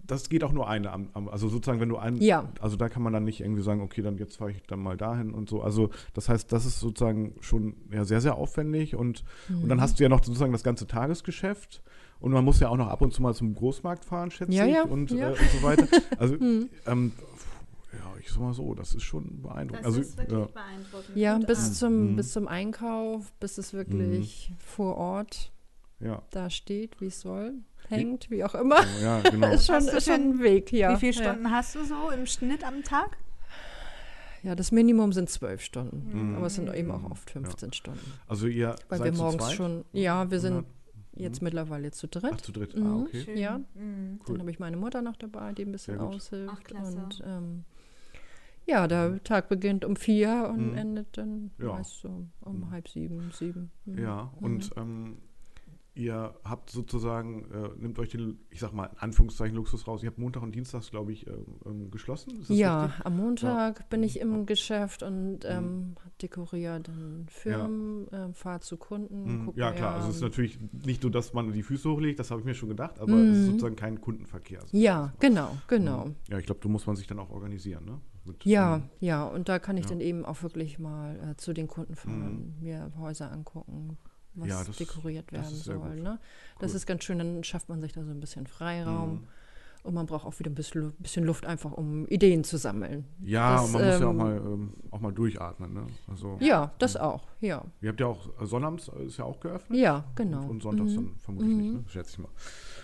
das 0.07 0.29
geht 0.29 0.45
auch 0.45 0.53
nur 0.53 0.69
eine, 0.69 0.93
am, 0.93 1.09
am, 1.15 1.29
also 1.29 1.49
sozusagen, 1.49 1.81
wenn 1.81 1.89
du 1.89 1.97
einen, 1.97 2.21
Ja. 2.23 2.49
also 2.61 2.77
da 2.77 2.89
kann 2.89 3.03
man 3.03 3.13
dann 3.13 3.25
nicht 3.25 3.41
irgendwie 3.41 3.63
sagen, 3.63 3.81
okay, 3.81 4.03
dann 4.03 4.19
jetzt 4.19 4.37
fahre 4.37 4.51
ich 4.53 4.63
dann 4.65 4.81
mal 4.81 4.97
dahin 4.97 5.33
und 5.35 5.49
so. 5.49 5.63
Also 5.63 5.91
das 6.15 6.29
heißt, 6.29 6.53
das 6.53 6.65
ist 6.67 6.81
sozusagen 6.81 7.35
schon 7.41 7.75
ja, 7.93 8.05
sehr, 8.05 8.21
sehr 8.21 8.37
aufwendig 8.37 8.95
und, 8.97 9.25
und 9.49 9.65
Mhm. 9.65 9.69
dann 9.69 9.81
hast 9.81 9.99
du 9.99 10.03
ja 10.05 10.09
noch 10.09 10.23
sozusagen 10.23 10.53
das 10.53 10.63
ganze 10.63 10.87
Tagesgeschäft 10.87 11.83
und 12.21 12.33
man 12.33 12.45
muss 12.45 12.61
ja 12.61 12.69
auch 12.69 12.77
noch 12.77 12.89
ab 12.89 13.01
und 13.03 13.13
zu 13.13 13.23
mal 13.23 13.35
zum 13.35 13.55
Großmarkt 13.55 14.05
fahren, 14.05 14.31
schätze 14.31 14.53
Ja, 14.53 14.65
ich, 14.67 14.75
ja, 14.75 14.83
und, 14.85 15.11
ja. 15.11 15.29
Äh, 15.29 15.33
und 15.33 15.51
so 15.51 15.63
weiter. 15.63 15.87
Also 16.19 16.35
Mhm. 16.35 16.69
ähm, 16.87 17.13
ja, 17.93 18.21
ich 18.21 18.31
sag 18.31 18.41
mal 18.41 18.53
so, 18.53 18.75
das 18.75 18.95
ist 18.95 19.03
schon 19.05 19.43
beeindruckend. 19.43 19.85
Das 19.85 19.87
also, 19.87 20.01
ist 20.01 20.17
wirklich 20.19 20.39
ja. 20.39 20.47
beeindruckend. 20.47 21.17
ja, 21.17 21.39
bis 21.39 21.67
ab. 21.69 21.75
zum, 21.75 22.13
Mhm. 22.13 22.17
bis 22.17 22.33
zum 22.33 22.47
Einkauf, 22.49 23.33
bis 23.41 23.59
es 23.59 23.73
wirklich 23.73 24.53
vor 24.59 24.97
Ort 24.97 25.53
ja, 26.01 26.23
da 26.31 26.51
steht, 26.51 27.01
wie 27.01 27.07
es 27.07 27.21
soll, 27.21 27.55
hängt, 27.89 28.31
wie 28.31 28.45
auch 28.45 28.55
immer. 28.55 28.77
ja, 29.03 29.21
genau. 29.21 29.49
ist 29.53 29.67
schon, 29.67 29.87
ist 29.89 30.05
schon 30.07 30.15
ein 30.33 30.39
Weg, 30.41 30.73
ja. 30.73 30.93
Wie 30.93 30.97
viele 31.01 31.13
ja. 31.13 31.31
Stunden 31.33 31.51
hast 31.51 31.75
du 31.75 31.85
so 31.85 32.11
im 32.11 32.27
Schnitt 32.27 32.65
am 32.67 32.83
Tag? 32.83 33.17
Ja, 34.43 34.55
das 34.55 34.71
Minimum 34.71 35.13
sind 35.13 35.29
zwölf 35.31 35.61
Stunden, 35.63 36.09
Mhm. 36.31 36.37
aber 36.37 36.47
es 36.47 36.55
sind 36.55 36.73
eben 36.73 36.91
auch 36.91 37.11
oft 37.11 37.31
15 37.31 37.73
Stunden. 37.73 38.13
Also 38.29 38.47
ihr 38.47 38.77
Weil 38.89 38.99
seid 38.99 39.07
wir 39.07 39.13
zu 39.15 39.23
morgens 39.23 39.45
zweit? 39.45 39.55
schon, 39.57 39.85
ja, 39.93 40.31
wir 40.31 40.39
sind 40.39 40.59
Oder? 40.59 40.65
jetzt 41.17 41.43
mittlerweile 41.43 41.91
zu 41.91 42.07
Ach, 42.07 42.21
dritt. 42.21 42.41
zu 42.43 42.53
dritt. 42.53 42.75
Ah, 42.77 42.79
Mhm. 42.81 43.03
okay. 43.03 43.23
Schön. 43.25 43.39
Ja. 43.39 43.59
Mhm. 43.75 44.21
Dann 44.27 44.39
habe 44.39 44.51
ich 44.51 44.59
meine 44.61 44.77
Mutter 44.77 45.03
noch 45.03 45.17
dabei, 45.17 45.53
die 45.53 45.63
ein 45.65 45.73
bisschen 45.73 45.99
aushilft. 45.99 46.55
Ach. 46.77 46.85
Und 46.93 47.23
ähm, 47.27 47.65
ja, 48.67 48.87
der 48.87 49.23
Tag 49.25 49.49
beginnt 49.49 49.85
um 49.85 49.97
vier 49.97 50.49
und 50.53 50.73
Mhm. 50.73 50.79
endet 50.79 51.17
dann 51.19 51.51
Ja. 51.59 51.73
meist 51.73 51.99
so 52.01 52.27
um 52.41 52.61
Mhm. 52.61 52.71
halb 52.71 52.89
sieben, 52.89 53.31
sieben. 53.33 53.73
Mhm. 53.85 53.99
Ja, 53.99 54.33
Mhm. 54.39 54.45
und 54.45 54.71
ähm, 54.77 55.19
ihr 55.97 56.35
habt 56.45 56.71
sozusagen, 56.71 57.51
äh, 57.51 57.69
nimmt 57.79 57.99
euch 57.99 58.11
den, 58.11 58.39
ich 58.51 58.61
sag 58.61 58.73
mal, 58.73 58.87
in 58.87 58.99
Anführungszeichen 58.99 59.57
Luxus 59.57 59.87
raus. 59.89 60.03
Ihr 60.03 60.09
habt 60.11 60.19
Montag 60.19 60.43
und 60.43 60.55
Dienstags, 60.55 60.91
glaube 60.91 61.13
ich, 61.13 61.27
ähm, 61.27 61.47
ähm, 61.65 61.91
geschlossen. 61.91 62.45
Ja, 62.49 62.85
richtig? 62.85 63.07
am 63.07 63.17
Montag 63.17 63.89
bin 63.89 64.03
ich 64.03 64.21
im 64.21 64.47
Geschäft 64.47 65.03
und 65.03 65.41
ähm, 65.45 65.97
dekoriere 66.23 66.81
dann 66.81 67.27
Firmen, 67.29 68.07
ähm, 68.13 68.35
fahre 68.35 68.61
zu 68.61 68.77
Kunden. 68.77 69.45
Mhm. 69.45 69.53
Ja, 69.57 69.73
klar. 69.73 69.95
Also 69.95 70.11
es 70.11 70.17
ist 70.17 70.23
natürlich 70.23 70.59
nicht 70.85 71.03
so, 71.03 71.09
dass 71.09 71.33
man 71.33 71.53
die 71.53 71.63
Füße 71.63 71.91
hochlegt, 71.91 72.19
das 72.19 72.31
habe 72.31 72.41
ich 72.41 72.47
mir 72.47 72.55
schon 72.55 72.69
gedacht, 72.69 72.99
aber 72.99 73.19
es 73.23 73.39
ist 73.39 73.47
Mhm. 73.47 73.51
sozusagen 73.53 73.77
kein 73.77 74.01
Kundenverkehr. 74.01 74.61
Ja, 74.73 75.13
genau, 75.19 75.57
genau. 75.69 76.11
Ja, 76.29 76.39
ich 76.39 76.47
glaube, 76.47 76.61
da 76.63 76.69
muss 76.69 76.87
man 76.87 76.97
sich 76.97 77.07
dann 77.07 77.19
auch 77.19 77.31
organisieren, 77.31 77.85
ne? 77.85 78.01
Mit, 78.25 78.45
Ja, 78.45 78.77
ähm, 78.77 78.83
ja, 78.99 79.25
und 79.25 79.49
da 79.49 79.59
kann 79.61 79.77
ich 79.77 79.85
Ja. 79.85 79.91
dann 79.91 80.01
eben 80.01 80.25
auch 80.25 80.43
wirklich 80.43 80.79
mal 80.81 81.17
äh, 81.33 81.37
zu 81.37 81.53
den 81.53 81.69
Kunden 81.69 81.95
fahren, 81.95 82.57
mir 82.61 82.91
Häuser 82.99 83.31
angucken, 83.31 83.99
was 84.37 84.49
Ja, 84.49 84.65
das- 84.65 84.77
dekoriert 84.77 85.27
das 85.33 85.33
werden 85.51 85.57
sehr 85.57 85.75
soll. 85.79 85.97
Ne? 86.01 86.19
Das 86.59 86.71
Cool. 86.71 86.77
ist 86.77 86.87
ganz 86.87 87.05
schön, 87.05 87.19
dann 87.19 87.43
schafft 87.45 87.69
man 87.69 87.81
sich 87.81 87.93
da 87.93 88.05
so 88.05 88.11
ein 88.11 88.21
bisschen 88.21 88.47
Freiraum. 88.47 89.13
Mhm. 89.13 89.29
Und 89.83 89.95
man 89.95 90.07
braucht 90.07 90.27
auch 90.27 90.37
wieder 90.41 90.51
ein 90.51 90.57
bisschen, 90.57 90.91
bisschen 90.99 91.25
Luft, 91.25 91.47
einfach 91.47 91.71
um 91.71 92.09
Ideen 92.09 92.43
zu 92.43 92.59
sammeln. 92.59 93.05
Ja, 93.23 93.53
Das, 93.53 93.67
und 93.67 93.73
man 93.75 93.85
muss 93.87 94.01
ja 94.01 94.07
auch 94.07 94.11
ähm, 94.11 94.17
mal, 94.17 94.37
ähm, 94.39 94.73
auch 94.91 95.01
mal 95.01 95.13
durchatmen. 95.13 95.75
Ne? 95.75 95.87
Also, 96.09 96.37
Ja, 96.41 96.73
das 96.81 96.97
auch, 96.97 97.23
ja. 97.41 97.65
Ihr 97.81 97.91
habt 97.91 98.01
ja 98.01 98.07
auch, 98.09 98.29
äh, 98.43 98.47
Sonnabends 98.47 98.89
ist 99.07 99.19
ja 99.19 99.25
auch 99.25 99.39
geöffnet. 99.39 99.79
Ja, 99.79 100.05
genau. 100.17 100.41
Und, 100.43 100.51
und 100.51 100.63
sonntags 100.65 100.93
dann 100.95 101.15
vermutlich 101.21 101.55
nicht, 101.57 101.73
ne? 101.75 101.85
schätze 101.87 102.11
ich 102.15 102.19
mal. 102.19 102.31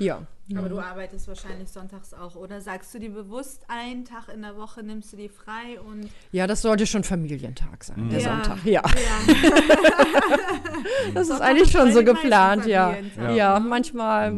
Ja. 0.02 0.22
Aber 0.58 0.68
du 0.68 0.78
arbeitest 0.80 1.28
wahrscheinlich 1.28 1.70
sonntags 1.70 2.12
auch, 2.12 2.36
oder 2.36 2.60
sagst 2.60 2.92
du 2.92 2.98
dir 2.98 3.10
bewusst, 3.10 3.64
einen 3.68 4.04
Tag 4.04 4.28
in 4.28 4.42
der 4.42 4.56
Woche 4.56 4.82
nimmst 4.82 5.10
du 5.12 5.16
die 5.16 5.28
frei 5.30 5.80
und 5.80 6.10
Ja, 6.30 6.46
das 6.46 6.60
sollte 6.60 6.86
schon 6.86 7.04
Familientag 7.04 7.84
sein, 7.84 8.10
der 8.10 8.20
Ja. 8.20 8.34
Sonntag. 8.34 8.64
Ja, 8.66 8.82
ja, 8.82 9.34
das 11.14 11.28
ist 11.30 11.40
eigentlich 11.40 11.70
schon 11.70 11.92
so 11.92 12.04
geplant, 12.04 12.66
ja. 12.66 12.90
Familientag, 12.90 13.36
Ja, 13.36 13.58
ne? 13.58 13.66
manchmal 13.68 14.28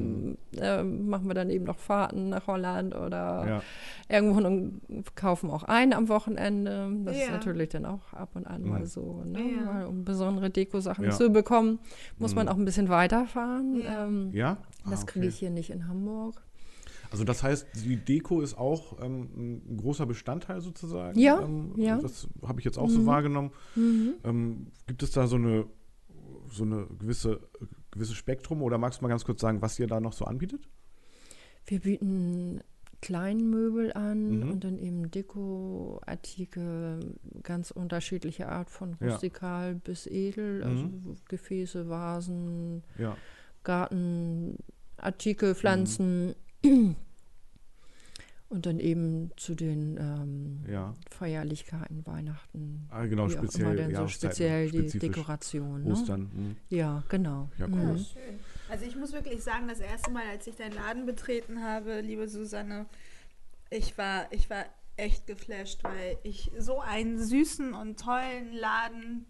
ähm, 0.57 1.09
machen 1.09 1.27
wir 1.27 1.35
dann 1.35 1.51
eben 1.51 1.65
noch 1.65 1.79
Fahrten 1.79 2.29
nach 2.29 2.47
Holland 2.47 2.95
oder 2.95 3.45
Ja. 4.09 4.15
irgendwo 4.17 4.47
und 4.47 4.83
kaufen 5.17 5.51
auch 5.51 5.65
ein 5.65 5.93
am 5.93 6.09
Wochenende. 6.09 6.91
Das 7.05 7.17
ist 7.17 7.27
Ja. 7.27 7.33
natürlich 7.33 7.71
dann 7.71 7.87
auch 7.87 8.13
ab 8.13 8.31
und 8.35 8.47
an 8.47 8.63
mal 8.63 8.87
so. 8.87 9.23
Ne? 9.25 9.41
Ja. 9.41 9.75
Weil, 9.75 9.87
um 9.87 10.05
besondere 10.05 10.51
Dekosachen 10.51 11.07
Ja. 11.07 11.11
zu 11.11 11.31
bekommen, 11.31 11.79
muss 12.19 12.33
Mhm. 12.33 12.37
man 12.37 12.49
auch 12.49 12.57
ein 12.57 12.65
bisschen 12.65 12.89
weiterfahren. 12.89 13.81
Ja. 13.83 14.05
Ähm, 14.05 14.31
Ja? 14.85 14.91
das 14.91 15.03
Ah, 15.03 15.07
kriege 15.07 15.27
okay. 15.27 15.35
ich 15.35 15.39
hier 15.39 15.51
nicht 15.51 15.71
in 15.71 15.89
Hamburg. 15.89 16.43
Also 17.11 17.25
das 17.25 17.43
heißt, 17.43 17.67
die 17.85 17.97
Deko 17.97 18.41
ist 18.41 18.57
auch 18.59 18.99
ähm, 19.01 19.63
ein 19.71 19.77
großer 19.77 20.07
Bestandteil 20.07 20.61
sozusagen. 20.61 21.19
Ja, 21.19 21.41
ähm, 21.43 21.73
ja. 21.77 22.01
Das 22.01 22.29
habe 22.47 22.61
ich 22.61 22.65
jetzt 22.65 22.79
auch 22.79 22.91
so 22.91 23.07
wahrgenommen. 23.07 23.53
Mhm. 23.77 24.15
Ähm, 24.25 24.67
gibt 24.87 25.03
es 25.03 25.11
da 25.13 25.27
so 25.27 25.37
eine 25.37 25.67
so 26.51 26.65
eine 26.65 26.87
gewisse 26.99 27.41
gewisse 27.91 28.15
Spektrum 28.15 28.63
oder 28.63 28.79
magst 28.79 29.01
du 29.01 29.05
mal 29.05 29.09
ganz 29.09 29.25
kurz 29.25 29.41
sagen, 29.41 29.63
was 29.63 29.79
ihr 29.79 29.87
da 29.87 30.01
noch 30.01 30.13
so 30.13 30.25
anbietet? 30.25 30.69
Wir 31.67 31.81
bieten 31.81 32.61
Kleinmöbel 33.01 33.93
an 33.93 34.41
Mhm. 34.41 34.51
und 34.51 34.65
dann 34.65 34.79
eben 34.79 35.11
Dekoartikel, 35.11 37.15
ganz 37.43 37.71
unterschiedliche 37.71 38.49
Art 38.49 38.71
von 38.71 38.97
Ja. 39.01 39.11
rustikal 39.13 39.75
bis 39.75 40.07
edel, 40.07 40.63
also 40.65 40.85
Mhm. 40.87 41.17
Gefäße, 41.29 41.89
Vasen, 41.89 42.83
Ja. 42.99 43.17
Gartenartikel, 45.05 45.55
Pflanzen. 45.55 46.35
Und 48.51 48.67
dann 48.67 48.79
eben 48.79 49.33
zu 49.37 49.55
den 49.55 49.97
ähm, 49.99 50.65
Ja. 50.71 50.95
Feierlichkeiten, 51.11 52.07
Weihnachten. 52.07 52.87
Ah, 52.91 53.05
genau, 53.07 53.29
wie 53.29 53.35
auch 53.35 53.39
speziell 53.39 53.67
immer 53.67 53.75
denn 53.75 53.97
so 53.97 54.09
speziell 54.09 54.71
die. 54.71 54.99
Dekoration. 54.99 55.83
Ne? 55.85 55.93
Ostern. 55.93 56.31
mhm. 56.33 56.57
Ja, 56.69 57.03
genau. 57.09 57.51
Ja, 57.59 57.67
cool. 57.67 57.95
Mhm. 57.95 57.99
Schön. 57.99 58.39
Also 58.69 58.85
ich 58.85 58.97
muss 58.97 59.13
wirklich 59.13 59.43
sagen, 59.43 59.67
das 59.67 59.81
erste 59.81 60.11
Mal, 60.11 60.23
als 60.31 60.47
ich 60.47 60.55
deinen 60.57 60.75
Laden 60.75 61.05
betreten 61.05 61.63
habe, 61.63 62.01
liebe 62.01 62.29
Susanne, 62.29 62.87
ich 63.71 63.99
war, 63.99 64.27
ich 64.31 64.49
war 64.51 64.67
echt 64.97 65.27
geflasht, 65.27 65.83
weil 65.83 66.19
ich 66.23 66.53
so 66.59 66.81
einen 66.81 67.19
süßen 67.19 67.75
und 67.75 67.99
tollen 67.99 68.53
Laden 68.53 69.27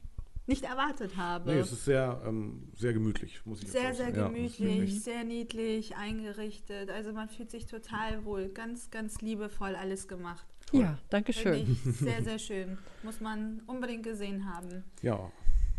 nicht 0.46 0.64
erwartet 0.64 1.16
habe. 1.16 1.52
Nee, 1.52 1.58
es 1.58 1.72
ist 1.72 1.84
sehr, 1.84 2.20
ähm, 2.26 2.68
sehr 2.76 2.92
gemütlich, 2.92 3.40
muss 3.46 3.62
ich 3.62 3.70
sehr, 3.70 3.90
auch 3.90 3.94
sehr 3.94 4.06
sagen. 4.06 4.16
Ja, 4.16 4.28
gemütlich, 4.28 4.94
ist 4.96 5.04
sehr 5.04 5.24
niedlich 5.24 5.96
eingerichtet. 5.96 6.90
Also 6.90 7.12
man 7.12 7.28
fühlt 7.28 7.50
sich 7.50 7.66
total 7.66 8.24
wohl. 8.24 8.48
Ganz, 8.48 8.90
ganz 8.90 9.20
liebevoll 9.20 9.74
alles 9.74 10.06
gemacht. 10.08 10.46
Ja, 10.72 10.98
danke 11.10 11.32
schön. 11.32 11.70
ich 11.70 11.78
sehr, 11.96 12.22
sehr 12.22 12.38
schön. 12.40 12.78
Muss 13.02 13.20
man 13.20 13.62
unbedingt 13.66 14.02
gesehen 14.02 14.52
haben. 14.52 14.84
Ja, 15.02 15.30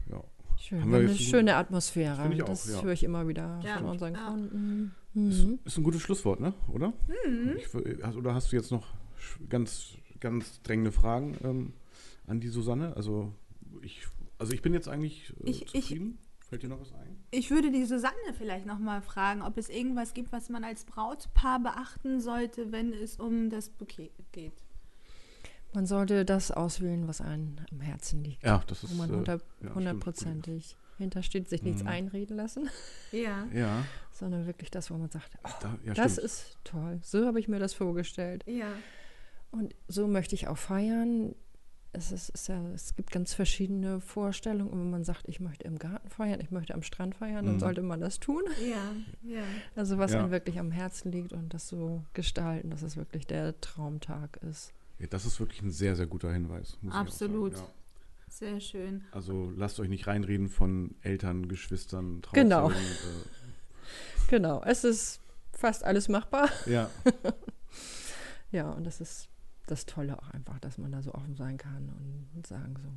ja. 0.09 0.23
Schön. 0.57 0.81
Haben 0.81 0.91
Wir 0.91 0.99
eine 0.99 1.15
schöne 1.15 1.55
Atmosphäre. 1.55 2.33
Ich 2.33 2.41
auch, 2.41 2.47
das 2.47 2.71
ja. 2.71 2.81
höre 2.81 2.93
ich 2.93 3.03
immer 3.03 3.27
wieder 3.27 3.59
Ja. 3.63 3.77
von 3.77 3.85
unseren 3.87 4.13
Ja. 4.13 4.27
Kunden. 4.29 4.95
Ist, 5.13 5.45
Mhm. 5.45 5.59
ist 5.63 5.77
ein 5.77 5.83
gutes 5.83 6.01
Schlusswort, 6.01 6.39
ne? 6.39 6.53
Oder? 6.73 6.91
Ich, 7.57 7.67
wür- 7.67 8.01
hast, 8.03 8.15
oder 8.17 8.33
hast 8.33 8.51
du 8.51 8.55
jetzt 8.57 8.71
noch 8.71 8.85
ganz, 9.49 9.91
ganz 10.19 10.61
drängende 10.61 10.91
Fragen 10.91 11.37
ähm, 11.43 11.73
an 12.27 12.39
die 12.41 12.47
Susanne? 12.49 12.95
Also 12.95 13.31
ich, 13.81 14.05
also 14.37 14.53
ich 14.53 14.61
bin 14.61 14.73
jetzt 14.73 14.87
eigentlich 14.87 15.31
äh, 15.43 15.49
Ich- 15.49 15.61
ich- 15.73 15.81
zufrieden. 15.83 16.19
Fällt 16.47 16.61
dir 16.61 16.67
noch 16.69 16.79
was 16.79 16.93
ein? 16.93 17.23
Ich 17.31 17.49
würde 17.49 17.71
die 17.71 17.85
Susanne 17.85 18.13
vielleicht 18.37 18.67
nochmal 18.67 19.01
fragen, 19.01 19.41
ob 19.41 19.57
es 19.57 19.67
irgendwas 19.67 20.13
gibt, 20.13 20.31
was 20.31 20.47
man 20.49 20.63
als 20.63 20.85
Brautpaar 20.85 21.59
beachten 21.59 22.19
sollte, 22.21 22.71
wenn 22.71 22.93
es 22.93 23.15
um 23.17 23.49
das 23.49 23.69
Bouquet 23.69 24.11
geht. 24.31 24.53
Man 25.73 25.87
sollte 25.87 26.23
das 26.23 26.51
auswählen, 26.51 27.07
was 27.07 27.19
einem 27.19 27.55
am 27.71 27.81
Herzen 27.81 28.23
liegt. 28.23 28.43
Ja, 28.43 28.63
das 28.67 28.83
ist 28.83 28.91
wo 28.93 28.95
man 28.95 29.09
äh, 29.09 29.13
hunder- 29.13 29.33
ja, 29.33 29.39
stimmt. 29.57 29.75
hundertprozentig 29.75 30.77
hintersteht, 30.99 31.49
sich 31.49 31.63
nichts 31.63 31.81
Mhm. 31.81 31.89
einreden 31.89 32.37
lassen, 32.37 32.69
Ja. 33.11 33.47
Ja, 33.51 33.83
sondern 34.11 34.45
wirklich 34.45 34.69
das, 34.71 34.89
wo 34.91 34.97
man 34.97 35.09
sagt, 35.09 35.31
oh, 35.43 35.49
da, 35.61 35.77
ja 35.83 35.93
das 35.95 36.13
stimmt. 36.13 36.25
ist 36.25 36.57
toll. 36.63 36.99
So 37.01 37.25
habe 37.25 37.39
ich 37.39 37.47
mir 37.47 37.59
das 37.59 37.73
vorgestellt. 37.73 38.43
Ja. 38.47 38.67
Und 39.51 39.75
so 39.87 40.07
möchte 40.07 40.35
ich 40.35 40.47
auch 40.47 40.57
feiern. 40.59 41.33
Es, 41.95 42.11
ist, 42.11 42.29
ist 42.29 42.47
ja, 42.47 42.61
es 42.73 42.95
gibt 42.95 43.11
ganz 43.11 43.33
verschiedene 43.33 43.99
Vorstellungen. 44.01 44.69
Und 44.71 44.79
wenn 44.79 44.89
man 44.91 45.03
sagt, 45.03 45.27
ich 45.27 45.39
möchte 45.39 45.65
im 45.65 45.79
Garten 45.79 46.09
feiern, 46.09 46.39
ich 46.41 46.51
möchte 46.51 46.73
am 46.73 46.83
Strand 46.83 47.15
feiern, 47.15 47.45
dann 47.45 47.55
Mhm. 47.55 47.59
sollte 47.59 47.81
man 47.81 47.99
das 48.01 48.19
tun. 48.19 48.43
Ja. 48.61 48.91
Ja. 49.37 49.43
Also 49.75 49.97
was 49.97 50.11
Ja. 50.11 50.19
einem 50.19 50.31
wirklich 50.31 50.59
am 50.59 50.71
Herzen 50.71 51.11
liegt 51.11 51.33
und 51.33 51.53
das 51.53 51.67
so 51.67 52.03
gestalten, 52.13 52.69
dass 52.69 52.81
es 52.81 52.97
wirklich 52.97 53.25
der 53.27 53.59
Traumtag 53.61 54.37
ist. 54.49 54.73
ja, 54.99 55.07
das 55.07 55.25
ist 55.25 55.39
wirklich 55.39 55.61
ein 55.61 55.71
sehr, 55.71 55.95
sehr 55.95 56.05
guter 56.07 56.31
Hinweis. 56.31 56.77
Muss 56.81 56.93
Absolut. 56.93 57.53
Ich 57.53 57.57
auch 57.59 57.61
sagen. 57.63 57.71
Sehr 58.27 58.59
schön. 58.59 58.99
ja. 58.99 59.05
Also 59.13 59.51
lasst 59.55 59.79
euch 59.79 59.87
nicht 59.89 60.07
reinreden 60.07 60.49
von 60.49 60.95
Eltern, 61.01 61.47
Geschwistern, 61.47 62.21
Genau. 62.33 62.69
Trauzeugen, 62.69 62.85
Genau, 64.27 64.61
es 64.65 64.83
ist 64.83 65.19
fast 65.53 65.83
alles 65.83 66.09
machbar. 66.09 66.49
Äh, 66.65 66.73
ja, 66.73 66.89
Ja, 68.51 68.69
und 68.71 68.85
das 68.85 69.01
ist 69.01 69.27
das 69.65 69.85
Tolle 69.85 70.17
auch 70.21 70.29
einfach, 70.29 70.59
dass 70.59 70.77
man 70.77 70.91
da 70.91 71.01
so 71.01 71.13
offen 71.13 71.35
sein 71.35 71.57
kann 71.57 71.91
und 72.35 72.45
sagen 72.47 72.75
so, 72.81 72.89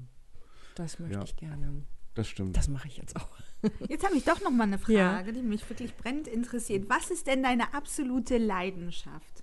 das 0.75 0.99
möchte 0.99 1.19
Ja. 1.19 1.25
ich 1.25 1.37
gerne, 1.37 1.83
das 2.15 2.29
stimmt. 2.29 2.57
das 2.57 2.69
mache 2.69 2.89
ich 2.89 2.97
jetzt 2.97 3.17
auch. 3.17 3.29
Jetzt 3.89 4.05
habe 4.05 4.17
ich 4.17 4.25
doch 4.25 4.41
noch 4.41 4.53
mal 4.53 4.65
eine 4.65 4.79
Frage, 4.79 4.95
Ja. 4.97 5.23
die 5.33 5.43
mich 5.43 5.69
wirklich 5.69 5.97
brennend 5.97 6.29
interessiert. 6.29 6.89
Was 6.89 7.11
ist 7.11 7.27
denn 7.27 7.43
deine 7.43 7.75
absolute 7.75 8.39
Leidenschaft? 8.39 9.43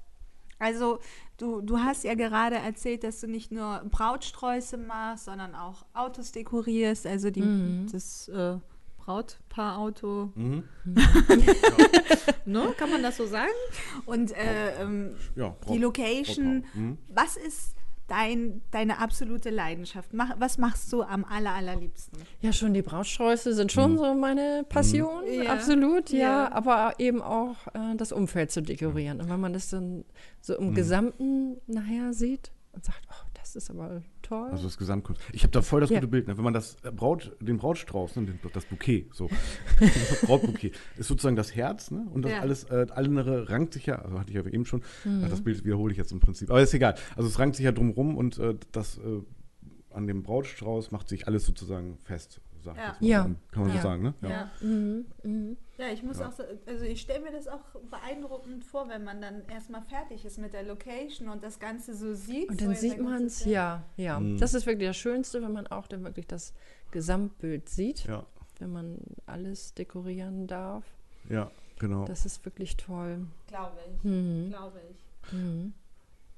Also, 0.58 1.00
du, 1.36 1.60
du 1.60 1.80
hast 1.80 2.06
ja 2.06 2.14
gerade 2.16 2.56
erzählt, 2.56 3.04
dass 3.04 3.20
du 3.20 3.28
nicht 3.28 3.52
nur 3.52 3.80
Brautsträuße 3.92 4.78
machst, 4.78 5.26
sondern 5.26 5.54
auch 5.54 5.86
Autos 5.94 6.32
dekorierst, 6.32 7.06
also 7.08 7.30
die, 7.30 7.42
Mhm. 7.42 7.88
das 7.92 8.30
äh, 8.30 8.58
Brautpaarauto. 9.06 10.32
mhm. 10.36 10.64
Ne? 12.46 12.74
Kann 12.78 12.92
man 12.92 13.02
das 13.02 13.18
so 13.18 13.26
sagen? 13.26 13.50
Und 14.06 14.32
äh, 14.36 14.80
ähm, 14.82 15.16
ja, 15.36 15.56
die 15.64 15.66
Braut- 15.66 15.80
Location. 15.80 16.62
Brautpaar. 16.62 16.82
Mhm. 16.82 16.98
Was 17.10 17.38
ist 17.38 17.76
dein, 18.08 18.62
deine 18.70 19.00
absolute 19.00 19.50
Leidenschaft? 19.50 20.14
Mach, 20.14 20.36
was 20.40 20.60
machst 20.60 20.94
du 20.94 21.02
am 21.02 21.26
aller, 21.26 21.52
allerliebsten? 21.54 22.20
Ja, 22.42 22.54
schon 22.54 22.74
die 22.76 22.84
Brautsträuße 22.84 23.54
sind 23.56 23.72
schon 23.72 23.94
Mhm. 23.94 23.98
so 23.98 24.14
meine 24.14 24.64
Passion, 24.70 25.24
Ja. 25.28 25.54
absolut, 25.54 26.12
ja, 26.12 26.20
Ja. 26.20 26.52
aber 26.52 26.94
eben 27.00 27.22
auch 27.22 27.56
äh, 27.74 27.96
das 27.98 28.12
Umfeld 28.12 28.52
zu 28.52 28.62
dekorieren. 28.62 29.22
Und 29.22 29.30
wenn 29.30 29.40
man 29.40 29.54
das 29.54 29.70
dann 29.70 30.06
so 30.40 30.56
im 30.56 30.70
Mhm. 30.70 30.76
Gesamten 30.76 31.58
nachher 31.66 32.14
sieht 32.14 32.52
und 32.74 32.86
sagt, 32.86 33.02
oh, 33.10 33.25
das 33.54 33.56
ist 33.56 33.70
aber 33.70 34.02
toll. 34.24 34.50
Also 34.50 34.64
das 34.64 34.78
Gesamtkunst. 34.78 35.22
Ich 35.32 35.44
habe 35.44 35.52
da 35.52 35.62
voll 35.62 35.82
das 35.82 35.90
Ja. 35.92 35.98
gute 36.00 36.08
Bild. 36.08 36.28
Ne? 36.28 36.36
Wenn 36.38 36.44
man 36.44 36.54
das 36.54 36.78
äh, 36.84 36.92
Braut, 36.92 37.36
den 37.40 37.58
Brautstrauß, 37.58 38.16
ne? 38.16 38.40
das 38.54 38.66
Bouquet, 38.66 39.08
so 39.14 39.30
das 39.80 40.22
Brautbouquet, 40.26 40.72
ist 40.98 41.08
sozusagen 41.08 41.36
das 41.36 41.56
Herz, 41.56 41.92
ne? 41.92 42.08
Und 42.12 42.24
das 42.24 42.32
Ja. 42.32 42.40
alles, 42.40 42.64
äh, 42.66 42.88
andere 42.96 43.50
rankt 43.50 43.74
sich 43.74 43.86
ja, 43.86 43.96
also 44.00 44.18
hatte 44.20 44.32
ich 44.32 44.36
ja 44.36 44.46
eben 44.46 44.66
schon, 44.66 44.82
Mhm. 45.04 45.30
das 45.30 45.42
Bild 45.42 45.64
wiederhole 45.64 45.92
ich 45.92 45.98
jetzt 45.98 46.12
im 46.12 46.20
Prinzip. 46.20 46.50
Aber 46.50 46.62
ist 46.62 46.74
egal. 46.74 46.96
Also 47.16 47.30
es 47.30 47.38
rankt 47.38 47.56
sich 47.56 47.66
ja 47.66 47.72
drumrum 47.72 48.18
und 48.18 48.40
äh, 48.40 48.56
das 48.72 48.98
äh, 48.98 49.22
an 49.94 50.08
dem 50.08 50.24
Brautstrauß 50.24 50.92
macht 50.92 51.08
sich 51.08 51.28
alles 51.28 51.46
sozusagen 51.46 51.98
fest, 52.04 52.42
sag 52.66 52.76
ich 52.76 52.82
Ja. 52.82 52.96
Ja. 53.00 53.24
Kann 53.52 53.64
man 53.64 53.70
Ja. 53.70 53.76
so 53.78 53.82
sagen, 53.82 54.04
ne? 54.04 54.14
Ja. 54.22 54.52
Mhm, 54.62 55.06
mhm. 55.24 55.58
Ja, 55.78 55.88
ich 55.90 56.04
muss 56.04 56.20
Ja. 56.20 56.28
auch 56.28 56.32
so, 56.34 56.44
also 56.66 56.84
ich 56.86 57.00
stelle 57.02 57.22
mir 57.24 57.32
das 57.32 57.48
auch 57.48 57.62
beeindruckend 57.90 58.64
vor, 58.66 58.90
wenn 58.90 59.04
man 59.04 59.22
dann 59.22 59.48
erstmal 59.48 59.82
fertig 59.84 60.26
ist 60.26 60.38
mit 60.40 60.54
der 60.54 60.64
Location 60.64 61.30
und 61.30 61.44
das 61.44 61.60
Ganze 61.60 61.96
so 61.96 62.14
sieht. 62.14 62.50
Und 62.50 62.60
so 62.60 62.66
dann 62.66 62.74
der 62.74 62.82
sieht 62.82 63.02
man 63.02 63.24
es, 63.26 63.46
ja, 63.46 63.84
ja. 63.98 64.20
Mhm. 64.20 64.38
Das 64.38 64.54
ist 64.54 64.66
wirklich 64.66 64.88
das 64.90 64.98
Schönste, 64.98 65.42
wenn 65.42 65.52
man 65.54 65.68
auch 65.68 65.88
dann 65.88 66.04
wirklich 66.04 66.28
das 66.28 66.54
Gesamtbild 66.92 67.70
sieht, 67.70 68.06
Ja, 68.06 68.26
wenn 68.60 68.72
man 68.72 68.98
alles 69.26 69.74
dekorieren 69.74 70.48
darf. 70.48 70.86
ja, 71.30 71.52
genau. 71.80 72.06
Das 72.06 72.26
ist 72.26 72.44
wirklich 72.46 72.78
toll. 72.78 73.28
Glaube 73.48 73.78
ich, 73.98 74.04
Mhm. 74.04 74.50
glaube 74.50 74.80
ich. 74.92 75.34
Mhm. 75.34 75.74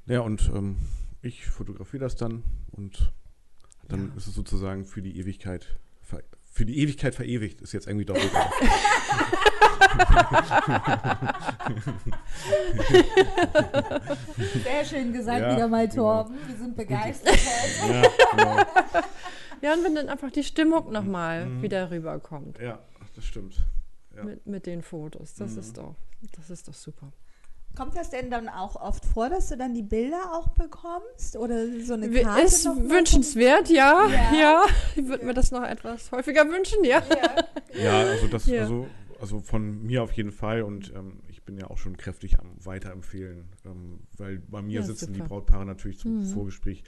Ja, 0.07 0.21
und 0.21 0.49
ähm, 0.55 0.77
ich 1.21 1.45
fotografiere 1.45 2.02
das 2.06 2.15
dann 2.15 2.43
und 2.71 3.12
dann 3.87 4.08
Ja. 4.10 4.15
ist 4.15 4.27
es 4.27 4.33
sozusagen 4.35 4.85
für 4.85 5.02
die 5.02 5.17
Ewigkeit, 5.19 5.77
für 6.49 6.65
die 6.65 6.79
Ewigkeit 6.79 7.13
verewigt, 7.13 7.62
ist 7.62 7.73
jetzt 7.73 7.85
irgendwie 7.87 8.05
doppelt. 8.05 8.31
Sehr 14.63 14.85
schön 14.85 15.13
gesagt 15.13 15.41
Ja, 15.41 15.55
wieder 15.55 15.67
mal, 15.67 15.87
genau. 15.87 16.23
Torben. 16.23 16.35
Wir 16.47 16.55
sind 16.55 16.75
begeistert 16.75 17.37
ja, 17.87 18.01
genau. 18.35 18.58
Ja, 19.62 19.73
und 19.73 19.83
wenn 19.83 19.95
dann 19.95 20.10
einfach 20.10 20.31
die 20.31 20.43
Stimmung 20.43 20.91
nochmal 20.91 21.45
Mhm. 21.47 21.62
wieder 21.62 21.89
rüberkommt 21.91 22.60
Ja, 22.60 22.79
das 23.15 23.25
stimmt. 23.25 23.55
Ja. 24.15 24.23
mit, 24.23 24.45
mit 24.47 24.65
den 24.65 24.81
Fotos. 24.81 25.35
Das 25.35 25.53
Mhm. 25.53 25.60
ist 25.60 25.77
doch, 25.77 25.95
das 26.35 26.49
ist 26.49 26.67
doch 26.67 26.73
super. 26.73 27.12
Kommt 27.78 27.96
das 27.96 28.10
denn 28.10 28.32
dann 28.32 28.50
auch 28.50 28.75
oft 28.75 29.06
vor, 29.06 29.30
dass 29.30 29.50
du 29.50 29.56
dann 29.58 29.75
die 29.75 29.84
Bilder 29.84 30.34
auch 30.34 30.48
bekommst? 30.50 31.36
Oder 31.38 31.67
so 31.84 31.94
eine 31.94 32.10
Karte 32.10 32.42
Ist 32.44 32.65
wünschenswert, 32.65 33.69
ja. 33.69 34.08
Ja. 34.08 34.34
Ja. 34.34 34.65
Ich 34.96 35.08
würde 35.08 35.23
mir 35.25 35.36
das 35.36 35.52
noch 35.52 35.62
etwas 35.63 36.12
häufiger 36.12 36.44
wünschen, 36.50 36.84
ja. 36.84 37.04
Ja. 37.08 37.82
Ja, 37.84 38.00
also 38.10 38.28
das, 38.28 38.48
Ja. 38.48 38.62
also, 38.62 38.88
also 39.21 39.40
von 39.42 39.84
mir 39.84 40.02
auf 40.02 40.12
jeden 40.13 40.32
Fall 40.32 40.63
und 40.63 40.92
ähm, 40.96 41.21
ich 41.28 41.44
bin 41.44 41.56
ja 41.58 41.69
auch 41.69 41.78
schon 41.78 41.96
kräftig 41.98 42.40
am 42.40 42.54
Weiterempfehlen, 42.65 43.46
ähm, 43.65 44.00
weil 44.17 44.40
bei 44.40 44.62
mir 44.63 44.80
Ja, 44.80 44.86
sitzen 44.86 45.13
die 45.13 45.19
super. 45.19 45.30
Brautpaare 45.30 45.65
natürlich 45.65 46.00
zum 46.00 46.21
Mhm. 46.21 46.25
Vorgespräch, 46.25 46.84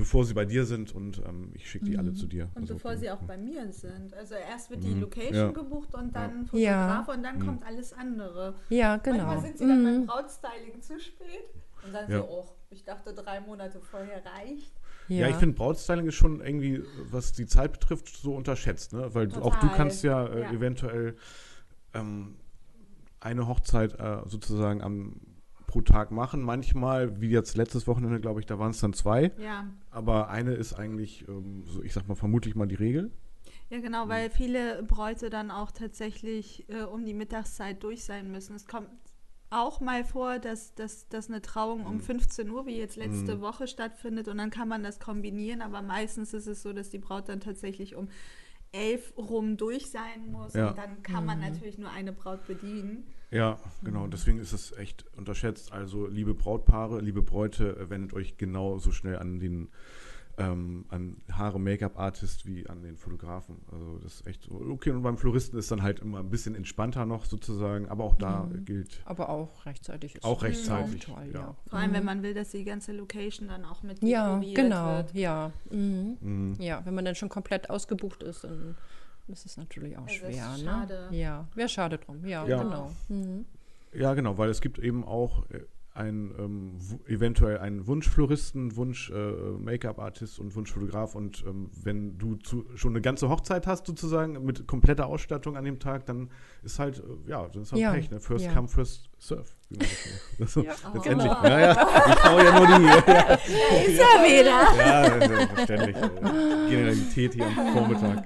bevor 0.00 0.24
sie 0.24 0.32
bei 0.34 0.46
dir 0.46 0.64
sind 0.64 0.94
und 0.94 1.18
ähm, 1.28 1.50
ich 1.54 1.68
schicke 1.70 1.84
die 1.84 1.98
alle 1.98 2.10
Mhm. 2.10 2.16
zu 2.16 2.26
dir. 2.26 2.44
Und 2.54 2.62
Also, 2.62 2.74
bevor 2.74 2.96
sie 2.96 3.10
auch 3.10 3.20
ja. 3.20 3.26
bei 3.26 3.36
mir 3.36 3.70
sind. 3.70 4.14
Also 4.14 4.34
erst 4.34 4.70
wird 4.70 4.82
die 4.82 4.94
Mhm. 4.94 5.02
Location 5.02 5.34
Ja. 5.34 5.50
gebucht 5.52 5.94
und 5.94 6.16
dann 6.16 6.48
Ja. 6.52 6.88
Fotograf 7.04 7.08
und 7.16 7.22
dann 7.22 7.38
Mhm. 7.38 7.46
kommt 7.46 7.64
alles 7.66 7.92
andere. 7.92 8.54
Ja, 8.70 8.96
genau. 8.96 9.18
Manchmal 9.26 9.40
sind 9.42 9.58
sie 9.58 9.66
dann 9.68 9.84
beim 9.84 10.00
Mhm. 10.00 10.06
Brautstyling 10.06 10.80
zu 10.80 10.98
spät 10.98 11.50
und 11.84 11.92
dann 11.92 12.10
Ja. 12.10 12.18
so, 12.18 12.24
oh, 12.30 12.46
ich 12.70 12.82
dachte 12.84 13.12
drei 13.12 13.40
Monate 13.40 13.78
vorher 13.80 14.22
reicht. 14.24 14.72
Ja, 15.08 15.28
ich 15.28 15.36
finde 15.36 15.56
Brautstyling 15.56 16.06
ist 16.06 16.14
schon 16.14 16.40
irgendwie, 16.40 16.82
was 17.10 17.32
die 17.32 17.46
Zeit 17.46 17.72
betrifft, 17.72 18.08
so 18.08 18.34
unterschätzt, 18.34 18.92
ne? 18.92 19.12
Weil 19.14 19.26
du- 19.28 19.42
auch 19.42 19.54
du 19.56 19.62
Total. 19.62 19.76
kannst 19.76 20.02
ja, 20.04 20.24
äh, 20.26 20.40
Ja. 20.42 20.52
eventuell 20.52 21.16
ähm, 21.94 22.36
eine 23.18 23.46
Hochzeit 23.48 23.98
äh, 23.98 24.18
sozusagen 24.26 24.82
am 24.82 25.16
pro 25.70 25.80
Tag 25.82 26.10
machen. 26.10 26.42
Manchmal, 26.42 27.20
wie 27.20 27.28
jetzt 27.30 27.56
letztes 27.56 27.86
Wochenende, 27.86 28.20
glaube 28.20 28.40
ich, 28.40 28.46
da 28.46 28.58
waren 28.58 28.72
es 28.72 28.80
dann 28.80 28.92
zwei. 28.92 29.30
Ja. 29.38 29.66
Aber 29.90 30.28
eine 30.28 30.52
ist 30.54 30.74
eigentlich, 30.74 31.26
ähm, 31.28 31.62
so, 31.64 31.82
ich 31.82 31.92
sag 31.92 32.08
mal, 32.08 32.16
vermutlich 32.16 32.54
mal 32.56 32.66
die 32.66 32.74
Regel. 32.74 33.10
Ja, 33.70 33.78
genau, 33.78 34.04
Mhm. 34.04 34.08
weil 34.10 34.30
viele 34.30 34.82
Bräute 34.82 35.30
dann 35.30 35.50
auch 35.52 35.70
tatsächlich 35.70 36.68
äh, 36.68 36.82
um 36.82 37.04
die 37.04 37.14
Mittagszeit 37.14 37.82
durch 37.84 38.02
sein 38.04 38.30
müssen. 38.32 38.56
Es 38.56 38.66
kommt 38.66 38.88
auch 39.48 39.80
mal 39.80 40.04
vor, 40.04 40.38
dass, 40.40 40.74
dass, 40.74 41.08
dass 41.08 41.28
eine 41.28 41.40
Trauung 41.40 41.86
um 41.86 41.94
Mhm. 41.94 42.00
15 42.00 42.50
Uhr, 42.50 42.66
wie 42.66 42.76
jetzt 42.76 42.96
letzte 42.96 43.36
Mhm. 43.36 43.40
Woche 43.40 43.66
stattfindet, 43.68 44.26
und 44.28 44.38
dann 44.38 44.50
kann 44.50 44.66
man 44.68 44.82
das 44.82 44.98
kombinieren, 44.98 45.62
aber 45.62 45.82
meistens 45.82 46.34
ist 46.34 46.46
es 46.48 46.62
so, 46.62 46.72
dass 46.72 46.90
die 46.90 46.98
Braut 46.98 47.28
dann 47.28 47.40
tatsächlich 47.40 47.94
um 47.94 48.08
11 48.72 49.12
rum 49.16 49.56
durch 49.56 49.90
sein 49.90 50.30
muss 50.30 50.54
Ja. 50.54 50.68
und 50.70 50.78
dann 50.78 51.02
kann 51.02 51.24
man 51.24 51.40
natürlich 51.40 51.78
nur 51.78 51.90
eine 51.90 52.12
Braut 52.12 52.46
bedienen. 52.46 53.06
Ja, 53.30 53.58
genau. 53.84 54.06
Deswegen 54.08 54.38
ist 54.40 54.52
es 54.52 54.72
echt 54.76 55.04
unterschätzt. 55.16 55.72
Also, 55.72 56.06
liebe 56.06 56.34
Brautpaare, 56.34 57.00
liebe 57.00 57.22
Bräute, 57.22 57.76
äh, 57.76 57.90
wendet 57.90 58.12
euch 58.14 58.36
genauso 58.36 58.90
schnell 58.92 59.18
an 59.18 59.38
den 59.38 59.68
ähm, 60.38 60.86
an 60.88 61.18
Haare 61.32 61.60
Make-up-Artist 61.60 62.46
wie 62.46 62.66
an 62.66 62.82
den 62.82 62.96
Fotografen. 62.96 63.56
Also 63.70 63.98
das 63.98 64.14
ist 64.20 64.26
echt 64.26 64.44
so. 64.44 64.54
Okay, 64.54 64.90
und 64.90 65.02
beim 65.02 65.18
Floristen 65.18 65.58
ist 65.58 65.70
dann 65.70 65.82
halt 65.82 66.00
immer 66.00 66.20
ein 66.20 66.30
bisschen 66.30 66.54
entspannter 66.54 67.04
noch 67.04 67.26
sozusagen, 67.26 67.88
aber 67.90 68.04
auch 68.04 68.14
da 68.14 68.44
Mhm. 68.44 68.64
gilt 68.64 69.02
Aber 69.04 69.28
auch 69.28 69.66
rechtzeitig 69.66 70.14
ist 70.14 70.24
Auch 70.24 70.42
rechtzeitig, 70.42 71.02
Toll, 71.04 71.26
ja. 71.34 71.40
ja. 71.40 71.56
Vor 71.68 71.78
allem, 71.78 71.92
wenn 71.92 72.00
Mhm. 72.00 72.06
man 72.06 72.22
will, 72.22 72.32
dass 72.32 72.50
die 72.52 72.64
ganze 72.64 72.92
Location 72.92 73.48
dann 73.48 73.66
auch 73.66 73.82
mit 73.82 74.02
Ja, 74.02 74.38
dekoriert 74.38 74.56
genau. 74.56 74.96
wird. 74.96 75.14
Ja. 75.14 75.52
Mhm. 75.70 76.16
Mhm. 76.20 76.56
Ja, 76.58 76.80
wenn 76.86 76.94
man 76.94 77.04
dann 77.04 77.16
schon 77.16 77.28
komplett 77.28 77.68
ausgebucht 77.68 78.22
ist, 78.22 78.44
dann 78.44 78.76
ist 79.30 79.46
es 79.46 79.56
natürlich 79.56 79.96
auch 79.96 80.06
Also 80.06 80.26
das 80.26 80.34
schwer. 80.34 80.52
ist 80.54 80.58
Ne? 80.58 80.70
schade. 80.70 81.08
Ja, 81.12 81.48
wäre 81.54 81.68
schade 81.68 81.98
drum. 81.98 82.24
Ja, 82.26 82.46
Ja. 82.46 82.62
genau. 82.62 82.90
Mhm. 83.08 83.44
Ja, 83.92 84.14
genau, 84.14 84.38
weil 84.38 84.50
es 84.50 84.60
gibt 84.60 84.78
eben 84.78 85.04
auch 85.04 85.48
äh, 85.50 85.60
ein, 85.92 86.32
ähm, 86.38 86.76
eventuell 87.08 87.58
einen 87.58 87.86
Wunschfloristen, 87.88 88.76
Wunsch 88.76 89.10
äh, 89.10 89.14
Make-up-Artist 89.58 90.38
und 90.38 90.54
Wunschfotograf 90.54 91.16
und 91.16 91.44
ähm, 91.46 91.68
wenn 91.82 92.16
du 92.16 92.36
zu, 92.36 92.64
schon 92.76 92.92
eine 92.92 93.00
ganze 93.00 93.28
Hochzeit 93.28 93.66
hast 93.66 93.86
sozusagen 93.86 94.44
mit 94.44 94.66
kompletter 94.68 95.06
Ausstattung 95.06 95.56
an 95.56 95.64
dem 95.64 95.80
Tag, 95.80 96.06
dann 96.06 96.30
ist 96.62 96.78
halt, 96.78 97.00
äh, 97.26 97.28
ja, 97.30 97.48
das 97.48 97.56
ist 97.64 97.72
halt 97.72 97.82
Ja, 97.82 97.92
Pech, 97.92 98.10
ne? 98.10 98.20
First 98.20 98.44
ja. 98.46 98.52
come, 98.54 98.68
first 98.68 99.09
serve. 99.20 99.44
wie 99.68 99.76
man 99.78 99.88
das 100.40 100.52
so- 100.52 100.62
Ja, 100.64 100.72
Letztendlich. 100.94 101.30
genau. 101.30 101.44
Ja, 101.44 101.60
ja, 101.60 101.72
ich 101.72 102.24
hau 102.24 102.38
ja 102.40 102.58
nur 102.58 102.66
die 102.66 102.86
ja, 102.86 103.34
ist 103.84 104.00
er 104.00 104.22
wieder. 104.24 104.58
ja, 104.76 105.28
selbstverständlich. 105.28 105.96
Äh, 105.96 106.70
Generalität 106.70 107.34
hier 107.34 107.46
am 107.46 107.72
Vormittag. 107.72 108.24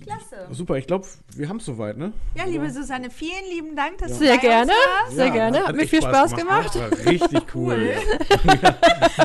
Super. 0.00 0.16
Klasse. 0.16 0.54
Super, 0.54 0.76
ich 0.76 0.86
glaube, 0.86 1.06
wir 1.36 1.48
haben 1.48 1.58
es 1.58 1.64
soweit, 1.66 1.96
ne? 1.96 2.12
Ja, 2.34 2.44
liebe 2.44 2.70
Susanne, 2.70 3.10
vielen 3.10 3.44
lieben 3.50 3.76
Dank, 3.76 3.98
dass 3.98 4.10
Ja. 4.12 4.16
du 4.18 4.24
Sehr 4.24 4.34
bei 4.36 4.40
gerne. 4.40 4.72
uns 4.72 4.80
warst. 5.02 5.16
Sehr 5.16 5.30
gerne. 5.30 5.66
Hat 5.66 5.76
mir 5.76 5.82
echt 5.82 5.90
viel 5.90 6.02
Spaß 6.02 6.34
gemacht. 6.36 6.74
War 6.74 6.90
richtig 7.06 7.42
cool. 7.54 7.74
Cool. 7.74 7.94
Ja. 8.62 8.76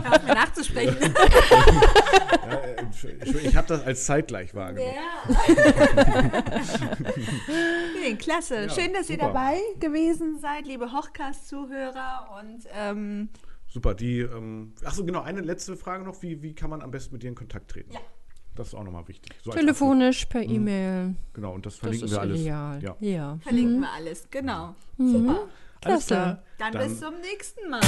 Hör 0.04 0.24
mir 0.24 0.34
nachzusprechen. 0.36 0.98
Ja, 2.46 2.58
äh, 2.60 3.48
ich 3.48 3.56
habe 3.56 3.68
das 3.68 3.84
als 3.84 4.06
zeitgleich 4.06 4.54
wahrgenommen. 4.54 4.94
Ja. 4.96 5.56
nee, 8.02 8.16
klasse. 8.16 8.56
Ja, 8.66 8.70
Schön, 8.70 8.94
dass 8.94 9.10
ihr 9.10 9.16
super. 9.16 9.28
dabei 9.28 9.58
gewesen 9.80 10.38
seid, 10.40 10.68
liebe 10.68 10.92
Hochcast-Zuhörer. 10.92 12.38
Und 12.40 12.66
ähm, 12.78 13.30
Super, 13.68 13.94
die, 13.96 14.20
ähm, 14.20 14.74
achso, 14.84 15.04
genau, 15.04 15.22
eine 15.22 15.42
letzte 15.42 15.76
Frage 15.76 16.04
noch. 16.04 16.22
Wie, 16.22 16.42
wie 16.44 16.54
kann 16.54 16.70
man 16.70 16.82
am 16.82 16.92
besten 16.92 17.14
mit 17.16 17.24
dir 17.24 17.30
in 17.30 17.36
Kontakt 17.36 17.72
treten? 17.72 17.92
Ja. 17.94 18.00
Das 18.56 18.68
ist 18.68 18.74
auch 18.76 18.84
nochmal 18.84 19.08
wichtig. 19.08 19.34
So 19.44 19.52
Telefonisch, 19.52 20.26
per 20.26 20.42
E-Mail. 20.42 21.10
Abschluss. 21.10 21.34
Genau, 21.34 21.54
und 21.54 21.66
das 21.66 21.74
Das 21.74 21.80
verlinken 21.80 22.06
ist 22.08 22.12
wir 22.14 22.22
alles. 22.22 22.40
ideal. 22.42 22.84
Ja. 22.84 22.96
ja. 23.02 23.38
verlinken 23.42 23.80
wir 23.82 23.92
alles. 23.92 24.28
Genau. 24.32 24.76
Mhm. 24.98 25.12
Super. 25.12 25.32
Alles 25.32 25.48
Klasse. 25.82 26.08
klar. 26.08 26.44
Dann, 26.58 26.74
Dann- 26.74 26.88
bis 26.88 27.00
zum 27.00 27.14
nächsten 27.22 27.70
Mal. 27.70 27.82